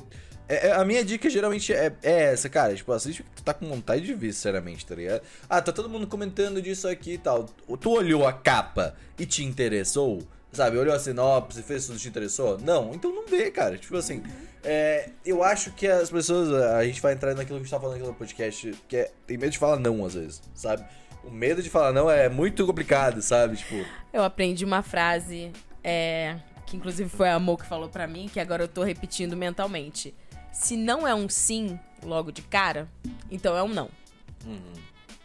é- 0.50 0.68
é- 0.68 0.72
a 0.74 0.84
minha 0.84 1.04
dica 1.06 1.30
geralmente 1.30 1.74
é, 1.74 1.94
é 2.04 2.24
essa, 2.34 2.50
cara. 2.50 2.76
Tipo, 2.76 2.92
assiste 2.92 3.22
o 3.22 3.24
que 3.24 3.32
tu 3.38 3.44
tá 3.44 3.54
com 3.54 3.66
vontade 3.68 4.02
de 4.06 4.14
ver, 4.14 4.34
sinceramente, 4.34 4.86
tá 4.86 4.94
ligado? 4.94 5.22
Ah, 5.50 5.62
tá 5.62 5.72
todo 5.72 5.88
mundo 5.90 6.06
comentando 6.06 6.62
disso 6.62 6.88
aqui 6.88 7.14
e 7.14 7.18
tal. 7.18 7.46
Tu 7.80 7.90
olhou 7.90 8.28
a 8.28 8.34
capa 8.34 8.94
e 9.18 9.26
te 9.26 9.44
interessou? 9.44 10.22
Sabe, 10.52 10.78
olhou 10.78 10.94
a 10.94 11.00
sinopse, 11.00 11.64
fez 11.64 11.88
tudo 11.88 11.98
te 11.98 12.08
interessou? 12.10 12.60
Não, 12.60 12.94
então 12.94 13.12
não 13.16 13.26
vê, 13.26 13.50
cara. 13.50 13.78
Tipo 13.78 13.96
assim, 13.98 14.22
é, 14.64 15.10
eu 15.26 15.44
acho 15.44 15.72
que 15.72 15.88
as 15.88 16.10
pessoas. 16.10 16.52
A 16.54 16.84
gente 16.86 17.02
vai 17.02 17.14
entrar 17.14 17.34
naquilo 17.36 17.60
que 17.60 17.64
a 17.64 17.66
gente 17.66 17.70
tá 17.70 17.80
falando 17.80 17.98
aqui 17.98 18.06
no 18.08 18.14
podcast, 18.14 18.74
que 18.88 18.98
é. 18.98 19.12
Tem 19.28 19.38
medo 19.38 19.52
de 19.52 19.60
falar 19.60 19.78
não, 19.78 20.06
às 20.06 20.14
vezes, 20.14 20.42
sabe? 20.54 20.86
O 21.24 21.32
medo 21.32 21.62
de 21.62 21.70
falar 21.70 21.92
não 21.92 22.10
é 22.10 22.30
muito 22.30 22.66
complicado, 22.66 23.22
sabe? 23.22 23.58
Tipo. 23.58 23.86
Eu 24.12 24.24
aprendi 24.24 24.66
uma 24.66 24.82
frase, 24.82 25.52
é, 25.84 26.36
que 26.66 26.78
inclusive 26.78 27.10
foi 27.10 27.30
a 27.30 27.36
Amor 27.36 27.58
que 27.58 27.66
falou 27.66 27.90
pra 27.90 28.08
mim, 28.08 28.30
que 28.32 28.40
agora 28.40 28.64
eu 28.64 28.68
tô 28.68 28.84
repetindo 28.84 29.36
mentalmente. 29.36 30.14
Se 30.52 30.78
não 30.78 31.08
é 31.08 31.16
um 31.16 31.28
sim 31.28 31.80
logo 32.04 32.32
de 32.32 32.42
cara, 32.42 32.88
então 33.32 33.56
é 33.58 33.64
um 33.64 33.70
não. 33.70 33.90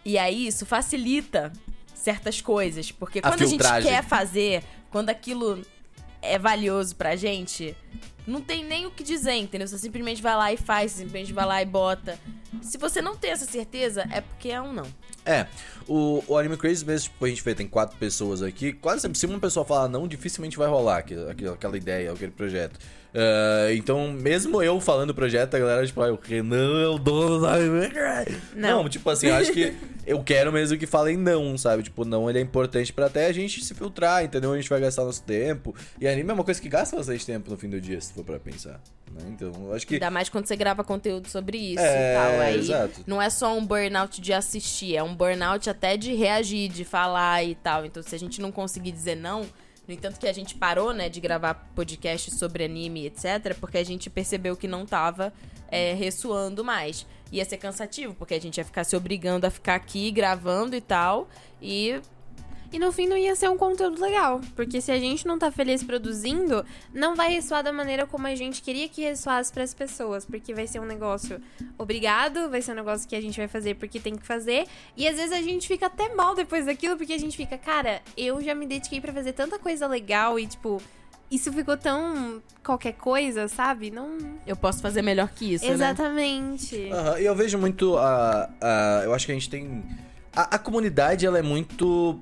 E 0.05 0.17
aí 0.17 0.47
isso 0.47 0.65
facilita 0.65 1.53
certas 1.95 2.41
coisas, 2.41 2.91
porque 2.91 3.19
A 3.19 3.23
quando 3.23 3.35
a, 3.43 3.45
gente 3.45 3.51
filtragem. 3.51 3.91
quer 3.91 4.03
fazer, 4.05 4.63
quando 4.91 5.11
aquilo 5.11 5.63
é 6.21 6.39
valioso 6.39 6.97
pra 6.97 7.17
gente, 7.17 7.77
não 8.27 8.41
tem 8.41 8.65
nem 8.65 8.87
o 8.87 8.91
que 8.91 9.03
dizer, 9.03 9.35
entendeu? 9.35 9.67
Você 9.67 9.79
simplesmente 9.79 10.21
vai 10.21 10.37
lá 10.37 10.53
e 10.53 10.57
faz, 10.57 10.93
simplesmente 10.93 11.33
vai 11.33 11.47
lá 11.47 11.63
e 11.63 11.67
bota. 11.67 12.19
Se 12.61 12.77
você 12.77 13.01
não 13.01 13.17
tem 13.17 13.31
essa 13.31 13.47
certeza, 13.47 14.07
é 14.13 14.21
porque 14.21 14.51
é 14.51 14.61
um 14.61 14.73
não. 14.73 14.87
É, 15.29 15.47
o, 15.87 16.23
o 16.27 16.37
Anime 16.39 16.57
Crazy 16.57 16.85
mesmo, 16.87 17.11
tipo, 17.11 17.25
a 17.25 17.29
gente 17.29 17.43
vê, 17.45 17.55
tem 17.55 17.67
quatro 17.67 17.97
pessoas 17.99 18.43
aqui. 18.43 18.73
Quase 18.73 19.03
sempre, 19.03 19.19
se 19.19 19.27
uma 19.27 19.39
pessoa 19.39 19.65
falar 19.65 19.89
não, 19.89 20.09
dificilmente 20.09 20.57
vai 20.57 20.69
rolar 20.69 20.99
aquilo- 20.99 21.29
aquela 21.53 21.77
ideia, 21.77 22.11
aquele 22.13 22.33
projeto. 22.33 22.79
Ah, 23.15 23.73
então, 23.73 24.11
mesmo 24.13 24.63
eu 24.63 24.81
falando 24.81 25.11
o 25.11 25.15
projeto, 25.15 25.55
a 25.55 25.59
galera, 25.59 25.87
tipo, 25.87 26.01
ah, 26.03 26.13
o 26.13 26.19
Renan 26.23 26.83
é 26.83 26.89
o 26.89 26.99
dono 26.99 27.41
da 27.41 27.55
Anime 27.55 27.89
Crazy. 27.91 28.39
Não. 28.55 28.83
Não, 28.85 28.89
tipo 28.89 29.09
assim, 29.11 29.27
eu 29.29 29.35
acho 29.35 29.53
que 29.53 29.75
eu 30.07 30.23
quero 30.23 30.51
mesmo 30.53 30.77
que 30.79 30.87
falem 30.87 31.17
não, 31.17 31.57
sabe? 31.59 31.83
Tipo, 31.83 32.05
não, 32.05 32.29
ele 32.29 32.39
é 32.39 32.43
importante 32.43 32.93
pra 32.93 33.07
até 33.07 33.27
a 33.27 33.33
gente 33.33 33.65
se 33.65 33.75
filtrar, 33.75 34.25
entendeu? 34.25 34.53
A 34.53 34.57
gente 34.57 34.69
vai 34.71 34.81
gastar 34.81 35.05
nosso 35.05 35.23
tempo. 35.23 35.75
E 36.01 36.07
anime 36.09 36.31
é 36.31 36.35
uma 36.35 36.45
coisa 36.45 36.61
que 36.61 36.69
gasta 36.69 36.97
bastante 36.97 37.25
tempo 37.27 37.51
no 37.51 37.57
fim 37.57 37.69
do 37.69 37.81
dia, 37.81 38.01
se 38.01 38.13
for 38.13 38.25
pra 38.25 38.39
pensar. 38.39 38.81
Né? 39.13 39.23
Então, 39.29 39.73
acho 39.73 39.87
que. 39.87 39.95
Ainda 39.95 40.11
mais 40.11 40.29
quando 40.29 40.47
você 40.47 40.57
grava 40.57 40.85
conteúdo 40.85 41.29
sobre 41.29 41.59
isso 41.59 41.83
É, 41.83 42.13
e 42.13 42.17
tal. 42.17 42.41
Aí 42.41 42.59
exato. 42.59 43.01
não 43.07 43.21
é 43.21 43.31
só 43.31 43.57
um 43.57 43.65
burnout 43.65 44.21
de 44.21 44.33
assistir, 44.33 44.97
é 44.97 45.03
um 45.03 45.15
burnout 45.15 45.69
até 45.69 45.97
de 45.97 46.15
reagir, 46.15 46.69
de 46.71 46.85
falar 46.85 47.45
e 47.45 47.55
tal. 47.55 47.85
Então, 47.85 48.03
se 48.03 48.15
a 48.15 48.19
gente 48.19 48.41
não 48.41 48.53
conseguir 48.53 48.93
dizer 48.93 49.17
não, 49.17 49.47
no 49.87 49.95
entanto 49.95 50.21
que 50.21 50.29
a 50.29 50.33
gente 50.33 50.55
parou, 50.55 50.93
né, 50.93 51.09
de 51.09 51.21
gravar 51.21 51.55
podcast 51.75 52.31
sobre 52.35 52.65
anime, 52.65 53.07
etc., 53.07 53.57
porque 53.59 53.79
a 53.79 53.85
gente 53.85 54.11
percebeu 54.11 54.57
que 54.57 54.69
não 54.69 54.85
tava 54.85 55.33
é, 55.71 55.95
ressoando 55.95 56.63
mais. 56.63 57.07
Ia 57.33 57.45
ser 57.45 57.57
cansativo, 57.57 58.15
porque 58.15 58.35
a 58.35 58.41
gente 58.41 58.59
ia 58.59 58.65
ficar 58.65 58.85
se 58.85 58.97
obrigando 58.97 59.47
a 59.47 59.51
ficar 59.51 59.75
aqui 59.75 60.11
gravando 60.11 60.77
e 60.77 60.81
tal. 60.81 61.29
E 61.61 62.01
E 62.73 62.79
no 62.79 62.93
fim 62.93 63.07
não 63.07 63.17
ia 63.17 63.35
ser 63.35 63.49
um 63.49 63.57
conteúdo 63.57 64.01
legal. 64.01 64.41
Porque 64.55 64.81
se 64.81 64.93
a 64.93 64.99
gente 64.99 65.27
não 65.27 65.39
tá 65.39 65.51
feliz 65.51 65.83
produzindo, 65.83 66.65
não 66.93 67.17
vai 67.17 67.33
ressoar 67.33 67.63
da 67.63 67.73
maneira 67.73 68.07
como 68.07 68.27
a 68.27 68.35
gente 68.35 68.61
queria 68.61 68.89
que 68.89 69.03
ressoasse 69.03 69.53
pras 69.53 69.73
pessoas. 69.73 70.25
Porque 70.25 70.53
vai 70.53 70.67
ser 70.67 70.81
um 70.81 70.85
negócio 70.85 71.41
obrigado, 71.79 72.51
vai 72.51 72.61
ser 72.61 72.73
um 72.73 72.77
negócio 72.77 73.09
que 73.09 73.17
a 73.17 73.21
gente 73.21 73.39
vai 73.39 73.49
fazer 73.49 73.75
porque 73.77 73.99
tem 73.99 74.17
que 74.17 74.27
fazer. 74.27 74.67
E 74.97 75.09
às 75.09 75.17
vezes 75.17 75.33
a 75.33 75.43
gente 75.43 75.67
fica 75.67 75.87
até 75.87 76.15
mal 76.15 76.35
depois 76.35 76.67
daquilo, 76.67 76.97
porque 76.97 77.13
a 77.13 77.19
gente 77.19 77.37
fica, 77.37 77.57
cara, 77.57 78.03
eu 78.17 78.43
já 78.43 78.55
me 78.55 78.67
dediquei 78.67 79.01
pra 79.01 79.13
fazer 79.13 79.33
tanta 79.33 79.59
coisa 79.59 79.87
legal 79.87 80.39
e, 80.39 80.47
tipo, 80.47 80.83
isso 81.31 81.53
ficou 81.53 81.77
tão 81.77 82.43
qualquer 82.65 82.93
coisa, 82.95 83.49
sabe? 83.49 83.91
Não. 83.91 84.17
eu 84.47 84.57
posso 84.57 84.81
fazer 84.81 85.03
melhor 85.03 85.29
que 85.29 85.55
isso, 85.55 85.65
né? 85.67 85.73
Exatamente. 85.73 86.77
E 87.19 87.25
eu 87.25 87.35
vejo 87.35 87.59
muito 87.59 87.97
a, 87.99 88.49
a. 88.61 89.03
Eu 89.05 89.15
acho 89.15 89.27
que 89.27 89.33
a 89.33 89.35
gente 89.35 89.51
tem. 89.51 89.85
A, 90.35 90.57
a 90.57 90.59
comunidade, 90.59 91.27
ela 91.27 91.39
é 91.39 91.43
muito. 91.43 92.19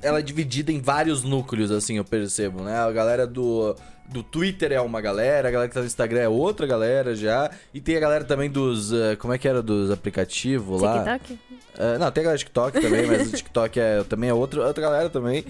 Ela 0.00 0.20
é 0.20 0.22
dividida 0.22 0.70
em 0.70 0.80
vários 0.80 1.24
núcleos, 1.24 1.70
assim, 1.70 1.96
eu 1.96 2.04
percebo, 2.04 2.62
né? 2.62 2.76
A 2.76 2.90
galera 2.92 3.26
do. 3.26 3.74
Do 4.08 4.22
Twitter 4.22 4.72
é 4.72 4.80
uma 4.80 5.02
galera, 5.02 5.48
a 5.48 5.50
galera 5.50 5.68
que 5.68 5.74
tá 5.74 5.80
no 5.80 5.86
Instagram 5.86 6.20
é 6.20 6.28
outra 6.28 6.66
galera 6.66 7.14
já. 7.14 7.50
E 7.74 7.80
tem 7.80 7.94
a 7.94 8.00
galera 8.00 8.24
também 8.24 8.48
dos. 8.48 8.90
eh, 8.90 9.16
como 9.16 9.34
é 9.34 9.38
que 9.38 9.46
era? 9.46 9.62
Dos 9.62 9.90
aplicativos 9.90 10.80
lá. 10.80 11.18
TikTok? 11.18 11.38
É, 11.78 11.98
não, 11.98 12.10
tem 12.10 12.22
a 12.22 12.24
galera 12.24 12.36
do 12.36 12.38
TikTok 12.38 12.80
também, 12.80 13.06
mas 13.06 13.28
o 13.28 13.36
TikTok 13.36 13.78
é, 13.78 14.02
também 14.04 14.30
é 14.30 14.34
outra, 14.34 14.66
outra 14.66 14.82
galera 14.82 15.10
também. 15.10 15.44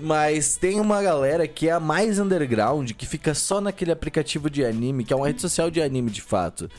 Mas 0.00 0.56
tem 0.56 0.78
uma 0.78 1.02
galera 1.02 1.48
que 1.48 1.68
é 1.68 1.72
a 1.72 1.80
mais 1.80 2.20
underground, 2.20 2.92
que 2.92 3.04
fica 3.04 3.34
só 3.34 3.60
naquele 3.60 3.90
aplicativo 3.90 4.48
de 4.48 4.64
anime, 4.64 5.04
que 5.04 5.12
é 5.12 5.16
uma 5.16 5.26
rede 5.26 5.42
social 5.42 5.68
de 5.68 5.82
anime 5.82 6.10
de 6.10 6.22
fato. 6.22 6.70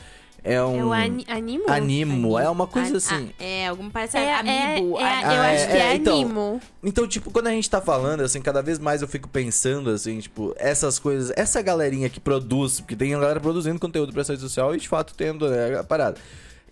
É 0.42 0.62
um. 0.62 0.78
É 0.78 0.84
o 0.84 0.92
ani 0.92 1.24
Animo? 1.28 1.64
Animo, 1.68 2.38
é 2.38 2.48
uma 2.48 2.66
coisa 2.66 2.94
Ah, 2.94 2.96
assim. 2.96 3.30
é, 3.38 3.68
algum 3.68 3.90
parece 3.90 4.16
É, 4.16 4.24
é, 4.24 4.34
amiibo. 4.34 4.98
é, 4.98 5.02
eu 5.02 5.40
acho 5.42 5.64
é, 5.64 5.66
que 5.66 5.76
é, 5.76 5.80
é, 5.80 5.94
então. 5.96 6.14
Animo. 6.20 6.60
Então, 6.82 7.06
tipo, 7.06 7.30
quando 7.30 7.48
a 7.48 7.50
gente 7.50 7.68
tá 7.68 7.80
falando, 7.80 8.22
assim, 8.22 8.40
cada 8.40 8.62
vez 8.62 8.78
mais 8.78 9.02
eu 9.02 9.08
fico 9.08 9.28
pensando, 9.28 9.90
assim, 9.90 10.18
tipo, 10.18 10.54
essas 10.56 10.98
coisas, 10.98 11.30
essa 11.36 11.60
galerinha 11.60 12.08
que 12.08 12.18
produz, 12.20 12.80
porque 12.80 12.96
tem 12.96 13.14
a 13.14 13.18
galera 13.18 13.40
produzindo 13.40 13.78
conteúdo 13.78 14.12
pra 14.12 14.22
essa 14.22 14.32
rede 14.32 14.42
social 14.42 14.74
e 14.74 14.78
de 14.78 14.88
fato 14.88 15.14
tendo 15.14 15.48
né, 15.48 15.78
a 15.78 15.84
parada. 15.84 16.16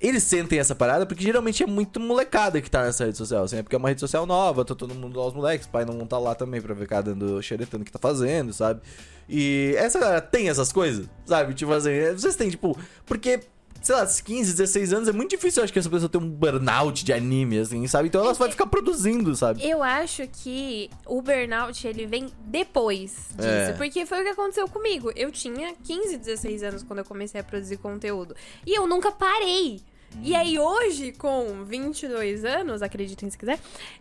eles 0.00 0.22
sentem 0.22 0.58
essa 0.60 0.74
parada 0.76 1.04
porque 1.04 1.24
geralmente 1.24 1.62
é 1.62 1.66
muito 1.66 1.98
molecada 1.98 2.60
que 2.62 2.70
tá 2.70 2.84
nessa 2.84 3.04
rede 3.04 3.18
social, 3.18 3.42
assim, 3.44 3.56
é 3.58 3.62
porque 3.62 3.74
é 3.74 3.78
uma 3.78 3.88
rede 3.88 4.00
social 4.00 4.24
nova, 4.24 4.64
tá 4.64 4.74
todo 4.74 4.94
mundo 4.94 5.18
lá, 5.18 5.26
os 5.26 5.34
moleques, 5.34 5.66
pai 5.66 5.84
não 5.84 6.06
tá 6.06 6.16
lá 6.18 6.34
também 6.36 6.60
pra 6.62 6.74
ficar 6.74 7.00
dando 7.02 7.42
xeretando 7.42 7.82
o 7.82 7.84
que 7.84 7.90
tá 7.92 7.98
fazendo, 7.98 8.52
sabe? 8.52 8.80
E 9.28 9.74
essa 9.76 9.98
galera 9.98 10.20
tem 10.22 10.48
essas 10.48 10.72
coisas, 10.72 11.06
sabe? 11.26 11.52
Tipo 11.52 11.72
assim, 11.72 11.90
vocês 12.16 12.34
têm, 12.36 12.48
tipo, 12.48 12.78
porque 13.04 13.40
sei 13.82 13.94
lá, 13.94 14.06
15, 14.06 14.52
16 14.52 14.92
anos, 14.92 15.08
é 15.08 15.12
muito 15.12 15.30
difícil, 15.30 15.60
eu 15.60 15.64
acho, 15.64 15.72
que 15.72 15.78
essa 15.78 15.90
pessoa 15.90 16.08
ter 16.08 16.18
um 16.18 16.28
burnout 16.28 17.04
de 17.04 17.12
anime, 17.12 17.58
assim, 17.58 17.86
sabe? 17.86 18.08
Então 18.08 18.22
ela 18.22 18.34
vai 18.34 18.50
ficar 18.50 18.66
produzindo, 18.66 19.34
sabe? 19.34 19.66
Eu 19.66 19.82
acho 19.82 20.26
que 20.28 20.90
o 21.06 21.20
burnout, 21.22 21.86
ele 21.86 22.06
vem 22.06 22.28
depois 22.40 23.28
disso. 23.36 23.48
É. 23.48 23.72
Porque 23.72 24.04
foi 24.06 24.20
o 24.20 24.24
que 24.24 24.30
aconteceu 24.30 24.68
comigo. 24.68 25.12
Eu 25.14 25.30
tinha 25.30 25.74
15, 25.84 26.18
16 26.18 26.62
anos 26.62 26.82
quando 26.82 27.00
eu 27.00 27.04
comecei 27.04 27.40
a 27.40 27.44
produzir 27.44 27.76
conteúdo. 27.76 28.34
E 28.66 28.76
eu 28.76 28.86
nunca 28.86 29.10
parei. 29.10 29.80
E 30.22 30.34
aí 30.34 30.59
hoje, 30.59 31.12
com 31.12 31.64
22 31.64 32.44
anos, 32.44 32.82
acreditem 32.82 33.30
se 33.30 33.38
quiser, 33.38 33.59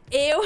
eu 0.09 0.41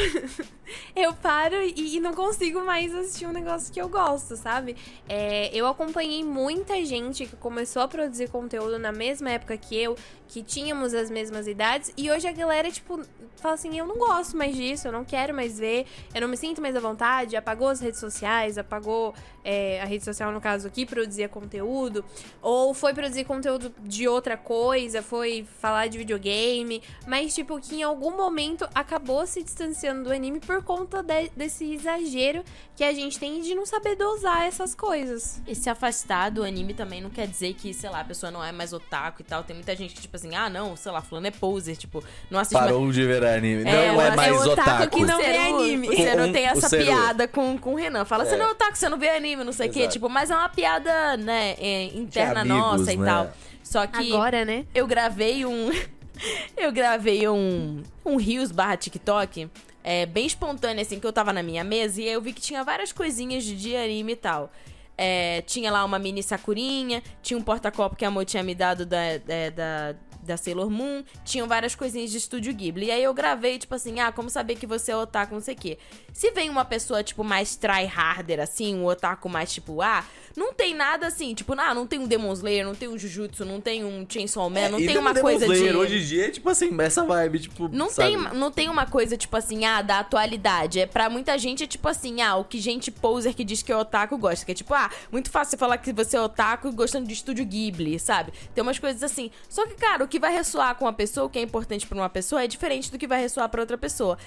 eu 0.96 1.14
paro 1.14 1.56
e, 1.56 1.96
e 1.96 2.00
não 2.00 2.14
consigo 2.14 2.64
mais 2.66 2.94
assistir 2.94 3.26
um 3.26 3.32
negócio 3.32 3.72
que 3.72 3.82
eu 3.82 3.88
gosto, 3.88 4.36
sabe? 4.36 4.76
É, 5.08 5.50
eu 5.56 5.66
acompanhei 5.68 6.24
muita 6.24 6.84
gente 6.84 7.26
que 7.26 7.36
começou 7.38 7.82
a 7.82 7.88
produzir 7.88 8.30
conteúdo 8.30 8.78
na 8.78 8.92
mesma 8.92 9.30
época 9.30 9.56
que 9.56 9.78
eu, 9.78 9.96
que 10.32 10.42
tínhamos 10.42 10.94
as 10.94 11.10
mesmas 11.12 11.46
idades, 11.46 11.92
e 11.98 12.10
hoje 12.10 12.26
a 12.26 12.32
galera, 12.32 12.72
tipo, 12.72 13.02
fala 13.36 13.56
assim, 13.56 13.78
eu 13.78 13.86
não 13.86 13.98
gosto 13.98 14.38
mais 14.38 14.56
disso, 14.56 14.88
eu 14.88 14.92
não 14.92 15.04
quero 15.04 15.34
mais 15.34 15.60
ver, 15.60 15.86
eu 16.16 16.22
não 16.22 16.28
me 16.30 16.38
sinto 16.38 16.62
mais 16.62 16.74
à 16.74 16.80
vontade, 16.80 17.36
apagou 17.36 17.68
as 17.68 17.82
redes 17.82 18.00
sociais, 18.00 18.58
apagou 18.58 19.14
é, 19.44 19.82
a 19.82 19.86
rede 19.86 20.06
social, 20.06 20.32
no 20.32 20.40
caso 20.40 20.68
aqui, 20.68 20.86
produzia 20.86 21.28
conteúdo, 21.28 22.06
ou 22.42 22.74
foi 22.74 22.94
produzir 22.94 23.26
conteúdo 23.26 23.74
de 23.82 24.08
outra 24.08 24.38
coisa, 24.38 25.02
foi 25.02 25.46
falar 25.60 25.88
de 25.88 25.98
videogame, 25.98 26.82
mas, 27.06 27.36
tipo, 27.36 27.60
que 27.60 27.76
em 27.76 27.84
algum 27.84 28.16
momento 28.16 28.66
acabou 28.74 29.28
se 29.28 29.44
distanciando 29.44 30.06
do 30.06 30.14
anime 30.14 30.40
por 30.40 30.64
conta 30.64 31.04
de- 31.04 31.30
desse 31.36 31.74
exagero 31.74 32.42
que 32.76 32.86
a 32.86 32.94
gente 32.94 33.20
tem 33.20 33.42
de 33.42 33.54
não 33.54 33.66
saber 33.66 33.96
dosar 33.98 34.44
essas 34.44 34.74
coisas. 34.74 35.42
E 35.46 35.54
se 35.54 35.70
afastar 35.70 36.30
do 36.32 36.42
anime 36.42 36.74
também 36.74 37.02
não 37.02 37.10
quer 37.10 37.28
dizer 37.28 37.54
que, 37.56 37.74
sei 37.74 37.90
lá, 37.90 38.00
a 38.00 38.06
pessoa 38.06 38.32
não 38.32 38.42
é 38.44 38.52
mais 38.54 38.72
otaku 38.72 39.22
e 39.22 39.26
tal. 39.26 39.44
Tem 39.44 39.56
muita 39.56 39.76
gente 39.76 39.94
que, 39.94 40.02
tipo 40.02 40.16
assim, 40.26 40.36
ah, 40.36 40.50
não, 40.50 40.76
sei 40.76 40.92
lá, 40.92 41.02
fulano 41.02 41.28
é 41.28 41.32
poser, 41.32 41.76
tipo, 41.76 42.04
não 42.30 42.40
assiste 42.40 42.54
mais. 42.54 42.68
Parou 42.68 42.92
de 42.92 43.06
ver 43.06 43.24
anime. 43.26 43.64
É, 43.64 43.92
não 43.92 44.02
é 44.02 44.16
mais 44.16 44.32
é 44.32 44.40
otaku 44.40 44.52
otaku. 44.52 44.98
que 44.98 45.06
não 45.06 45.18
Você 45.18 45.24
vê 45.24 45.38
anime. 45.38 45.88
Você 45.88 46.16
não 46.16 46.32
tem 46.32 46.46
essa 46.46 46.70
piada 46.70 47.28
com, 47.28 47.58
com 47.58 47.74
o 47.74 47.76
Renan. 47.76 48.06
Fala, 48.06 48.26
você 48.26 48.36
É. 48.36 48.38
não 48.38 48.46
é 48.46 48.52
otaku, 48.52 48.76
você 48.76 48.90
não 48.90 48.98
vê 48.98 49.10
anime, 49.10 49.44
não 49.44 49.54
sei 49.54 49.70
o 49.70 49.72
quê. 49.72 49.88
Tipo, 49.88 50.08
mas 50.10 50.30
é 50.30 50.36
uma 50.36 50.50
piada, 50.50 51.18
né, 51.18 51.56
é, 51.60 51.84
interna 51.96 52.42
amigos, 52.42 52.60
nossa 52.60 52.94
e 52.94 52.98
né? 52.98 53.06
tal. 53.06 53.32
Só 53.64 53.88
que 53.88 54.14
Agora, 54.14 54.44
né? 54.44 54.66
eu 54.76 54.86
gravei 54.86 55.46
um. 55.46 55.72
eu 56.58 56.72
gravei 56.72 57.28
um. 57.28 57.82
Um 58.06 58.18
Rios 58.18 58.52
barra 58.52 58.76
TikTok. 58.78 59.50
É, 59.84 60.06
bem 60.06 60.26
espontâneo, 60.26 60.82
assim, 60.82 61.00
que 61.00 61.08
eu 61.08 61.14
tava 61.14 61.34
na 61.34 61.42
minha 61.42 61.64
mesa 61.64 62.02
e 62.02 62.08
aí 62.08 62.14
eu 62.14 62.22
vi 62.22 62.34
que 62.34 62.42
tinha 62.42 62.64
várias 62.64 62.92
coisinhas 62.92 63.44
de, 63.44 63.76
anime 63.76 64.14
e 64.14 64.16
tal. 64.16 64.52
É, 64.98 65.42
tinha 65.48 65.72
lá 65.72 65.84
uma 65.84 65.98
mini 65.98 66.22
sakurinha, 66.22 67.02
tinha 67.24 67.38
um 67.38 67.42
porta-copo 67.42 67.96
que 67.96 68.06
a 68.06 68.12
Mo 68.12 68.24
tinha 68.24 68.44
me 68.44 68.54
dado 68.54 68.86
da, 68.86 69.18
da, 69.18 69.50
da, 69.56 69.96
da 70.24 70.38
Sailor 70.38 70.70
Moon, 70.70 71.04
tinham 71.24 71.48
várias 71.48 71.76
coisinhas 71.76 72.12
de 72.12 72.18
Estúdio 72.18 72.54
Ghibli. 72.54 72.88
E 72.88 72.92
aí 72.92 73.04
eu 73.04 73.14
gravei, 73.14 73.58
tipo 73.58 73.74
assim, 73.76 74.00
ah, 74.00 74.12
como 74.12 74.30
saber 74.30 74.56
que 74.56 74.68
você 74.68 74.92
é 74.92 74.98
otaku, 74.98 75.34
não 75.34 75.42
sei 75.42 75.54
o 75.54 75.58
quê. 75.58 75.78
Se 76.14 76.32
vem 76.32 76.50
uma 76.50 76.66
pessoa, 76.66 77.04
tipo, 77.04 77.24
mais 77.24 77.56
tryharder, 77.56 78.40
assim, 78.40 78.76
um 78.76 78.86
otaku 78.86 79.30
mais, 79.30 79.52
tipo, 79.52 79.82
ah, 79.82 80.04
não 80.36 80.54
tem 80.54 80.74
nada 80.74 81.08
assim, 81.08 81.34
tipo, 81.34 81.54
ah, 81.58 81.74
não 81.74 81.86
tem 81.86 82.00
um 82.00 82.08
Demon 82.08 82.32
Slayer, 82.34 82.66
não 82.66 82.76
tem 82.76 82.88
um 82.88 82.98
Jujutsu, 82.98 83.46
não 83.46 83.60
tem 83.60 83.84
um 83.84 84.06
Chainsaw 84.08 84.50
Man, 84.50 84.70
não 84.70 84.80
É, 84.80 84.82
E 84.82 84.86
tem 84.86 84.96
Demon 84.96 85.02
uma 85.02 85.16
coisa 85.20 85.46
de... 85.46 85.54
Slayer 85.54 85.78
Hoje 85.78 85.98
em 85.98 86.04
dia 86.04 86.28
é 86.28 86.30
tipo 86.30 86.50
assim, 86.50 86.70
essa 86.82 87.04
vibe, 87.04 87.40
tipo. 87.40 87.68
Não 87.70 87.90
sabe? 87.90 88.10
tem, 88.10 88.18
não 88.34 88.52
tem 88.52 88.70
uma 88.70 88.86
coisa, 88.86 89.18
tipo 89.18 89.36
assim, 89.36 89.66
ah, 89.66 89.82
da 89.82 90.00
atualidade. 90.00 90.80
É 90.80 90.86
pra 90.86 91.10
muita 91.10 91.38
gente, 91.38 91.64
é 91.64 91.68
tipo 91.68 91.88
assim, 91.88 92.22
ah, 92.22 92.36
o 92.36 92.46
que 92.46 92.60
gente 92.60 92.92
poser 92.92 93.34
que 93.34 93.44
diz 93.44 93.62
que 93.62 93.72
é 93.72 93.78
otaku 93.78 94.18
gosta. 94.18 94.46
Que 94.46 94.52
é 94.52 94.56
tipo, 94.56 94.74
ah, 94.74 94.90
muito 95.12 95.30
fácil 95.30 95.52
você 95.52 95.58
falar 95.58 95.78
que 95.78 95.92
você 95.92 96.18
é 96.18 96.22
otaku 96.22 96.72
gostando 96.72 97.08
de 97.08 97.14
estúdio 97.14 97.46
Ghibli, 97.46 98.00
sabe? 98.00 98.32
Tem 98.54 98.62
umas 98.62 98.80
coisas 98.80 99.04
assim. 99.04 99.32
Só 99.50 99.66
que, 99.68 99.76
cara, 99.76 100.04
o 100.04 100.08
que 100.12 100.20
vai 100.20 100.34
ressoar 100.34 100.76
com 100.76 100.86
uma 100.86 100.94
pessoa, 100.94 101.26
o 101.26 101.30
que 101.30 101.40
é 101.40 101.42
importante 101.42 101.88
pra 101.88 101.98
uma 101.98 102.10
pessoa, 102.10 102.44
é 102.44 102.48
diferente 102.48 102.92
do 102.92 102.98
que 102.98 103.08
vai 103.08 103.22
ressoar 103.22 103.48
pra 103.50 103.62
outra 103.62 103.78
pessoa. 103.78 104.18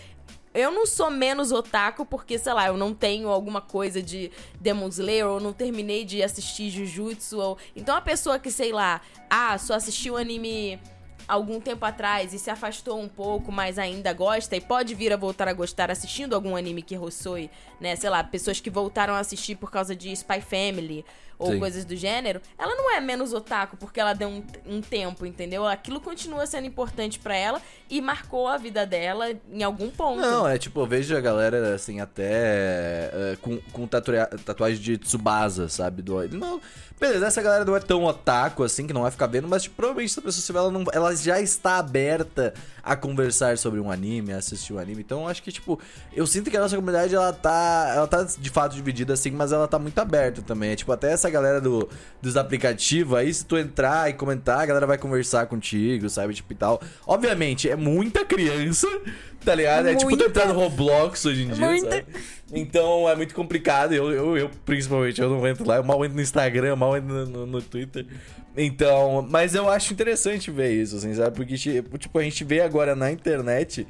Eu 0.54 0.70
não 0.70 0.86
sou 0.86 1.10
menos 1.10 1.52
otaku 1.52 2.06
porque, 2.06 2.38
sei 2.38 2.52
lá, 2.52 2.68
eu 2.68 2.76
não 2.76 2.94
tenho 2.94 3.28
alguma 3.28 3.60
coisa 3.60 4.00
de 4.00 4.30
Demon 4.60 4.88
Slayer 4.88 5.26
ou 5.26 5.40
não 5.40 5.52
terminei 5.52 6.04
de 6.04 6.22
assistir 6.22 6.70
Jujutsu 6.70 7.38
ou... 7.38 7.58
Então 7.76 7.94
a 7.94 8.00
pessoa 8.00 8.38
que, 8.38 8.50
sei 8.50 8.72
lá, 8.72 9.00
ah, 9.28 9.58
só 9.58 9.74
assistiu 9.74 10.16
anime 10.16 10.80
algum 11.26 11.60
tempo 11.60 11.84
atrás 11.84 12.32
e 12.32 12.38
se 12.38 12.50
afastou 12.50 13.00
um 13.00 13.08
pouco, 13.08 13.50
mas 13.50 13.78
ainda 13.78 14.12
gosta 14.12 14.54
e 14.56 14.60
pode 14.60 14.94
vir 14.94 15.12
a 15.12 15.16
voltar 15.16 15.48
a 15.48 15.52
gostar 15.52 15.90
assistindo 15.90 16.34
algum 16.34 16.56
anime 16.56 16.82
que 16.82 16.96
Hossoi, 16.96 17.50
né? 17.80 17.96
Sei 17.96 18.08
lá, 18.08 18.22
pessoas 18.22 18.60
que 18.60 18.70
voltaram 18.70 19.14
a 19.14 19.18
assistir 19.18 19.56
por 19.56 19.70
causa 19.70 19.94
de 19.94 20.12
Spy 20.12 20.40
Family 20.40 21.04
ou 21.38 21.52
Sim. 21.52 21.58
coisas 21.58 21.84
do 21.84 21.96
gênero, 21.96 22.40
ela 22.58 22.74
não 22.74 22.94
é 22.94 23.00
menos 23.00 23.32
otaku 23.32 23.76
porque 23.76 24.00
ela 24.00 24.12
deu 24.12 24.28
um, 24.28 24.42
um 24.66 24.80
tempo, 24.80 25.26
entendeu? 25.26 25.66
Aquilo 25.66 26.00
continua 26.00 26.46
sendo 26.46 26.66
importante 26.66 27.18
pra 27.18 27.36
ela 27.36 27.60
e 27.90 28.00
marcou 28.00 28.48
a 28.48 28.56
vida 28.56 28.86
dela 28.86 29.30
em 29.50 29.62
algum 29.62 29.90
ponto. 29.90 30.20
Não, 30.20 30.46
é 30.46 30.58
tipo, 30.58 30.80
eu 30.80 30.86
vejo 30.86 31.16
a 31.16 31.20
galera 31.20 31.74
assim, 31.74 32.00
até 32.00 32.24
é, 33.12 33.36
com, 33.40 33.58
com 33.72 33.86
tatua- 33.86 34.26
tatuagem 34.44 34.80
de 34.80 34.98
Tsubasa, 34.98 35.68
sabe? 35.68 36.02
Do, 36.02 36.26
não, 36.28 36.60
beleza, 36.98 37.26
essa 37.26 37.42
galera 37.42 37.64
não 37.64 37.76
é 37.76 37.80
tão 37.80 38.04
otaku 38.04 38.62
assim, 38.62 38.86
que 38.86 38.92
não 38.92 39.02
vai 39.02 39.10
ficar 39.10 39.26
vendo, 39.26 39.48
mas 39.48 39.64
tipo, 39.64 39.76
provavelmente 39.76 40.10
essa 40.10 40.22
pessoa, 40.22 40.42
se 40.42 40.56
ela, 40.56 40.70
não, 40.70 40.84
ela 40.92 41.14
já 41.14 41.40
está 41.40 41.78
aberta 41.78 42.54
a 42.82 42.94
conversar 42.94 43.56
sobre 43.58 43.80
um 43.80 43.90
anime, 43.90 44.32
a 44.32 44.36
assistir 44.38 44.72
um 44.72 44.78
anime. 44.78 45.02
Então 45.02 45.22
eu 45.22 45.28
acho 45.28 45.42
que, 45.42 45.50
tipo, 45.50 45.78
eu 46.12 46.26
sinto 46.26 46.50
que 46.50 46.56
a 46.56 46.60
nossa 46.60 46.76
comunidade, 46.76 47.14
ela 47.14 47.32
tá, 47.32 47.92
ela 47.94 48.06
tá 48.06 48.22
de 48.22 48.50
fato 48.50 48.74
dividida 48.74 49.14
assim, 49.14 49.30
mas 49.30 49.52
ela 49.52 49.66
tá 49.66 49.78
muito 49.78 49.98
aberta 49.98 50.42
também. 50.42 50.70
É, 50.72 50.76
tipo, 50.76 50.92
até 50.92 51.12
essa 51.12 51.23
galera 51.30 51.60
do, 51.60 51.88
dos 52.22 52.36
aplicativos 52.36 53.16
aí, 53.18 53.32
se 53.32 53.44
tu 53.44 53.56
entrar 53.58 54.08
e 54.10 54.12
comentar, 54.14 54.60
a 54.60 54.66
galera 54.66 54.86
vai 54.86 54.98
conversar 54.98 55.46
contigo, 55.46 56.08
sabe? 56.08 56.34
Tipo 56.34 56.52
e 56.52 56.56
tal. 56.56 56.80
Obviamente, 57.06 57.68
é 57.68 57.76
muita 57.76 58.24
criança, 58.24 58.86
tá 59.44 59.54
ligado? 59.54 59.86
É 59.88 59.94
tipo 59.94 60.10
tu 60.10 60.16
Muita. 60.16 60.24
entrar 60.26 60.46
no 60.48 60.54
Roblox 60.54 61.24
hoje 61.26 61.42
em 61.44 61.48
dia, 61.50 61.66
Muita. 61.66 61.90
sabe? 61.90 62.06
Então 62.52 63.08
é 63.08 63.16
muito 63.16 63.34
complicado. 63.34 63.92
Eu, 63.94 64.10
eu, 64.12 64.36
eu, 64.36 64.50
principalmente, 64.64 65.20
eu 65.20 65.28
não 65.30 65.46
entro 65.46 65.66
lá. 65.66 65.76
Eu 65.76 65.84
mal 65.84 66.04
entro 66.04 66.16
no 66.16 66.22
Instagram, 66.22 66.68
eu 66.68 66.76
mal 66.76 66.96
entro 66.96 67.08
no, 67.12 67.26
no- 67.26 67.46
no 67.46 67.62
Twitter. 67.62 68.06
Então, 68.56 69.26
mas 69.28 69.54
eu 69.54 69.68
acho 69.68 69.92
interessante 69.92 70.50
ver 70.50 70.70
isso, 70.70 70.96
assim, 70.96 71.12
sabe? 71.14 71.34
Porque, 71.34 71.56
tipo, 71.56 72.18
a 72.18 72.22
gente 72.22 72.44
vê 72.44 72.60
agora 72.60 72.94
na 72.94 73.10
internet. 73.10 73.86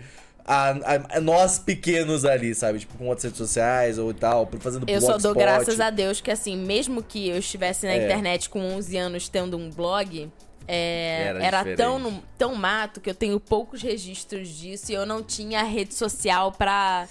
A, 0.46 0.70
a- 0.70 1.16
a 1.16 1.20
nós 1.20 1.58
pequenos 1.58 2.24
ali, 2.26 2.54
sabe? 2.54 2.78
Tipo, 2.80 2.98
com 2.98 3.06
outras 3.06 3.24
redes 3.24 3.38
sociais 3.38 3.98
ou 3.98 4.12
tal, 4.12 4.48
fazendo 4.60 4.84
Eu 4.88 5.00
só 5.00 5.16
dou 5.16 5.32
blogspot. 5.32 5.38
graças 5.38 5.80
a 5.80 5.88
Deus 5.88 6.20
que, 6.20 6.30
assim, 6.30 6.54
mesmo 6.56 7.02
que 7.02 7.28
eu 7.30 7.38
estivesse 7.38 7.86
na 7.86 7.92
É. 7.92 8.04
internet 8.04 8.50
com 8.50 8.60
11 8.60 8.94
anos 8.96 9.26
tendo 9.28 9.56
um 9.56 9.70
blog, 9.70 10.30
é, 10.68 11.34
Era 11.40 11.60
era, 11.60 11.76
tão, 11.76 11.98
no- 11.98 12.22
tão 12.36 12.54
mato 12.54 13.00
que 13.00 13.08
eu 13.08 13.14
tenho 13.14 13.40
poucos 13.40 13.80
registros 13.82 14.48
disso 14.48 14.92
e 14.92 14.94
eu 14.94 15.06
não 15.06 15.22
tinha 15.22 15.62
rede 15.62 15.94
social 15.94 16.52
pra, 16.52 17.06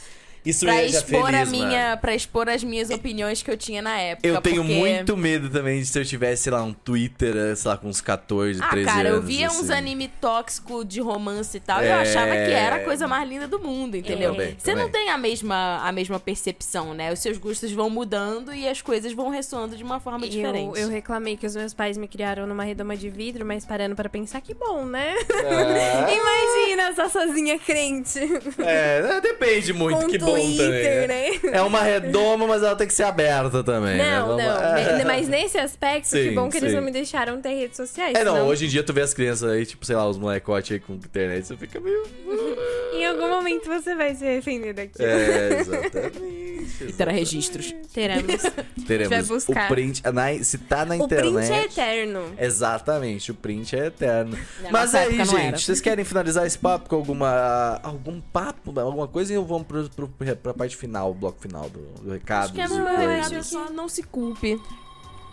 Isso 0.46 0.66
pra 0.66 0.84
expor 0.84 1.26
feliz, 1.28 1.42
a 1.42 1.46
minha, 1.52 1.68
mano. 1.90 1.98
pra 2.02 2.16
expor 2.16 2.50
as 2.50 2.64
minhas 2.64 2.90
opiniões 2.90 3.42
que 3.42 3.50
eu 3.50 3.58
tinha 3.58 3.82
na 3.82 3.98
época. 4.00 4.28
Eu 4.28 4.42
tenho 4.42 4.58
porque- 4.64 4.74
muito 4.78 5.16
medo 5.18 5.50
também 5.50 5.80
de 5.80 5.86
se 5.86 5.98
eu 6.00 6.04
tivesse, 6.06 6.44
sei 6.44 6.52
lá, 6.52 6.62
um 6.64 6.74
Twitter, 6.74 7.36
eh, 7.36 7.56
sei 7.56 7.70
lá, 7.72 7.78
com 7.78 7.88
uns 7.88 8.02
14, 8.02 8.60
Ah, 8.62 8.68
13 8.70 8.86
cara, 8.88 9.10
anos. 9.10 9.22
eu 9.22 9.22
via 9.22 9.48
uns 9.50 9.70
assim. 9.70 9.74
anime 9.74 10.08
tóxico 10.20 10.84
de 10.84 11.00
romance 11.00 11.56
e 11.58 11.60
tal, 11.60 11.82
e 11.82 11.88
É. 11.88 11.92
eu 11.92 11.96
achava 11.96 12.32
que 12.32 12.52
era 12.52 12.76
a 12.78 12.80
coisa 12.80 13.08
mais 13.08 13.28
linda 13.28 13.48
do 13.48 13.60
mundo, 13.60 13.96
entendeu? 13.96 14.32
Também, 14.32 14.56
Você 14.58 14.76
não 14.76 14.86
também. 14.88 15.02
tem 15.06 15.10
a 15.12 15.18
mesma, 15.18 15.82
a 15.84 15.92
mesma 15.92 16.20
percepção, 16.20 16.94
né? 16.94 17.12
Os 17.14 17.20
seus 17.20 17.38
gostos 17.38 17.72
vão 17.72 17.90
mudando 17.90 18.54
e 18.54 18.68
as 18.68 18.82
coisas 18.82 19.14
vão 19.14 19.30
ressoando 19.30 19.78
de 19.78 19.84
uma 19.84 20.00
forma 20.00 20.28
diferente. 20.28 20.78
Eu, 20.80 20.88
eu 20.88 20.90
reclamei 20.90 21.38
que 21.38 21.46
os 21.46 21.56
meus 21.56 21.74
pais 21.74 21.98
me 21.98 22.08
criaram 22.08 22.46
numa 22.46 22.64
redoma 22.64 22.96
de 22.98 23.10
vidro, 23.10 23.46
mas 23.46 23.66
parando 23.66 23.96
pra 23.96 24.10
pensar 24.10 24.42
que 24.42 24.54
bom, 24.54 24.86
né? 24.86 25.14
Ah. 25.30 26.08
Imagina 26.12 26.94
só 26.96 27.10
sozinha 27.10 27.58
crente. 27.60 28.20
É, 28.60 29.20
depende 29.22 29.74
muito, 29.74 30.00
com 30.02 30.08
que 30.08 30.18
bom 30.18 30.33
também. 30.34 30.58
Né? 30.58 31.08
né? 31.08 31.40
É 31.54 31.62
uma 31.62 31.82
redoma, 31.82 32.48
mas 32.48 32.64
ela 32.64 32.76
tem 32.76 32.88
que 32.88 32.94
ser 32.94 33.04
aberta 33.04 33.64
também, 33.64 33.98
né? 33.98 34.20
Não, 34.20 34.28
Vamos- 34.28 34.44
não. 34.44 34.64
É. 34.78 35.04
Mas 35.04 35.28
nesse 35.28 35.58
aspecto, 35.58 36.10
que 36.10 36.30
Sim, 36.30 36.34
bom 36.34 36.50
que 36.50 36.58
eles 36.58 36.70
sim. 36.72 36.76
não 36.76 36.84
me 36.84 36.92
deixaram 36.92 37.42
ter 37.42 37.54
redes 37.54 37.78
sociais. 37.78 38.16
É, 38.16 38.24
não, 38.24 38.34
senão, 38.34 38.48
hoje 38.48 38.66
em 38.66 38.70
dia 38.70 38.84
tu 38.84 38.94
vê 38.94 39.02
as 39.02 39.14
crianças 39.14 39.50
aí, 39.50 39.66
tipo, 39.66 39.86
sei 39.86 39.96
lá, 39.96 40.08
os 40.08 40.18
molecotes 40.18 40.72
aí 40.74 40.80
com 40.80 40.94
internet, 40.94 41.48
você 41.48 41.58
fica 41.58 41.80
meio... 41.80 42.04
Em 42.94 43.06
algum 43.06 43.28
momento 43.28 43.66
você 43.68 43.96
vai 43.96 44.14
se 44.16 44.24
arrepender 44.26 44.74
daquilo. 44.74 45.08
É, 45.08 45.60
exatamente. 45.60 46.53
E 46.82 46.94
terá 46.94 47.12
registros. 47.12 47.74
Teremos. 47.94 48.42
Teremos 48.88 49.10
vai 49.10 49.24
buscar. 49.24 49.66
o 49.66 49.68
print, 49.74 50.02
na- 50.12 50.44
se 50.44 50.58
tá 50.58 50.86
na 50.86 50.96
o 50.96 51.06
internet... 51.06 51.48
print 51.48 51.52
é 51.52 51.64
eterno. 51.66 52.34
Exatamente, 52.38 53.32
o 53.32 53.36
print 53.36 53.76
é 53.76 53.86
eterno. 53.88 54.38
Na 54.62 54.72
Mas 54.72 54.94
nossa 54.94 55.00
aí, 55.00 55.26
gente, 55.26 55.62
vocês 55.66 55.82
querem 55.82 56.04
finalizar 56.04 56.46
esse 56.46 56.58
papo 56.58 56.90
com 56.90 56.96
alguma 56.96 57.80
algum 57.84 58.20
papo, 58.20 58.78
alguma 58.80 59.08
coisa 59.08 59.34
e 59.34 59.38
vamos 59.38 59.68
pro, 59.68 59.90
pro, 59.90 60.08
pra 60.36 60.54
parte 60.54 60.76
final, 60.76 61.12
o 61.12 61.14
bloco 61.14 61.40
final 61.40 61.70
do, 61.70 61.80
do 62.02 62.12
recado. 62.12 62.46
Acho 62.46 62.54
que 62.54 62.62
é 62.62 63.38
é 63.40 63.44
só 63.44 63.70
não 63.70 63.88
se 63.88 64.04
culpe. 64.04 64.60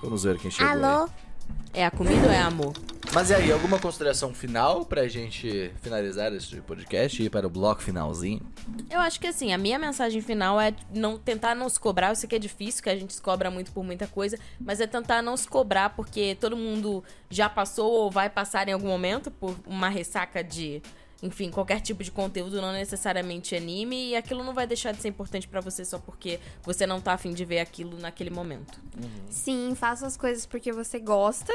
Vamos 0.03 0.25
ver 0.25 0.39
quem 0.39 0.51
chegou. 0.51 0.71
Alô? 0.73 1.05
aí. 1.05 1.30
É 1.73 1.85
a 1.85 1.91
comida 1.91 2.27
ou 2.27 2.33
é 2.33 2.41
amor? 2.41 2.73
Mas 3.13 3.31
e 3.31 3.35
aí, 3.35 3.51
alguma 3.51 3.77
consideração 3.77 4.33
final 4.33 4.85
pra 4.85 5.09
gente 5.09 5.73
finalizar 5.83 6.33
este 6.33 6.61
podcast 6.61 7.21
e 7.21 7.27
ir 7.27 7.31
para 7.31 7.45
o 7.45 7.51
bloco 7.51 7.83
finalzinho? 7.83 8.41
Eu 8.89 9.01
acho 9.01 9.19
que 9.19 9.27
assim, 9.27 9.53
a 9.53 9.59
minha 9.59 9.81
mensagem 9.81 10.21
final 10.21 10.61
é 10.61 10.73
não 10.95 11.19
tentar 11.19 11.57
não 11.57 11.69
se 11.69 11.81
cobrar. 11.81 12.11
Eu 12.11 12.15
sei 12.15 12.29
que 12.29 12.37
é 12.37 12.39
difícil, 12.39 12.85
que 12.85 12.89
a 12.89 12.95
gente 12.95 13.13
se 13.13 13.21
cobra 13.21 13.51
muito 13.51 13.73
por 13.73 13.83
muita 13.83 14.07
coisa, 14.07 14.39
mas 14.61 14.81
é 14.81 14.87
tentar 14.87 15.23
não 15.23 15.37
se 15.37 15.49
cobrar, 15.49 15.91
porque 15.91 16.37
todo 16.41 16.57
mundo 16.57 17.03
já 17.29 17.49
passou 17.49 17.91
ou 17.91 18.11
vai 18.13 18.31
passar 18.31 18.69
em 18.69 18.73
algum 18.73 18.87
momento 18.87 19.29
por 19.29 19.57
uma 19.67 19.89
ressaca 19.89 20.45
de. 20.45 20.81
Enfim, 21.23 21.51
qualquer 21.51 21.81
tipo 21.81 22.03
de 22.03 22.11
conteúdo, 22.11 22.61
não 22.61 22.73
necessariamente 22.73 23.55
anime, 23.55 24.11
e 24.11 24.17
aquilo 24.17 24.43
não 24.43 24.55
vai 24.55 24.67
deixar 24.67 24.93
de 24.93 25.03
ser 25.03 25.09
importante 25.09 25.47
pra 25.47 25.61
você 25.61 25.85
só 25.85 25.99
porque 25.99 26.41
você 26.63 26.87
não 26.87 27.01
tá 27.01 27.13
afim 27.13 27.35
de 27.35 27.45
ver 27.45 27.61
aquilo 27.61 27.99
naquele 27.99 28.31
momento. 28.31 28.81
Sim, 29.29 29.75
faça 29.75 30.07
as 30.07 30.17
coisas 30.17 30.47
porque 30.47 30.73
você 30.73 30.99
gosta. 30.99 31.53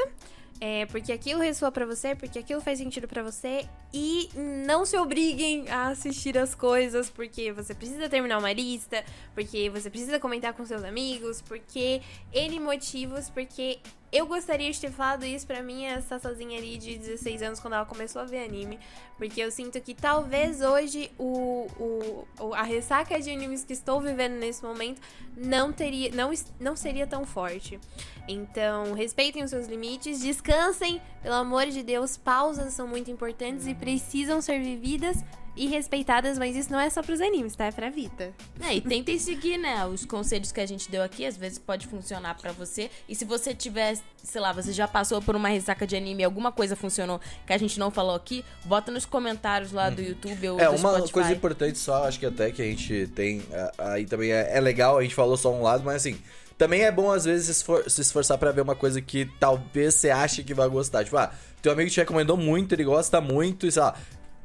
É, 0.58 0.86
porque 0.86 1.12
aquilo 1.12 1.40
ressoa 1.40 1.70
pra 1.70 1.84
você, 1.84 2.14
porque 2.14 2.38
aquilo 2.38 2.60
faz 2.60 2.78
sentido 2.78 3.06
pra 3.06 3.22
você. 3.22 3.68
E 3.92 4.30
não 4.66 4.86
se 4.86 4.96
obriguem 4.96 5.68
a 5.68 5.88
assistir 5.88 6.38
as 6.38 6.54
coisas 6.54 7.10
porque 7.10 7.52
você 7.52 7.74
precisa 7.74 8.08
terminar 8.08 8.38
uma 8.38 8.52
lista, 8.52 9.04
porque 9.34 9.68
você 9.68 9.90
precisa 9.90 10.18
comentar 10.18 10.54
com 10.54 10.64
seus 10.64 10.82
amigos, 10.82 11.42
porque 11.42 12.00
N 12.32 12.60
motivos, 12.60 13.28
porque 13.28 13.80
eu 14.16 14.26
gostaria 14.26 14.70
de 14.70 14.80
ter 14.80 14.90
falado 14.90 15.24
isso 15.24 15.46
pra 15.46 15.62
minha 15.62 16.00
sozinha 16.00 16.58
ali 16.58 16.78
de 16.78 16.96
16 16.96 17.42
anos 17.42 17.60
quando 17.60 17.74
ela 17.74 17.84
começou 17.84 18.22
a 18.22 18.24
ver 18.24 18.44
anime. 18.44 18.78
Porque 19.18 19.40
eu 19.40 19.50
sinto 19.50 19.80
que 19.80 19.94
talvez 19.94 20.60
hoje 20.62 21.10
o, 21.18 21.66
o, 21.78 22.54
a 22.54 22.62
ressaca 22.62 23.20
de 23.20 23.30
animes 23.30 23.64
que 23.64 23.72
estou 23.72 24.00
vivendo 24.00 24.34
nesse 24.34 24.62
momento 24.62 25.02
não 25.36 25.72
teria. 25.72 26.10
não, 26.12 26.32
não 26.58 26.76
seria 26.76 27.06
tão 27.06 27.26
forte. 27.26 27.78
Então, 28.26 28.92
respeitem 28.94 29.44
os 29.44 29.50
seus 29.50 29.66
limites, 29.66 30.20
descansem, 30.20 31.00
pelo 31.22 31.34
amor 31.34 31.66
de 31.66 31.82
Deus, 31.82 32.16
pausas 32.16 32.72
são 32.72 32.88
muito 32.88 33.10
importantes 33.10 33.66
e 33.66 33.74
precisam 33.74 34.40
ser 34.40 34.60
vividas 34.60 35.22
e 35.56 35.66
respeitadas, 35.66 36.38
mas 36.38 36.54
isso 36.54 36.70
não 36.70 36.78
é 36.78 36.90
só 36.90 37.02
pros 37.02 37.20
animes, 37.20 37.56
tá? 37.56 37.66
É 37.66 37.72
pra 37.72 37.88
vida. 37.90 38.32
É, 38.60 38.74
e 38.74 38.80
tentem 38.80 39.18
seguir, 39.18 39.56
né, 39.58 39.86
os 39.86 40.04
conselhos 40.04 40.52
que 40.52 40.60
a 40.60 40.66
gente 40.66 40.90
deu 40.90 41.02
aqui, 41.02 41.24
às 41.24 41.36
vezes 41.36 41.58
pode 41.58 41.86
funcionar 41.86 42.36
pra 42.36 42.52
você. 42.52 42.90
E 43.08 43.14
se 43.14 43.24
você 43.24 43.54
tiver, 43.54 43.96
sei 44.22 44.40
lá, 44.40 44.52
você 44.52 44.72
já 44.72 44.86
passou 44.86 45.20
por 45.22 45.34
uma 45.34 45.48
ressaca 45.48 45.86
de 45.86 45.96
anime, 45.96 46.22
alguma 46.24 46.52
coisa 46.52 46.76
funcionou 46.76 47.20
que 47.46 47.52
a 47.52 47.58
gente 47.58 47.78
não 47.78 47.90
falou 47.90 48.14
aqui, 48.14 48.44
bota 48.64 48.90
nos 48.92 49.06
comentários 49.06 49.72
lá 49.72 49.88
do 49.88 50.02
YouTube 50.02 50.48
ou 50.50 50.60
É, 50.60 50.64
do 50.66 50.70
uma 50.76 50.78
Spotify. 50.90 51.12
coisa 51.12 51.32
importante 51.32 51.78
só, 51.78 52.04
acho 52.06 52.18
que 52.20 52.26
até 52.26 52.50
que 52.50 52.60
a 52.60 52.64
gente 52.66 53.06
tem. 53.14 53.42
a- 53.78 53.92
Aí 53.92 54.04
também 54.04 54.32
é, 54.32 54.56
é 54.56 54.60
legal, 54.60 54.98
a 54.98 55.02
gente 55.02 55.14
falou 55.14 55.36
só 55.36 55.52
um 55.52 55.62
lado, 55.62 55.82
mas 55.84 55.96
assim. 55.96 56.18
Também 56.58 56.82
é 56.84 56.90
bom, 56.90 57.10
às 57.12 57.26
vezes, 57.26 57.44
se 57.46 57.52
esfor- 57.52 57.90
se 57.90 58.00
esforçar 58.00 58.38
pra 58.38 58.50
ver 58.50 58.62
uma 58.62 58.74
coisa 58.74 58.98
que 59.02 59.26
talvez 59.38 59.94
você 59.94 60.08
ache 60.08 60.42
que 60.42 60.54
vai 60.54 60.66
gostar. 60.70 61.04
Tipo, 61.04 61.18
ah, 61.18 61.30
teu 61.60 61.70
amigo 61.70 61.90
te 61.90 61.98
recomendou 62.00 62.34
muito, 62.34 62.74
ele 62.74 62.82
gosta 62.84 63.20
muito, 63.20 63.66
e 63.66 63.72
sei 63.72 63.82
lá. 63.82 63.94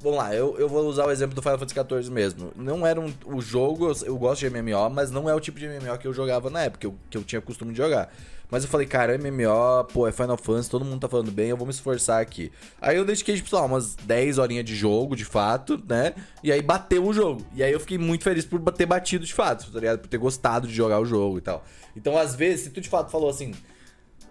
Vamos 0.02 0.18
lá, 0.18 0.34
eu, 0.34 0.58
eu 0.58 0.68
vou 0.68 0.88
usar 0.88 1.06
o 1.06 1.12
exemplo 1.12 1.36
do 1.36 1.43
Final 1.43 1.60
Fantasy 1.60 1.76
XIV 1.76 2.12
mesmo. 2.12 2.52
Não 2.56 2.88
era 2.88 2.99
um, 2.99 3.14
o 3.26 3.39
jogo, 3.39 3.88
eu, 3.88 4.08
eu 4.08 4.18
gosto 4.18 4.39
de 4.41 4.49
MMO, 4.49 4.89
mas 4.89 5.12
não 5.12 5.30
é 5.30 5.36
o 5.36 5.39
tipo 5.39 5.60
de 5.60 5.68
MMO 5.68 5.97
que 5.99 6.08
eu 6.08 6.14
jogava 6.14 6.49
na 6.49 6.62
época, 6.62 6.80
que 6.80 6.88
eu, 6.88 6.95
que 7.10 7.18
eu 7.18 7.24
tinha 7.24 7.39
costume 7.39 7.72
de 7.72 7.78
jogar. 7.78 8.12
Mas 8.49 8.64
eu 8.64 8.70
falei, 8.70 8.86
cara, 8.86 9.18
MMO, 9.18 9.86
pô, 9.93 10.08
é 10.08 10.12
Final 10.12 10.38
Fantasy, 10.38 10.70
todo 10.70 10.84
mundo 10.84 10.99
tá 10.99 11.08
falando 11.08 11.32
bem, 11.32 11.49
eu 11.49 11.56
vou 11.56 11.66
me 11.66 11.72
esforçar 11.72 12.20
aqui. 12.20 12.52
Aí 12.82 12.97
eu 12.97 13.06
dediquei, 13.06 13.36
tipo, 13.36 13.56
lá, 13.56 13.64
umas 13.64 13.95
10 13.95 14.39
horinhas 14.39 14.66
de 14.66 14.76
jogo, 14.76 15.16
de 15.16 15.24
fato, 15.24 15.82
né? 15.88 16.14
E 16.43 16.52
aí 16.52 16.62
bateu 16.62 17.06
o 17.06 17.14
jogo. 17.14 17.45
E 17.56 17.64
aí 17.64 17.72
eu 17.72 17.80
fiquei 17.80 17.97
muito 17.97 18.24
feliz 18.24 18.43
por 18.43 18.60
ter 18.74 18.86
batido 18.86 19.24
de 19.26 19.34
fato, 19.34 19.72
tá 19.72 19.80
ligado? 19.80 19.99
Por 19.99 20.10
ter 20.10 20.18
gostado 20.18 20.68
de 20.68 20.74
jogar 20.74 20.99
o 20.99 21.06
jogo 21.06 21.38
e 21.38 21.41
tal. 21.41 21.64
Então, 21.95 22.18
às 22.18 22.36
vezes, 22.36 22.66
se 22.66 22.70
tu 22.72 22.82
de 22.82 22.89
fato 22.89 23.10
falou 23.10 23.30
assim, 23.30 23.54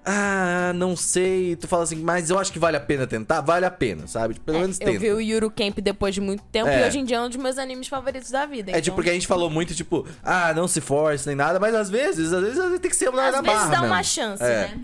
ah, 0.05 0.73
não 0.75 0.97
sei, 0.97 1.57
tu 1.57 1.69
fala 1.69 1.83
assim, 1.83 1.97
mas 1.97 2.31
eu 2.31 2.39
acho 2.39 2.53
que 2.53 2.59
vale 2.59 2.77
a 2.77 2.81
pena 2.81 3.07
tentar, 3.07 3.41
vale 3.43 3.67
a 3.67 3.71
pena, 3.71 4.07
sabe? 4.07 4.35
Tipo, 4.35 4.47
Pelo 4.47 4.61
menos 4.61 4.81
Eu 4.81 4.87
tenta. 4.87 4.99
vi 4.99 5.13
o 5.13 5.21
Yuru 5.21 5.51
Camp 5.51 5.79
depois 5.79 6.15
de 6.15 6.21
muito 6.21 6.43
tempo 6.45 6.69
É. 6.69 6.83
e 6.85 6.87
hoje 6.89 6.99
em 6.99 7.05
dia 7.05 7.19
é 7.19 7.21
um 7.21 7.29
dos 7.29 7.37
meus 7.37 7.59
animes 7.59 7.87
favoritos 7.89 8.31
da 8.31 8.47
vida. 8.47 8.71
É 8.71 8.73
então... 8.73 8.81
tipo, 8.83 8.97
porque 8.97 9.11
a 9.11 9.13
gente 9.13 9.27
falou 9.27 9.51
muito, 9.51 9.75
tipo, 9.75 10.07
ah, 10.23 10.53
não 10.55 10.67
se 10.67 10.81
force 10.81 11.27
nem 11.27 11.37
nada, 11.37 11.61
mas 11.61 11.75
às 11.75 11.91
vezes, 11.91 12.33
às 12.33 12.43
vezes, 12.43 12.59
às 12.59 12.65
vezes 12.67 12.81
tem 12.81 12.91
que 12.91 12.97
ser 12.97 13.09
uma 13.11 13.27
Às 13.27 13.33
da 13.35 13.41
vezes 13.43 13.57
barra 13.59 13.71
dá 13.81 13.83
uma 13.83 14.03
chance, 14.03 14.43
É. 14.43 14.69
né? 14.69 14.79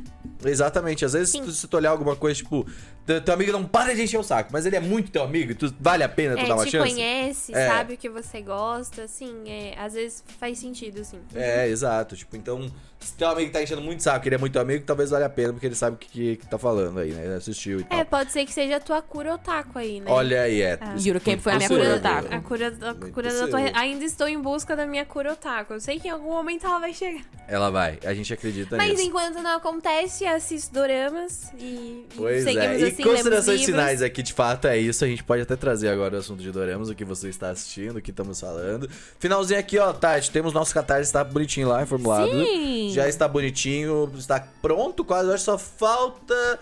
Exatamente, 0.44 1.04
às 1.04 1.14
vezes 1.14 1.30
se 1.56 1.66
tu 1.66 1.76
olhar 1.76 1.90
alguma 1.90 2.14
coisa, 2.14 2.36
tipo, 2.36 2.66
teu, 3.06 3.20
teu 3.20 3.34
amigo 3.34 3.52
não 3.52 3.64
para 3.64 3.94
de 3.94 4.02
encher 4.02 4.18
o 4.18 4.22
saco, 4.22 4.50
mas 4.52 4.66
ele 4.66 4.76
é 4.76 4.80
muito 4.80 5.10
teu 5.10 5.22
amigo 5.22 5.52
e 5.52 5.54
tu 5.54 5.72
vale 5.80 6.02
a 6.02 6.08
pena 6.08 6.34
tu 6.34 6.40
É, 6.42 6.46
dar 6.48 6.54
uma 6.56 6.64
te 6.64 6.72
chance? 6.72 6.90
conhece, 6.92 7.54
É. 7.54 7.68
sabe 7.68 7.94
o 7.94 7.96
que 7.96 8.08
você 8.08 8.40
gosta, 8.42 9.04
assim, 9.04 9.32
é, 9.46 9.74
às 9.78 9.94
vezes 9.94 10.22
faz 10.38 10.58
sentido, 10.58 11.00
assim. 11.00 11.18
É, 11.34 11.68
exato. 11.68 12.16
Tipo, 12.16 12.36
então, 12.36 12.70
se 12.98 13.14
teu 13.14 13.28
amigo 13.28 13.52
tá 13.52 13.62
enchendo 13.62 13.80
muito 13.82 14.02
saco, 14.02 14.26
ele 14.26 14.34
é 14.34 14.38
muito 14.38 14.52
teu 14.54 14.62
amigo, 14.62 14.84
talvez 14.84 15.10
valha 15.10 15.26
a 15.26 15.30
pena, 15.30 15.52
porque 15.52 15.66
ele 15.66 15.74
sabe 15.74 15.96
o 15.96 15.98
que, 15.98 16.08
que, 16.08 16.36
que 16.36 16.46
tá 16.46 16.58
falando 16.58 16.98
aí, 16.98 17.12
né? 17.12 17.24
Ele 17.24 17.34
assistiu 17.34 17.80
e 17.80 17.84
tal. 17.84 17.98
É, 17.98 18.04
pode 18.04 18.32
ser 18.32 18.44
que 18.44 18.52
seja 18.52 18.76
a 18.76 18.80
tua 18.80 19.00
cura 19.02 19.34
otaku 19.34 19.78
aí, 19.78 20.00
né? 20.00 20.06
Olha 20.10 20.42
aí, 20.42 20.62
é. 20.62 20.78
Ah. 20.80 20.94
Yuru 20.98 21.20
Camp 21.20 21.38
foi 21.40 21.52
a 21.52 21.56
minha 21.56 21.68
cura 21.68 21.94
otaku. 21.96 22.34
A 22.34 22.40
cura, 22.40 22.68
a 22.80 23.12
cura 23.12 23.32
da 23.32 23.48
tua. 23.48 23.60
Ainda 23.78 24.04
estou 24.04 24.26
em 24.28 24.40
busca 24.40 24.74
da 24.74 24.86
minha 24.86 25.04
cura 25.04 25.32
otaku. 25.34 25.74
Eu 25.74 25.80
sei 25.80 26.00
que 26.00 26.08
em 26.08 26.10
algum 26.10 26.30
momento 26.30 26.66
ela 26.66 26.78
vai 26.80 26.92
chegar. 26.92 27.22
Ela 27.46 27.70
vai, 27.70 27.98
a 28.04 28.12
gente 28.12 28.32
acredita 28.32 28.76
Mas 28.76 28.90
nisso. 28.92 29.02
enquanto 29.02 29.36
não 29.40 29.56
acontece, 29.56 30.26
assisto 30.26 30.74
doramas 30.74 31.52
e 31.60 32.04
Pois 32.16 32.42
seguimos 32.42 32.66
é, 32.66 32.78
e 32.80 32.84
assim, 32.88 32.95
considerações 33.02 33.46
lemos 33.46 33.60
livros. 33.60 33.66
finais 33.66 34.02
aqui, 34.02 34.22
de 34.22 34.32
fato, 34.32 34.66
é 34.66 34.78
isso. 34.78 35.04
A 35.04 35.08
gente 35.08 35.24
pode 35.24 35.42
até 35.42 35.56
trazer 35.56 35.88
agora 35.88 36.16
o 36.16 36.18
assunto 36.18 36.42
de 36.42 36.50
Doramas, 36.50 36.88
o 36.88 36.94
que 36.94 37.04
você 37.04 37.28
está 37.28 37.50
assistindo, 37.50 37.96
o 37.96 38.02
que 38.02 38.10
estamos 38.10 38.40
falando. 38.40 38.88
Finalzinho 39.18 39.58
aqui, 39.58 39.78
ó, 39.78 39.92
Tati, 39.92 40.30
temos 40.30 40.52
nosso 40.52 40.72
catarse, 40.74 41.12
tá 41.12 41.22
bonitinho 41.24 41.68
lá, 41.68 41.80
reformulado. 41.80 42.30
Sim! 42.30 42.90
Já 42.92 43.08
está 43.08 43.26
bonitinho, 43.26 44.12
está 44.16 44.40
pronto 44.60 45.04
quase, 45.04 45.28
eu 45.28 45.34
acho 45.34 45.44
que 45.44 45.50
só 45.50 45.58
falta 45.58 46.58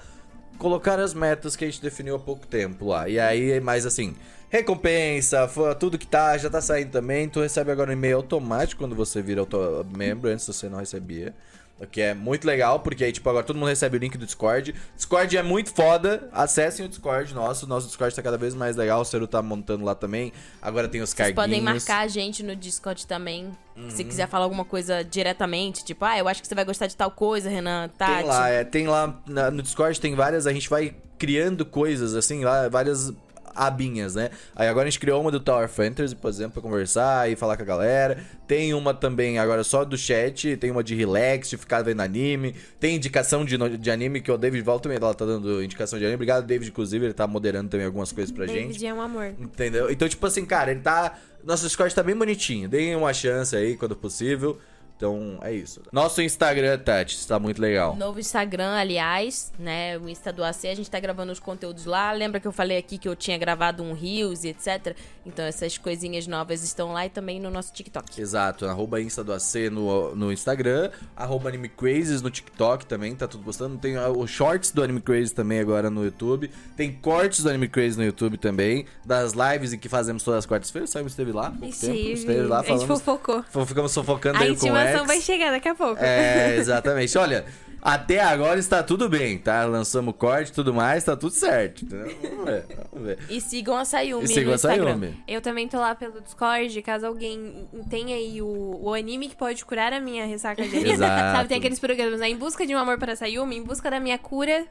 colocar 0.58 0.98
as 0.98 1.14
metas 1.14 1.56
que 1.56 1.64
a 1.64 1.68
gente 1.68 1.82
definiu 1.82 2.16
há 2.16 2.18
pouco 2.18 2.46
tempo 2.46 2.86
lá. 2.86 3.08
E 3.08 3.18
aí, 3.18 3.60
mais 3.60 3.84
assim, 3.84 4.14
recompensa, 4.48 5.50
tudo 5.78 5.98
que 5.98 6.06
tá, 6.06 6.38
já 6.38 6.48
tá 6.48 6.60
saindo 6.60 6.90
também. 6.90 7.28
Tu 7.28 7.40
recebe 7.40 7.70
agora 7.70 7.90
um 7.90 7.92
e-mail 7.92 8.18
automático 8.18 8.80
quando 8.80 8.94
você 8.94 9.20
vira 9.20 9.40
auto 9.40 9.84
membro, 9.96 10.30
antes 10.30 10.46
você 10.46 10.68
não 10.68 10.78
recebia. 10.78 11.34
O 11.80 11.86
que 11.88 12.00
é 12.00 12.14
muito 12.14 12.46
legal, 12.46 12.78
porque 12.80 13.02
aí, 13.02 13.10
tipo, 13.10 13.28
agora 13.28 13.44
todo 13.44 13.56
mundo 13.56 13.68
recebe 13.68 13.96
o 13.96 14.00
link 14.00 14.16
do 14.16 14.24
Discord. 14.24 14.72
Discord 14.96 15.36
é 15.36 15.42
muito 15.42 15.74
foda. 15.74 16.28
Acessem 16.32 16.86
o 16.86 16.88
Discord 16.88 17.34
nosso. 17.34 17.66
Nosso 17.66 17.88
Discord 17.88 18.14
tá 18.14 18.22
cada 18.22 18.38
vez 18.38 18.54
mais 18.54 18.76
legal. 18.76 19.00
O 19.00 19.04
Cero 19.04 19.26
tá 19.26 19.42
montando 19.42 19.84
lá 19.84 19.92
também. 19.92 20.32
Agora 20.62 20.88
tem 20.88 21.00
os 21.02 21.10
Vocês 21.10 21.34
carguinhos. 21.34 21.36
podem 21.44 21.60
marcar 21.60 21.98
a 22.04 22.06
gente 22.06 22.44
no 22.44 22.54
Discord 22.54 23.04
também. 23.08 23.50
Uhum. 23.76 23.90
Se 23.90 24.04
quiser 24.04 24.28
falar 24.28 24.44
alguma 24.44 24.64
coisa 24.64 25.02
diretamente, 25.02 25.84
tipo, 25.84 26.04
ah, 26.04 26.16
eu 26.16 26.28
acho 26.28 26.40
que 26.40 26.46
você 26.46 26.54
vai 26.54 26.64
gostar 26.64 26.86
de 26.86 26.94
tal 26.96 27.10
coisa, 27.10 27.50
Renan, 27.50 27.88
Tati. 27.88 28.18
Tem 28.18 28.24
lá, 28.24 28.48
é, 28.48 28.64
tem 28.64 28.86
lá 28.86 29.20
na- 29.26 29.50
no 29.50 29.60
Discord 29.60 30.00
tem 30.00 30.14
várias, 30.14 30.46
a 30.46 30.52
gente 30.52 30.70
vai 30.70 30.94
criando 31.18 31.66
coisas 31.66 32.14
assim, 32.14 32.44
lá, 32.44 32.68
várias 32.68 33.12
abinhas, 33.54 34.14
né? 34.14 34.30
Aí 34.54 34.68
agora 34.68 34.86
a 34.86 34.90
gente 34.90 35.00
criou 35.00 35.20
uma 35.20 35.30
do 35.30 35.40
Tower 35.40 35.68
Fantasy, 35.68 36.14
por 36.14 36.28
exemplo, 36.28 36.52
pra 36.52 36.62
conversar 36.62 37.30
e 37.30 37.36
falar 37.36 37.56
com 37.56 37.62
a 37.62 37.66
galera. 37.66 38.18
Tem 38.46 38.74
uma 38.74 38.92
também 38.92 39.38
agora 39.38 39.64
só 39.64 39.84
do 39.84 39.96
chat, 39.96 40.56
tem 40.56 40.70
uma 40.70 40.82
de 40.82 40.94
relax, 40.94 41.50
de 41.50 41.56
ficar 41.56 41.82
vendo 41.82 42.00
anime. 42.00 42.54
Tem 42.78 42.96
indicação 42.96 43.44
de, 43.44 43.56
de 43.78 43.90
anime 43.90 44.20
que 44.20 44.30
o 44.30 44.36
David 44.36 44.62
Volta 44.62 44.84
também 44.84 44.98
ela 45.00 45.14
tá 45.14 45.24
dando 45.24 45.62
indicação 45.62 45.98
de 45.98 46.04
anime. 46.04 46.16
Obrigado, 46.16 46.46
David, 46.46 46.70
inclusive, 46.70 47.06
ele 47.06 47.14
tá 47.14 47.26
moderando 47.26 47.70
também 47.70 47.86
algumas 47.86 48.12
coisas 48.12 48.32
pra 48.32 48.46
gente. 48.46 48.68
David 48.68 48.86
é 48.86 48.94
um 48.94 49.00
amor. 49.00 49.34
Entendeu? 49.38 49.90
Então, 49.90 50.08
tipo 50.08 50.26
assim, 50.26 50.44
cara, 50.44 50.70
ele 50.70 50.80
tá. 50.80 51.18
Nosso 51.42 51.64
Discord 51.64 51.94
tá 51.94 52.02
bem 52.02 52.16
bonitinho. 52.16 52.68
Deem 52.68 52.96
uma 52.96 53.12
chance 53.12 53.54
aí 53.54 53.76
quando 53.76 53.94
possível. 53.94 54.58
Então, 55.04 55.38
é 55.42 55.52
isso. 55.52 55.82
Nosso 55.92 56.22
Instagram, 56.22 56.78
Tati, 56.78 57.16
está 57.16 57.38
muito 57.38 57.60
legal. 57.60 57.94
Novo 57.94 58.18
Instagram, 58.18 58.72
aliás, 58.72 59.52
né? 59.58 59.98
O 59.98 60.08
Insta 60.08 60.32
do 60.32 60.42
AC, 60.42 60.64
a 60.64 60.74
gente 60.74 60.90
tá 60.90 60.98
gravando 60.98 61.30
os 61.30 61.38
conteúdos 61.38 61.84
lá. 61.84 62.10
Lembra 62.12 62.40
que 62.40 62.48
eu 62.48 62.52
falei 62.52 62.78
aqui 62.78 62.96
que 62.96 63.06
eu 63.06 63.14
tinha 63.14 63.36
gravado 63.36 63.82
um 63.82 63.92
Reels 63.92 64.44
e 64.44 64.48
etc? 64.48 64.96
Então 65.26 65.44
essas 65.44 65.76
coisinhas 65.76 66.26
novas 66.26 66.62
estão 66.62 66.92
lá 66.92 67.04
e 67.04 67.10
também 67.10 67.38
no 67.38 67.50
nosso 67.50 67.70
TikTok. 67.72 68.18
Exato, 68.18 68.64
arroba 68.66 69.00
Insta 69.00 69.22
do 69.22 69.32
AC 69.32 69.70
no, 69.70 70.16
no 70.16 70.32
Instagram, 70.32 70.90
arroba 71.14 71.50
Anime 71.50 71.68
Crazes 71.68 72.22
no 72.22 72.30
TikTok 72.30 72.86
também, 72.86 73.14
tá 73.14 73.28
tudo 73.28 73.44
gostando. 73.44 73.76
Tem 73.76 73.96
ah, 73.96 74.08
os 74.08 74.30
shorts 74.30 74.70
do 74.70 74.82
Anime 74.82 75.02
Crazes 75.02 75.32
também 75.32 75.60
agora 75.60 75.90
no 75.90 76.02
YouTube. 76.02 76.50
Tem 76.76 76.90
cortes 76.92 77.42
do 77.42 77.50
Anime 77.50 77.68
Crazes 77.68 77.98
no 77.98 78.04
YouTube 78.04 78.38
também, 78.38 78.86
das 79.04 79.34
lives 79.34 79.74
em 79.74 79.78
que 79.78 79.88
fazemos 79.88 80.22
todas 80.22 80.38
as 80.38 80.46
quartas-feiras. 80.46 80.88
O 80.88 80.92
Simon 80.94 81.06
esteve 81.06 81.32
lá 81.32 81.50
pouco 81.50 81.76
tempo, 81.76 81.94
Esteve. 81.94 82.42
lá 82.42 82.60
A 82.60 82.62
gente 82.62 82.86
fofocou. 82.86 83.44
Ficamos 83.66 83.92
sofocando 83.92 84.38
aí 84.38 84.56
com 84.56 84.70
o 84.70 84.72
X. 85.00 85.06
vai 85.06 85.20
chegar 85.20 85.50
daqui 85.50 85.68
a 85.68 85.74
pouco. 85.74 86.02
É, 86.02 86.56
exatamente. 86.58 87.16
Olha, 87.18 87.44
até 87.84 88.18
agora 88.20 88.58
está 88.58 88.82
tudo 88.82 89.10
bem, 89.10 89.36
tá? 89.36 89.66
Lançamos 89.66 90.14
corte 90.16 90.48
e 90.48 90.52
tudo 90.54 90.72
mais, 90.72 91.04
tá 91.04 91.14
tudo 91.14 91.32
certo. 91.34 91.84
Vamos 91.86 92.44
ver, 92.46 92.64
vamos 92.90 93.06
ver. 93.06 93.18
E 93.28 93.38
sigam 93.42 93.76
a 93.76 93.84
Sayumi 93.84 94.24
E 94.24 94.28
sigam 94.28 94.52
a 94.52 94.54
Instagram. 94.54 94.84
Sayumi. 94.98 95.22
Eu 95.28 95.42
também 95.42 95.68
tô 95.68 95.78
lá 95.78 95.94
pelo 95.94 96.18
Discord, 96.22 96.80
caso 96.80 97.06
alguém 97.06 97.68
tenha 97.90 98.16
aí 98.16 98.40
o, 98.40 98.80
o 98.82 98.94
anime 98.94 99.28
que 99.28 99.36
pode 99.36 99.62
curar 99.66 99.92
a 99.92 100.00
minha 100.00 100.24
ressaca 100.24 100.62
de 100.62 100.74
anime. 100.74 100.92
Exato. 100.92 101.36
Sabe, 101.36 101.48
tem 101.50 101.58
aqueles 101.58 101.78
programas, 101.78 102.20
né? 102.20 102.30
Em 102.30 102.36
busca 102.36 102.66
de 102.66 102.74
um 102.74 102.78
amor 102.78 102.96
para 102.98 103.14
Sayumi, 103.16 103.58
em 103.58 103.62
busca 103.62 103.90
da 103.90 104.00
minha 104.00 104.16
cura 104.16 104.64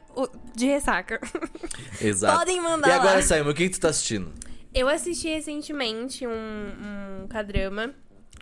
de 0.52 0.66
ressaca. 0.66 1.20
Exato. 2.02 2.36
Podem 2.36 2.60
mandar 2.60 2.88
E 2.88 2.92
agora, 2.92 3.14
lá. 3.14 3.22
Simon, 3.22 3.50
o 3.50 3.54
que, 3.54 3.68
que 3.68 3.76
tu 3.76 3.80
tá 3.80 3.90
assistindo? 3.90 4.32
Eu 4.74 4.88
assisti 4.88 5.28
recentemente 5.28 6.26
um, 6.26 6.32
um 7.22 7.28
cadrama 7.28 7.94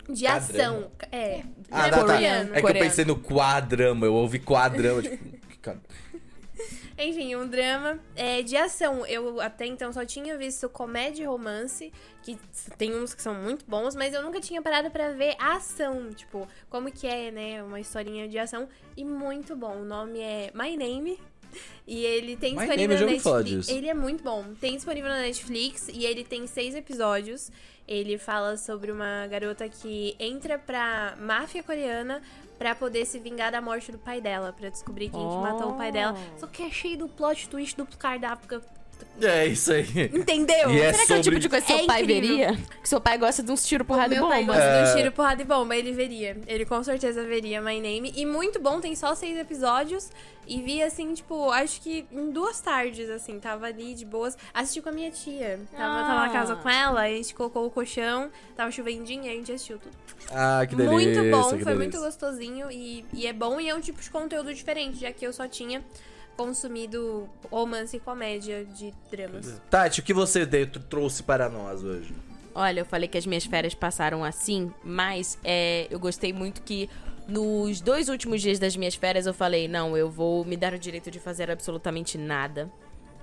de 0.09 0.27
ação. 0.27 0.91
É, 1.11 1.43
Ah, 1.71 1.87
é 1.87 1.91
tá, 1.91 1.97
tá. 1.99 2.05
coreano. 2.05 2.55
É 2.55 2.61
que 2.61 2.67
eu 2.67 2.73
pensei 2.73 3.05
no 3.05 3.15
quadrama, 3.17 4.05
eu 4.05 4.13
ouvi 4.13 4.39
quadrama, 4.39 5.01
tipo, 5.01 5.17
que 5.47 5.57
cara. 5.57 5.79
Enfim, 6.97 7.35
um 7.35 7.47
drama 7.47 7.99
é, 8.15 8.43
de 8.43 8.55
ação. 8.55 9.05
Eu 9.07 9.41
até 9.41 9.65
então 9.65 9.91
só 9.91 10.05
tinha 10.05 10.37
visto 10.37 10.69
comédia 10.69 11.23
e 11.23 11.25
romance, 11.25 11.91
que 12.21 12.37
tem 12.77 12.95
uns 12.95 13.15
que 13.15 13.21
são 13.21 13.33
muito 13.33 13.65
bons, 13.67 13.95
mas 13.95 14.13
eu 14.13 14.21
nunca 14.21 14.39
tinha 14.39 14.61
parado 14.61 14.91
pra 14.91 15.09
ver 15.09 15.35
a 15.39 15.55
ação. 15.55 16.11
Tipo, 16.13 16.47
como 16.69 16.91
que 16.91 17.07
é, 17.07 17.31
né? 17.31 17.63
Uma 17.63 17.79
historinha 17.79 18.27
de 18.27 18.37
ação. 18.37 18.69
E 18.95 19.03
muito 19.03 19.55
bom. 19.55 19.77
O 19.81 19.85
nome 19.85 20.19
é 20.19 20.51
My 20.53 20.77
Name. 20.77 21.19
E 21.85 22.05
ele 22.05 22.35
tem 22.35 22.53
My 22.53 22.59
disponível 22.59 22.99
na 22.99 23.05
Netflix. 23.05 23.67
Ele 23.69 23.89
é 23.89 23.93
muito 23.93 24.23
bom. 24.23 24.53
Tem 24.59 24.75
disponível 24.75 25.09
na 25.09 25.21
Netflix 25.21 25.87
e 25.89 26.05
ele 26.05 26.23
tem 26.23 26.47
seis 26.47 26.75
episódios. 26.75 27.51
Ele 27.87 28.17
fala 28.17 28.55
sobre 28.55 28.91
uma 28.91 29.27
garota 29.27 29.67
que 29.67 30.15
entra 30.19 30.57
pra 30.57 31.15
máfia 31.19 31.61
coreana 31.61 32.21
pra 32.57 32.73
poder 32.73 33.05
se 33.05 33.19
vingar 33.19 33.51
da 33.51 33.61
morte 33.61 33.91
do 33.91 33.97
pai 33.97 34.21
dela, 34.21 34.53
pra 34.53 34.69
descobrir 34.69 35.09
quem 35.09 35.19
que 35.19 35.35
matou 35.35 35.71
o 35.71 35.77
pai 35.77 35.91
dela. 35.91 36.17
Oh. 36.17 36.39
Só 36.39 36.47
que 36.47 36.63
é 36.63 36.71
cheio 36.71 36.97
do 36.97 37.09
plot 37.09 37.49
twist 37.49 37.75
do 37.75 37.85
cardápio. 37.85 38.61
É 39.21 39.45
isso 39.45 39.71
aí. 39.71 39.85
Entendeu? 40.11 40.71
E 40.71 40.81
é 40.81 40.91
Será 40.91 41.05
que 41.05 41.13
é 41.13 41.17
o 41.17 41.21
tipo 41.21 41.39
de 41.39 41.47
coisa 41.47 41.63
que 41.65 41.71
seu 41.71 41.83
É 41.83 41.85
pai 41.85 42.01
incrível. 42.01 42.27
veria? 42.37 42.57
Que 42.81 42.89
seu 42.89 42.99
pai 42.99 43.17
gosta 43.17 43.43
de 43.43 43.51
uns 43.51 43.65
tiro 43.65 43.85
porrada 43.85 44.13
e 44.13 44.17
Meu 44.17 44.23
bomba. 44.23 44.33
pai 44.35 44.43
gosta 44.43 44.61
É. 44.63 44.83
de 44.83 44.89
um 44.91 44.95
tiro, 44.95 45.11
porrada 45.11 45.41
e 45.41 45.45
bomba, 45.45 45.75
ele 45.77 45.91
veria. 45.93 46.35
Ele 46.47 46.65
com 46.65 46.83
certeza 46.83 47.23
veria 47.23 47.61
My 47.61 47.79
Name. 47.79 48.11
E 48.15 48.25
muito 48.25 48.59
bom, 48.59 48.81
tem 48.81 48.95
só 48.95 49.13
seis 49.13 49.37
episódios. 49.37 50.09
E 50.47 50.61
vi, 50.61 50.81
assim, 50.81 51.13
tipo, 51.13 51.51
acho 51.51 51.79
que 51.79 52.05
em 52.11 52.31
duas 52.31 52.59
tardes, 52.59 53.07
assim, 53.09 53.39
tava 53.39 53.67
ali 53.67 53.93
de 53.93 54.03
boas. 54.03 54.35
Assisti 54.53 54.81
com 54.81 54.89
a 54.89 54.91
minha 54.91 55.11
tia. 55.11 55.59
Tava, 55.71 55.83
Ah. 56.01 56.03
tava 56.07 56.19
na 56.27 56.29
casa 56.29 56.55
com 56.57 56.67
ela, 56.69 57.01
a 57.01 57.07
gente 57.09 57.33
colocou 57.35 57.65
o 57.67 57.69
colchão, 57.69 58.29
tava 58.57 58.71
chovendinho, 58.71 59.23
e 59.25 59.29
a 59.29 59.33
gente 59.33 59.51
assistiu 59.53 59.77
tudo. 59.77 59.95
Ah, 60.31 60.65
que 60.67 60.75
delícia. 60.75 60.91
muito 60.91 61.19
bom, 61.31 61.43
que 61.43 61.49
foi 61.49 61.57
delícia. 61.59 61.75
muito 61.75 61.99
gostosinho 61.99 62.71
e, 62.71 63.05
e 63.13 63.27
é 63.27 63.31
bom 63.31 63.59
e 63.59 63.69
é 63.69 63.75
um 63.75 63.79
tipo 63.79 64.01
de 64.01 64.09
conteúdo 64.09 64.53
diferente, 64.53 64.97
já 64.99 65.11
que 65.13 65.25
eu 65.25 65.31
só 65.31 65.47
tinha 65.47 65.83
consumido 66.35 67.29
romance 67.51 67.97
e 67.97 67.99
comédia 67.99 68.65
de 68.65 68.93
dramas. 69.11 69.61
Tati, 69.69 69.99
o 69.99 70.03
que 70.03 70.13
você 70.13 70.45
trouxe 70.89 71.23
para 71.23 71.49
nós 71.49 71.83
hoje? 71.83 72.13
Olha, 72.55 72.81
eu 72.81 72.85
falei 72.85 73.07
que 73.07 73.17
as 73.17 73.25
minhas 73.25 73.45
férias 73.45 73.73
passaram 73.73 74.23
assim, 74.23 74.71
mas 74.83 75.39
é, 75.43 75.87
eu 75.89 75.99
gostei 75.99 76.31
muito 76.31 76.61
que 76.61 76.89
nos 77.27 77.81
dois 77.81 78.09
últimos 78.09 78.41
dias 78.41 78.59
das 78.59 78.75
minhas 78.75 78.95
férias 78.95 79.25
eu 79.25 79.33
falei, 79.33 79.67
não, 79.67 79.97
eu 79.97 80.09
vou 80.09 80.45
me 80.45 80.55
dar 80.55 80.73
o 80.73 80.79
direito 80.79 81.09
de 81.09 81.19
fazer 81.19 81.49
absolutamente 81.49 82.17
nada. 82.17 82.69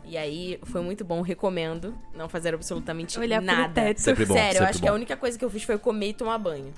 E 0.05 0.17
aí 0.17 0.59
foi 0.65 0.81
muito 0.81 1.05
bom, 1.05 1.21
recomendo 1.21 1.95
não 2.15 2.29
fazer 2.29 2.55
absolutamente 2.55 3.19
Olhar 3.21 3.39
pro 3.39 3.47
nada. 3.47 3.75
teto. 3.75 4.01
Sempre 4.01 4.25
bom, 4.25 4.35
Sério, 4.35 4.63
eu 4.63 4.65
acho 4.67 4.81
que 4.81 4.89
a 4.89 4.91
bom. 4.91 4.97
única 4.97 5.17
coisa 5.17 5.39
que 5.39 5.45
eu 5.45 5.51
fiz 5.51 5.63
foi 5.63 5.79
comer 5.79 6.09
e 6.09 6.13
tomar 6.15 6.39
banho. 6.39 6.73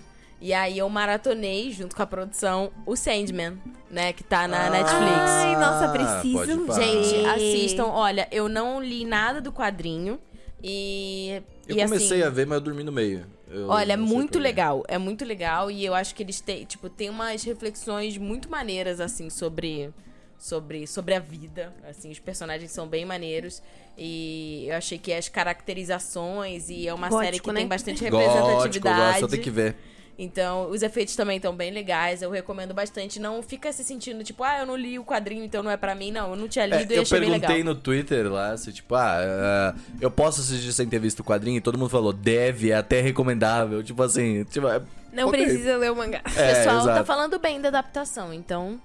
E 0.45 0.53
aí 0.53 0.77
eu 0.79 0.89
maratonei, 0.89 1.71
junto 1.71 1.95
com 1.95 2.03
a 2.03 2.07
produção, 2.07 2.73
o 2.85 2.97
Sandman, 2.97 3.57
né? 3.89 4.13
Que 4.13 4.25
tá 4.25 4.49
na 4.49 4.67
Ah, 4.67 4.71
Netflix. 4.71 5.31
Ai, 5.31 5.55
nossa, 5.57 5.89
preciso. 5.89 6.73
Gente, 6.75 7.27
assistam. 7.27 7.87
Olha, 7.87 8.27
eu 8.33 8.49
não 8.49 8.83
li 8.83 9.05
nada 9.05 9.41
do 9.41 9.53
quadrinho. 9.53 10.19
E. 10.61 11.41
Eu 11.69 11.77
e 11.77 11.83
comecei 11.85 12.21
assim, 12.23 12.27
a 12.27 12.29
ver, 12.29 12.45
mas 12.45 12.57
eu 12.57 12.61
dormi 12.61 12.83
no 12.83 12.91
meio. 12.91 13.25
Eu 13.49 13.69
Olha, 13.69 13.93
é 13.93 13.97
muito 13.97 14.37
legal. 14.41 14.83
É 14.89 14.99
muito 14.99 15.25
legal. 15.25 15.71
E 15.71 15.85
eu 15.85 15.95
acho 15.95 16.13
que 16.13 16.25
eles 16.25 16.41
têm, 16.41 16.65
tipo, 16.65 16.89
tem 16.91 17.09
umas 17.09 17.45
reflexões 17.45 18.19
muito 18.19 18.51
maneiras, 18.51 19.01
assim, 19.01 19.31
sobre. 19.31 19.95
Sobre, 20.37 20.89
sobre 20.89 21.15
a 21.15 21.21
vida, 21.21 21.73
assim, 21.89 22.11
os 22.11 22.19
personagens 22.19 22.73
são 22.73 22.89
bem 22.89 23.05
maneiros 23.07 23.63
e 23.97 24.65
eu 24.69 24.75
achei 24.75 24.99
que 24.99 25.13
as 25.13 25.29
caracterizações 25.29 26.69
e 26.69 26.89
é 26.89 26.93
uma 26.93 27.09
Gótico, 27.09 27.25
série 27.25 27.39
que 27.39 27.53
né? 27.53 27.61
tem 27.61 27.69
bastante 27.69 28.11
Gótico, 28.11 28.17
eu 28.17 28.35
representatividade. 28.35 29.11
gosto, 29.13 29.23
eu 29.23 29.29
tenho 29.29 29.43
que 29.45 29.51
ver. 29.53 29.77
Então, 30.19 30.69
os 30.71 30.83
efeitos 30.83 31.17
também 31.17 31.37
estão 31.37 31.55
bem 31.57 31.71
legais, 31.73 32.21
eu 32.23 32.31
recomendo 32.31 32.75
bastante. 32.75 33.19
Não 33.19 33.43
fica 33.43 33.73
se 33.73 33.83
sentindo 33.83 34.23
tipo, 34.23 34.45
ah, 34.45 34.59
eu 34.61 34.67
não 34.67 34.77
li 34.77 34.99
o 34.99 35.05
quadrinho, 35.05 35.43
então 35.45 35.63
não 35.63 35.71
é 35.71 35.77
pra 35.77 35.95
mim. 35.95 36.11
Não, 36.13 36.31
eu 36.31 36.37
não 36.37 36.47
tinha 36.49 36.67
É, 36.67 36.79
lido 36.79 36.93
e 36.93 36.97
eu 36.97 37.03
achei 37.03 37.19
bem 37.19 37.31
legal. 37.31 37.49
perguntei 37.49 37.65
no 37.65 37.75
Twitter 37.75 38.31
lá 38.31 38.57
se, 38.57 38.73
tipo, 38.73 38.95
ah, 38.95 39.19
ah, 39.19 39.75
eu 40.01 40.11
posso 40.11 40.41
assistir 40.43 40.73
sem 40.73 40.87
ter 40.87 40.99
visto 40.99 41.21
o 41.21 41.25
quadrinho? 41.25 41.57
E 41.57 41.61
todo 41.61 41.79
mundo 41.79 41.89
falou, 41.91 42.13
deve, 42.13 42.71
é 42.71 42.75
até 42.77 43.01
recomendável. 43.01 43.83
Tipo 43.83 44.03
assim, 44.03 44.45
tipo, 44.45 44.69
é- 44.69 44.83
Não 45.13 45.29
ok. 45.29 45.43
precisa 45.45 45.77
ler 45.79 45.91
o 45.91 45.97
mangá. 45.97 46.21
O 46.25 46.39
É, 46.39 46.55
pessoal 46.55 46.77
tá 46.85 46.93
exato. 46.93 47.05
falando 47.07 47.39
bem 47.39 47.61
da 47.61 47.69
adaptação, 47.69 48.33
então. 48.35 48.79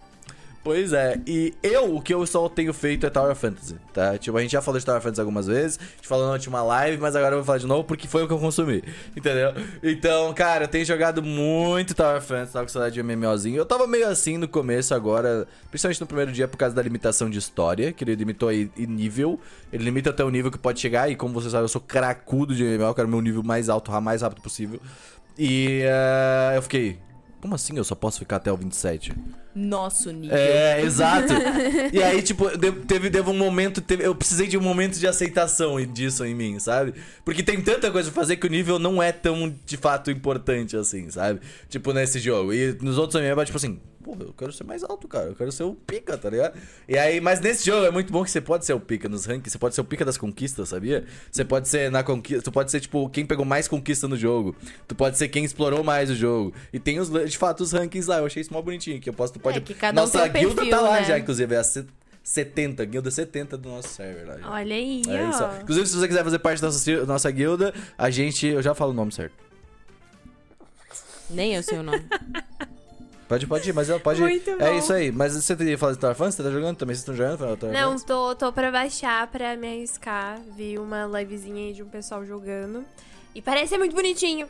Pois 0.67 0.91
é, 0.91 1.17
e 1.25 1.53
eu, 1.63 1.95
o 1.95 2.01
que 2.01 2.13
eu 2.13 2.27
só 2.27 2.49
tenho 2.49 2.73
feito 2.73 3.05
é 3.05 3.09
Tower 3.09 3.31
of 3.31 3.39
Fantasy, 3.39 3.77
tá? 3.93 4.17
Tipo, 4.17 4.37
a 4.37 4.41
gente 4.41 4.51
já 4.51 4.61
falou 4.61 4.77
de 4.77 4.85
Tower 4.85 4.97
of 4.97 5.03
Fantasy 5.05 5.21
algumas 5.21 5.47
vezes, 5.47 5.79
a 5.79 5.95
gente 5.95 6.07
falou 6.09 6.25
na 6.25 6.33
última 6.33 6.61
live, 6.61 6.97
mas 6.97 7.15
agora 7.15 7.35
eu 7.35 7.37
vou 7.37 7.45
falar 7.45 7.59
de 7.59 7.65
novo 7.65 7.85
porque 7.85 8.05
foi 8.05 8.23
o 8.23 8.27
que 8.27 8.33
eu 8.33 8.37
consumi, 8.37 8.83
entendeu? 9.15 9.53
Então, 9.81 10.33
cara, 10.33 10.65
eu 10.65 10.67
tenho 10.67 10.83
jogado 10.83 11.23
muito 11.23 11.95
Tower 11.95 12.17
of 12.17 12.27
Fantasy, 12.27 12.51
tava 12.51 12.65
com 12.65 12.71
saudade 12.73 12.95
de 12.95 13.01
MMOzinho. 13.01 13.55
Eu 13.55 13.65
tava 13.65 13.87
meio 13.87 14.09
assim 14.09 14.37
no 14.37 14.45
começo 14.45 14.93
agora, 14.93 15.47
principalmente 15.69 16.01
no 16.01 16.07
primeiro 16.07 16.33
dia 16.33 16.49
por 16.49 16.57
causa 16.57 16.75
da 16.75 16.81
limitação 16.81 17.29
de 17.29 17.39
história, 17.39 17.93
que 17.93 18.03
ele 18.03 18.15
limitou 18.15 18.49
aí 18.49 18.69
em 18.77 18.87
nível, 18.87 19.39
ele 19.71 19.85
limita 19.85 20.09
até 20.09 20.25
o 20.25 20.29
nível 20.29 20.51
que 20.51 20.57
pode 20.57 20.81
chegar, 20.81 21.09
e 21.09 21.15
como 21.15 21.33
você 21.33 21.49
sabe, 21.49 21.63
eu 21.63 21.69
sou 21.69 21.79
cracudo 21.79 22.53
de 22.53 22.65
MMO, 22.65 22.87
eu 22.87 22.93
quero 22.93 23.07
meu 23.07 23.21
nível 23.21 23.41
mais 23.41 23.69
alto, 23.69 23.89
mais 24.01 24.21
rápido 24.21 24.41
possível. 24.41 24.81
E 25.37 25.81
eh, 25.83 26.57
eu 26.57 26.61
fiquei, 26.63 26.97
como 27.41 27.55
assim 27.55 27.77
eu 27.77 27.83
só 27.83 27.95
posso 27.95 28.19
ficar 28.19 28.37
até 28.37 28.51
o 28.51 28.57
27? 28.57 29.13
Nosso 29.55 30.11
nível. 30.11 30.35
É, 30.37 30.81
exato. 30.81 31.33
e 31.91 32.01
aí, 32.03 32.21
tipo, 32.21 32.47
teve, 32.87 33.09
teve 33.09 33.29
um 33.29 33.37
momento. 33.37 33.81
teve- 33.81 34.05
eu 34.05 34.13
precisei 34.13 34.47
de 34.47 34.57
um 34.57 34.61
momento 34.61 34.99
de 34.99 35.07
aceitação 35.07 35.83
disso 35.85 36.23
em 36.25 36.35
mim, 36.35 36.59
sabe? 36.59 36.93
Porque 37.25 37.41
tem 37.41 37.61
tanta 37.61 37.89
coisa 37.91 38.11
pra 38.11 38.21
fazer 38.21 38.37
que 38.37 38.45
o 38.45 38.49
nível 38.49 38.77
não 38.79 39.01
é 39.01 39.11
tão 39.11 39.53
de 39.65 39.77
fato 39.77 40.11
importante 40.11 40.75
assim, 40.77 41.09
sabe? 41.09 41.39
Tipo, 41.69 41.91
nesse 41.93 42.19
jogo. 42.19 42.53
E 42.53 42.77
nos 42.81 42.97
outros 42.97 43.21
MMO, 43.21 43.45
tipo 43.45 43.57
assim. 43.57 43.79
Eu 44.19 44.33
quero 44.33 44.51
ser 44.53 44.63
mais 44.63 44.83
alto, 44.83 45.07
cara. 45.07 45.25
Eu 45.29 45.35
quero 45.35 45.51
ser 45.51 45.63
o 45.63 45.73
pica, 45.73 46.17
tá 46.17 46.29
ligado? 46.29 46.57
E 46.87 46.97
aí, 46.97 47.19
mas 47.19 47.39
nesse 47.39 47.65
jogo 47.65 47.85
é 47.85 47.91
muito 47.91 48.11
bom 48.13 48.23
que 48.23 48.29
você 48.31 48.39
pode 48.39 48.65
ser 48.65 48.73
o 48.73 48.79
pica 48.79 49.09
nos 49.09 49.25
rankings. 49.25 49.51
Você 49.51 49.57
pode 49.57 49.73
ser 49.75 49.81
o 49.81 49.83
pica 49.85 50.05
das 50.05 50.17
conquistas, 50.17 50.69
sabia? 50.69 51.05
Você 51.31 51.43
pode 51.43 51.67
ser 51.67 51.89
na 51.91 52.03
conquista. 52.03 52.43
Tu 52.43 52.51
pode 52.51 52.69
ser, 52.71 52.79
tipo, 52.79 53.09
quem 53.09 53.25
pegou 53.25 53.43
mais 53.45 53.67
conquista 53.67 54.07
no 54.07 54.15
jogo. 54.15 54.55
Tu 54.87 54.93
pode 54.95 55.17
ser 55.17 55.27
quem 55.29 55.43
explorou 55.43 55.83
mais 55.83 56.09
o 56.09 56.15
jogo. 56.15 56.53
E 56.71 56.79
tem, 56.79 56.99
os, 56.99 57.09
de 57.09 57.37
fato, 57.37 57.61
os 57.61 57.71
rankings 57.71 58.07
lá. 58.09 58.19
Eu 58.19 58.25
achei 58.25 58.41
isso 58.41 58.53
mó 58.53 58.61
bonitinho. 58.61 58.99
Que 59.01 59.09
eu 59.09 59.13
posso, 59.13 59.33
tu 59.33 59.39
pode. 59.39 59.57
É, 59.57 59.61
que 59.61 59.73
cada 59.73 59.99
um 60.01 60.05
Nossa 60.05 60.19
tem 60.29 60.29
um 60.29 60.33
guilda 60.49 60.55
perfil, 60.61 60.71
tá 60.77 60.81
lá 60.81 60.93
né? 60.99 61.03
já, 61.05 61.17
inclusive. 61.19 61.55
É 61.55 61.57
a 61.57 61.63
se- 61.63 61.85
70, 62.23 62.83
guilda 62.83 63.09
70 63.09 63.57
do 63.57 63.69
nosso 63.69 63.87
server 63.87 64.27
lá. 64.27 64.37
já. 64.37 64.49
Olha 64.51 64.75
aí, 64.75 65.01
É 65.07 65.29
isso. 65.29 65.43
ó. 65.43 65.61
Inclusive, 65.61 65.87
se 65.87 65.95
você 65.95 66.07
quiser 66.07 66.23
fazer 66.25 66.39
parte 66.39 66.61
da 66.61 66.67
nossa, 66.67 67.05
nossa 67.05 67.31
guilda, 67.31 67.73
a 67.97 68.09
gente. 68.09 68.45
Eu 68.47 68.61
já 68.61 68.73
falo 68.75 68.91
o 68.91 68.93
nome 68.93 69.11
certo. 69.13 69.33
Nem 71.29 71.55
eu 71.55 71.63
sei 71.63 71.77
o 71.79 71.83
nome. 71.83 72.05
Pode, 73.27 73.45
pode 73.45 73.69
ir, 73.69 73.73
mas 73.73 73.89
ela 73.89 73.99
pode 73.99 74.21
ir. 74.21 74.23
Muito 74.23 74.49
É 74.51 74.55
bom. 74.71 74.77
isso 74.77 74.93
aí. 74.93 75.11
Mas 75.11 75.33
você 75.33 75.55
teria 75.55 75.77
falado 75.77 75.95
de 75.95 76.01
Tower? 76.01 76.15
Você 76.15 76.41
tá 76.41 76.49
jogando 76.49 76.77
também? 76.77 76.95
Vocês 76.95 76.99
estão 77.07 77.15
jogando? 77.15 77.57
Tower 77.57 77.73
Não, 77.73 77.97
tô, 77.99 78.33
tô 78.35 78.53
pra 78.53 78.71
baixar 78.71 79.27
pra 79.27 79.55
me 79.57 79.67
arriscar. 79.67 80.39
Vi 80.55 80.77
uma 80.77 81.05
livezinha 81.05 81.67
aí 81.67 81.73
de 81.73 81.83
um 81.83 81.87
pessoal 81.89 82.25
jogando. 82.25 82.85
E 83.35 83.41
parece 83.41 83.69
ser 83.69 83.77
muito 83.77 83.93
bonitinho. 83.95 84.47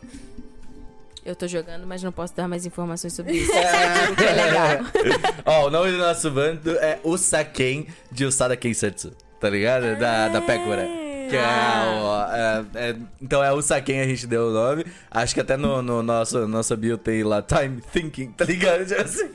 Eu 1.25 1.35
tô 1.35 1.45
jogando, 1.47 1.85
mas 1.85 2.01
não 2.03 2.11
posso 2.11 2.33
dar 2.35 2.47
mais 2.47 2.65
informações 2.65 3.13
sobre 3.13 3.33
isso. 3.33 3.51
É. 3.57 4.23
É 4.23 4.31
legal. 4.45 4.85
Ó, 5.45 5.67
o 5.67 5.71
nome 5.71 5.91
do 5.91 5.97
nosso 5.97 6.29
bando 6.31 6.71
é 6.77 6.99
Usaken 7.03 7.87
de 8.11 8.25
Usada 8.25 8.55
Kensetsu. 8.55 9.11
Tá 9.39 9.49
ligado? 9.49 9.97
Da, 9.99 10.29
da 10.29 10.41
Pekura. 10.41 10.87
Que 11.29 11.35
é, 11.35 11.41
o, 11.41 12.33
é, 12.33 12.65
é- 12.89 12.95
então 13.21 13.43
é 13.43 13.51
o 13.51 13.61
Saken 13.61 14.01
a 14.01 14.05
gente 14.05 14.25
deu 14.27 14.47
o 14.47 14.51
nome. 14.51 14.85
Acho 15.11 15.33
que 15.33 15.41
até 15.41 15.57
no, 15.57 15.81
no 15.81 16.01
nosso 16.01 16.47
nossa 16.47 16.75
bio 16.75 16.97
tem 16.97 17.23
lá 17.23 17.41
Time 17.41 17.81
Thinking, 17.91 18.31
tá 18.31 18.45
ligado? 18.45 18.85
Tipo 18.87 19.01
assim. 19.01 19.29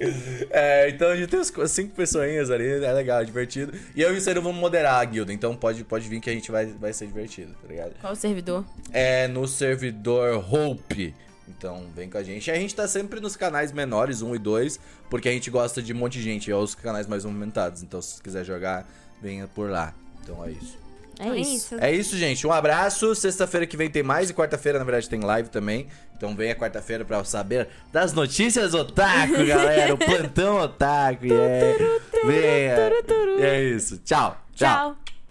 É, 0.51 0.88
então 0.88 1.09
a 1.09 1.16
gente 1.16 1.28
tem 1.28 1.40
uns 1.40 1.53
cinco 1.70 1.95
pessoinhas 1.95 2.51
ali, 2.51 2.84
é 2.84 2.93
legal, 2.93 3.20
é 3.20 3.24
divertido. 3.24 3.72
E 3.95 4.03
eu 4.03 4.14
e 4.14 4.18
o 4.18 4.20
Ciro 4.20 4.40
vamos 4.43 4.59
moderar 4.61 5.01
a 5.01 5.05
guilda, 5.05 5.32
então 5.32 5.55
pode, 5.55 5.84
pode 5.84 6.09
vir 6.09 6.20
que 6.20 6.30
a 6.30 6.32
gente 6.32 6.51
vai, 6.51 6.66
vai 6.66 6.93
ser 6.93 7.07
divertido, 7.07 7.53
tá 7.61 7.68
ligado? 7.68 7.93
Qual 8.01 8.12
o 8.12 8.16
servidor? 8.16 8.64
É 8.93 9.28
no 9.28 9.47
servidor 9.47 10.45
Hope. 10.53 11.14
Então 11.49 11.86
vem 11.95 12.09
com 12.09 12.18
a 12.18 12.22
gente. 12.22 12.51
A 12.51 12.55
gente 12.55 12.74
tá 12.74 12.88
sempre 12.88 13.20
nos 13.20 13.36
canais 13.36 13.72
menores, 13.72 14.22
1 14.22 14.34
e 14.34 14.38
2, 14.38 14.80
porque 15.11 15.28
a 15.28 15.32
gente 15.32 15.51
gosta 15.51 15.82
de 15.82 15.93
um 15.93 15.97
monte 15.97 16.14
de 16.14 16.22
gente, 16.22 16.51
é 16.51 16.57
os 16.57 16.74
canais 16.74 17.07
mais 17.07 17.24
movimentados. 17.24 17.82
Então 17.82 18.01
se 18.01 18.22
quiser 18.22 18.45
jogar, 18.45 18.88
venha 19.20 19.47
por 19.47 19.68
lá. 19.70 19.95
Então 20.22 20.45
é 20.45 20.51
isso. 20.51 20.78
É, 21.18 21.22
Então 21.24 21.34
isso. 21.36 21.74
É 21.80 21.92
isso, 21.92 22.16
gente. 22.16 22.46
Um 22.46 22.52
abraço. 22.52 23.14
Sexta-feira 23.14 23.66
que 23.66 23.76
vem 23.76 23.90
tem 23.90 24.02
mais 24.02 24.30
e 24.30 24.34
quarta-feira, 24.34 24.78
na 24.78 24.84
verdade, 24.84 25.08
tem 25.08 25.20
live 25.20 25.48
também. 25.48 25.86
Então 26.16 26.34
venha 26.36 26.54
quarta-feira 26.54 27.04
pra 27.04 27.22
saber 27.24 27.68
das 27.92 28.12
notícias 28.12 28.74
otaku, 28.74 29.44
galera. 29.46 29.94
O 29.94 29.98
plantão 29.98 30.58
otaku. 30.60 31.26
Yeah. 31.26 31.78
Venha. 32.24 32.92
É 33.40 33.62
isso. 33.62 33.98
Tchau. 33.98 34.36
Tchau. 34.54 34.94
Tchau. 34.94 35.11